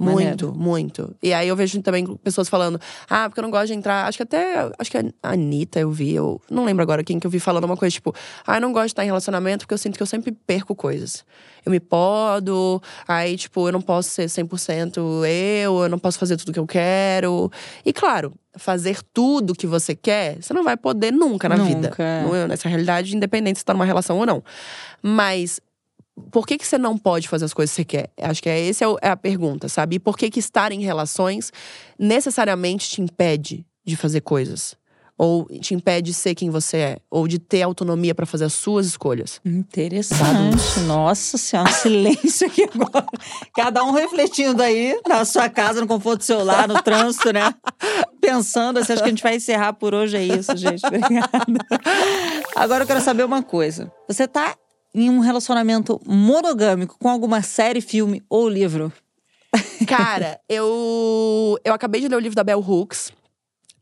[0.00, 0.54] Muito, Maneiro.
[0.54, 1.14] muito.
[1.22, 4.08] E aí eu vejo também pessoas falando, ah, porque eu não gosto de entrar.
[4.08, 4.70] Acho que até.
[4.78, 7.64] Acho que a Anitta eu vi, eu não lembro agora quem que eu vi falando
[7.64, 8.14] uma coisa, tipo,
[8.46, 10.74] ah, eu não gosto de estar em relacionamento porque eu sinto que eu sempre perco
[10.74, 11.22] coisas.
[11.66, 14.96] Eu me podo, aí, tipo, eu não posso ser 100%
[15.26, 17.52] eu, eu não posso fazer tudo que eu quero.
[17.84, 21.90] E claro, fazer tudo que você quer, você não vai poder nunca na vida.
[21.90, 22.22] Nunca, é.
[22.22, 24.42] Não é nessa realidade, independente se tá numa relação ou não.
[25.02, 25.60] Mas
[26.30, 28.10] por que, que você não pode fazer as coisas que você quer?
[28.20, 29.96] Acho que é essa é é a pergunta, sabe?
[29.96, 31.52] E por que, que estar em relações
[31.98, 34.78] necessariamente te impede de fazer coisas?
[35.22, 36.98] Ou te impede de ser quem você é?
[37.10, 39.38] Ou de ter autonomia pra fazer as suas escolhas?
[39.44, 40.80] Interessante.
[40.86, 43.04] Nossa senhora, um silêncio aqui agora.
[43.54, 47.54] Cada um refletindo aí na sua casa, no conforto do seu lar, no trânsito, né?
[48.18, 50.16] Pensando, assim, acho que a gente vai encerrar por hoje.
[50.16, 50.86] É isso, gente.
[50.86, 51.28] Obrigada.
[52.56, 53.92] Agora eu quero saber uma coisa.
[54.08, 54.56] Você tá
[54.94, 58.92] em um relacionamento monogâmico com alguma série, filme ou livro?
[59.86, 63.12] Cara, eu, eu acabei de ler o livro da Bell Hooks,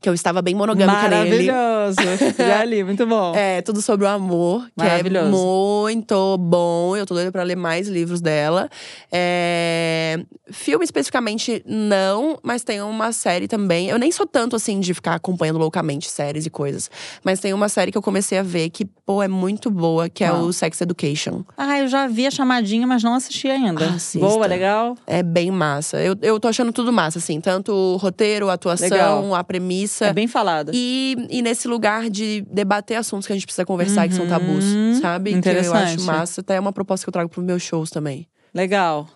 [0.01, 1.51] que eu estava bem monogâmica nele.
[1.51, 1.99] Maravilhoso.
[2.39, 3.35] Já li, muito bom.
[3.35, 6.97] É, tudo sobre o amor, que é muito bom.
[6.97, 8.69] Eu tô doida pra ler mais livros dela.
[9.11, 10.21] É,
[10.51, 13.89] Filme especificamente, não, mas tem uma série também.
[13.89, 16.91] Eu nem sou tanto assim de ficar acompanhando loucamente séries e coisas.
[17.23, 20.25] Mas tem uma série que eu comecei a ver que, pô, é muito boa, que
[20.25, 20.43] é Qual?
[20.43, 21.43] o Sex Education.
[21.57, 23.85] Ah, eu já vi a chamadinha, mas não assisti ainda.
[23.91, 24.27] Assista.
[24.27, 24.97] Boa, legal?
[25.07, 25.99] É bem massa.
[25.99, 27.41] Eu, eu tô achando tudo massa, assim.
[27.41, 29.35] Tanto o roteiro, a atuação, Legal.
[29.35, 29.88] a premissa.
[30.05, 30.71] É bem falado.
[30.75, 34.31] E, e nesse lugar de debater assuntos que a gente precisa conversar, que são Uhum.
[34.31, 34.65] tabus,
[35.01, 35.31] sabe?
[35.31, 35.95] Que eu Interessante.
[35.97, 36.41] acho massa.
[36.41, 38.27] Até é uma proposta que eu trago pros meus shows também.
[38.55, 39.09] Legal.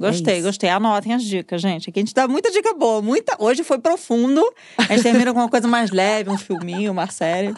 [0.00, 0.70] Gostei, É gostei.
[0.70, 1.90] Anotem as dicas, gente.
[1.90, 3.02] Aqui a gente dá muita dica boa.
[3.02, 3.34] Muita...
[3.42, 4.40] Hoje foi profundo.
[4.76, 7.52] A gente termina com uma coisa mais leve, um filminho, uma série.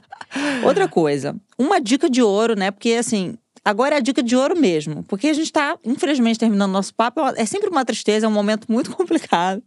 [0.65, 2.71] Outra coisa, uma dica de ouro, né?
[2.71, 3.35] Porque assim.
[3.63, 5.03] Agora é a dica de ouro mesmo.
[5.03, 7.21] Porque a gente tá, infelizmente, terminando nosso papo.
[7.37, 9.63] É sempre uma tristeza, é um momento muito complicado.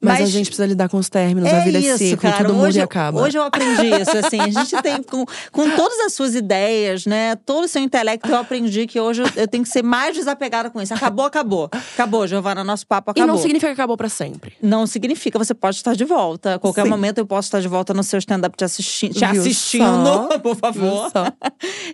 [0.00, 2.78] Mas, a gente precisa lidar com os términos, a vida é ciclo, todo mundo hoje,
[2.78, 3.20] e acaba.
[3.20, 4.40] Hoje eu aprendi isso, assim.
[4.40, 7.34] A gente tem, com, com todas as suas ideias, né?
[7.36, 10.70] Todo o seu intelecto, eu aprendi que hoje eu, eu tenho que ser mais desapegada
[10.70, 10.94] com isso.
[10.94, 11.68] Acabou, acabou.
[11.94, 13.34] Acabou, Giovana, nosso papo e acabou.
[13.34, 14.54] não significa que acabou pra sempre.
[14.62, 16.54] Não significa, você pode estar de volta.
[16.54, 16.90] A qualquer Sim.
[16.90, 20.38] momento eu posso estar de volta no seu stand-up te, assisti te Viu assistindo, só?
[20.38, 21.10] por favor.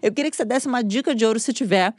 [0.03, 1.95] Eu queria que você desse uma dica de ouro, se tiver,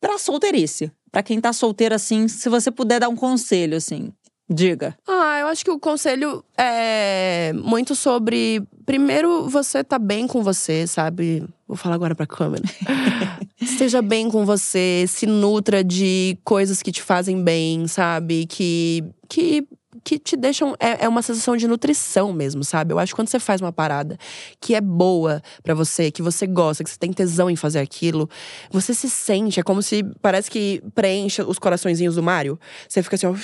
[0.00, 0.92] pra solteirice.
[1.10, 4.12] Pra quem tá solteiro, assim, se você puder dar um conselho, assim,
[4.50, 4.96] diga.
[5.06, 8.62] Ah, eu acho que o conselho é muito sobre.
[8.84, 11.44] Primeiro, você tá bem com você, sabe?
[11.66, 12.64] Vou falar agora pra câmera.
[13.60, 18.46] Esteja bem com você, se nutra de coisas que te fazem bem, sabe?
[18.46, 19.04] Que.
[19.28, 19.66] que
[20.02, 20.74] que te deixam.
[20.78, 22.92] É, é uma sensação de nutrição mesmo, sabe?
[22.92, 24.18] Eu acho que quando você faz uma parada
[24.60, 28.28] que é boa pra você, que você gosta, que você tem tesão em fazer aquilo,
[28.70, 29.60] você se sente.
[29.60, 32.58] É como se parece que preenche os coraçõezinhos do Mário.
[32.88, 33.34] Você fica assim, ó.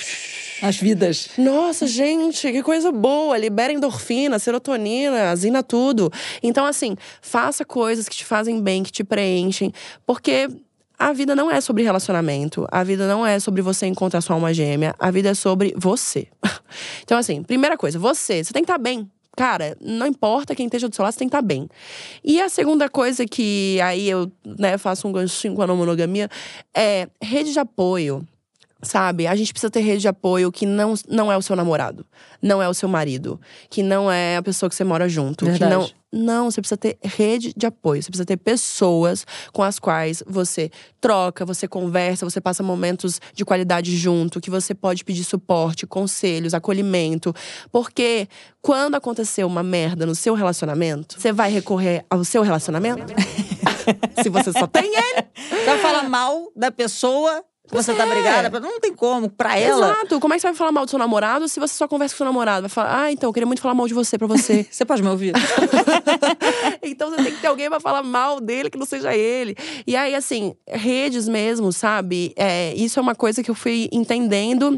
[0.61, 1.29] As vidas.
[1.37, 3.37] Nossa, gente, que coisa boa!
[3.37, 6.11] Libera endorfina, serotonina, azina tudo.
[6.41, 9.71] Então, assim, faça coisas que te fazem bem, que te preenchem,
[10.05, 10.49] porque
[10.97, 14.53] a vida não é sobre relacionamento, a vida não é sobre você encontrar sua alma
[14.53, 16.27] gêmea, a vida é sobre você.
[17.01, 19.09] Então, assim, primeira coisa, você, você tem que estar bem.
[19.37, 21.69] Cara, não importa quem esteja do seu lado, você tem que estar bem.
[22.23, 26.27] E a segunda coisa que aí eu né, faço um ganchinho com a não monogamia
[26.75, 28.27] é rede de apoio.
[28.81, 29.25] Sabe?
[29.25, 32.05] A gente precisa ter rede de apoio que não, não é o seu namorado,
[32.41, 35.45] não é o seu marido, que não é a pessoa que você mora junto.
[35.45, 35.95] Que não, Verdade.
[36.13, 40.69] não, você precisa ter rede de apoio, você precisa ter pessoas com as quais você
[41.01, 46.53] troca, você conversa, você passa momentos de qualidade junto, que você pode pedir suporte, conselhos,
[46.53, 47.33] acolhimento.
[47.71, 48.27] Porque
[48.61, 53.11] quando acontecer uma merda no seu relacionamento, você vai recorrer ao seu relacionamento?
[54.21, 55.27] Se você só tem ele.
[55.35, 58.09] Você vai falar mal da pessoa você tá É.
[58.09, 58.59] brigada.
[58.59, 59.29] Não tem como.
[59.29, 59.91] Pra ela.
[59.91, 60.19] Exato.
[60.19, 62.17] Como é que você vai falar mal do seu namorado se você só conversa com
[62.17, 62.61] seu namorado?
[62.61, 64.65] Vai falar, ah, então, eu queria muito falar mal de você pra você.
[64.71, 65.33] Você pode me ouvir?
[66.81, 69.55] então você tem que ter alguém pra falar mal dele que não seja ele.
[69.85, 72.33] E aí, assim, redes mesmo, sabe?
[72.35, 74.77] É, isso é uma coisa que eu fui entendendo.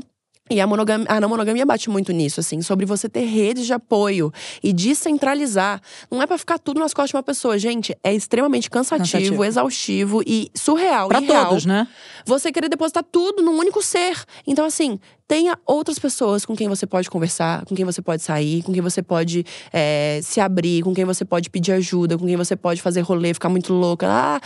[0.50, 3.74] E a, monogam a não monogamia bate muito nisso, assim, sobre você ter redes de
[3.74, 4.32] apoio
[4.64, 5.80] e descentralizar.
[6.10, 7.58] Não é pra ficar tudo nas costas de uma pessoa.
[7.60, 9.46] Gente, é extremamente cansativo, Cansativo.
[9.46, 11.08] exaustivo e surreal.
[11.08, 11.50] Pra e real.
[11.50, 11.88] todos, né?
[12.26, 14.24] Você querer depositar tudo num único ser.
[14.48, 18.64] Então, assim, tenha outras pessoas com quem você pode conversar, com quem você pode sair,
[18.64, 22.36] com quem você pode é, se abrir, com quem você pode pedir ajuda, com quem
[22.36, 24.08] você pode fazer rolê, ficar muito louca.
[24.10, 24.42] Ah,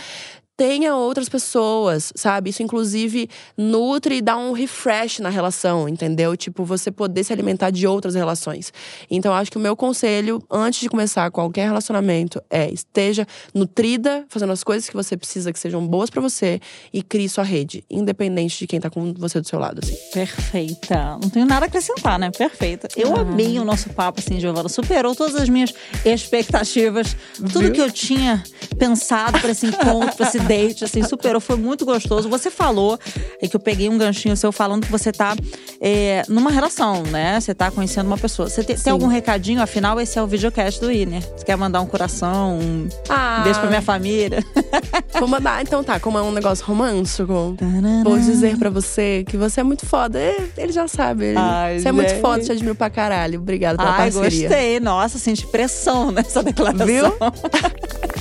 [0.56, 2.50] tenha outras pessoas, sabe?
[2.50, 6.36] Isso, inclusive, nutre e dá um refresh na relação, entendeu?
[6.36, 8.72] Tipo, você poder se alimentar de outras relações.
[9.10, 14.24] Então, eu acho que o meu conselho, antes de começar qualquer relacionamento, é esteja nutrida,
[14.28, 16.60] fazendo as coisas que você precisa que sejam boas pra você
[16.92, 19.96] e crie sua rede, independente de quem tá com você do seu lado, assim.
[20.12, 21.18] Perfeita.
[21.20, 22.30] Não tenho nada a acrescentar, né?
[22.30, 22.88] Perfeita.
[22.96, 24.68] Eu amei o nosso papo, assim, Giovana.
[24.68, 25.74] Superou todas as minhas
[26.04, 27.16] expectativas.
[27.36, 27.72] Tudo Viu?
[27.72, 28.42] que eu tinha
[28.78, 31.40] pensado pra esse encontro, pra esse date, assim, superou.
[31.40, 32.28] Foi muito gostoso.
[32.28, 32.98] Você falou,
[33.40, 35.34] é que eu peguei um ganchinho seu falando que você tá
[35.80, 37.40] é, numa relação, né?
[37.40, 38.48] Você tá conhecendo uma pessoa.
[38.48, 39.60] Você tem, tem algum recadinho?
[39.62, 41.22] Afinal, esse é o videocast do Iner.
[41.36, 44.44] Você quer mandar um coração, um Ah, beijo pra minha família?
[45.18, 47.56] Vou mandar, então tá, como é um negócio romântico,
[48.02, 50.18] vou dizer pra você que você é muito foda.
[50.18, 51.26] É, Ele já sabe.
[51.26, 53.38] Ele, Ai, você é muito foda, te admiro pra caralho.
[53.40, 54.48] Obrigada pela Ai, parceria.
[54.48, 54.80] gostei.
[54.80, 56.86] Nossa, senti pressão nessa declaração.
[56.86, 57.04] Viu?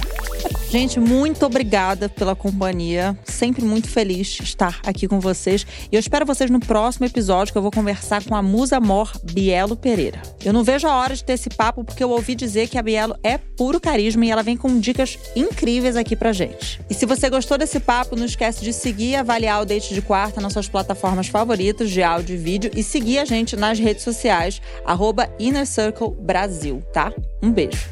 [0.73, 3.15] Gente, muito obrigada pela companhia.
[3.25, 5.67] Sempre muito feliz de estar aqui com vocês.
[5.91, 9.11] E eu espero vocês no próximo episódio, que eu vou conversar com a musa mor
[9.23, 10.19] Bielo Pereira.
[10.43, 12.81] Eu não vejo a hora de ter esse papo, porque eu ouvi dizer que a
[12.81, 16.81] Bielo é puro carisma e ela vem com dicas incríveis aqui pra gente.
[16.89, 20.01] E se você gostou desse papo, não esquece de seguir e avaliar o Date de
[20.01, 24.03] Quarta nas suas plataformas favoritas de áudio e vídeo e seguir a gente nas redes
[24.03, 27.13] sociais, arroba Inner Circle Brasil, tá?
[27.43, 27.87] Um beijo.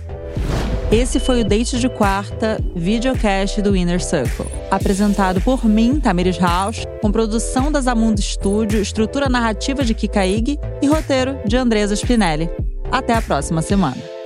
[0.91, 4.45] Esse foi o Date de Quarta, videocast do Inner Circle.
[4.69, 10.59] Apresentado por mim, Tamires House, com produção da Zamundo Studio, estrutura narrativa de Kika Ig
[10.81, 12.49] e roteiro de Andresa Spinelli.
[12.91, 14.20] Até a próxima semana.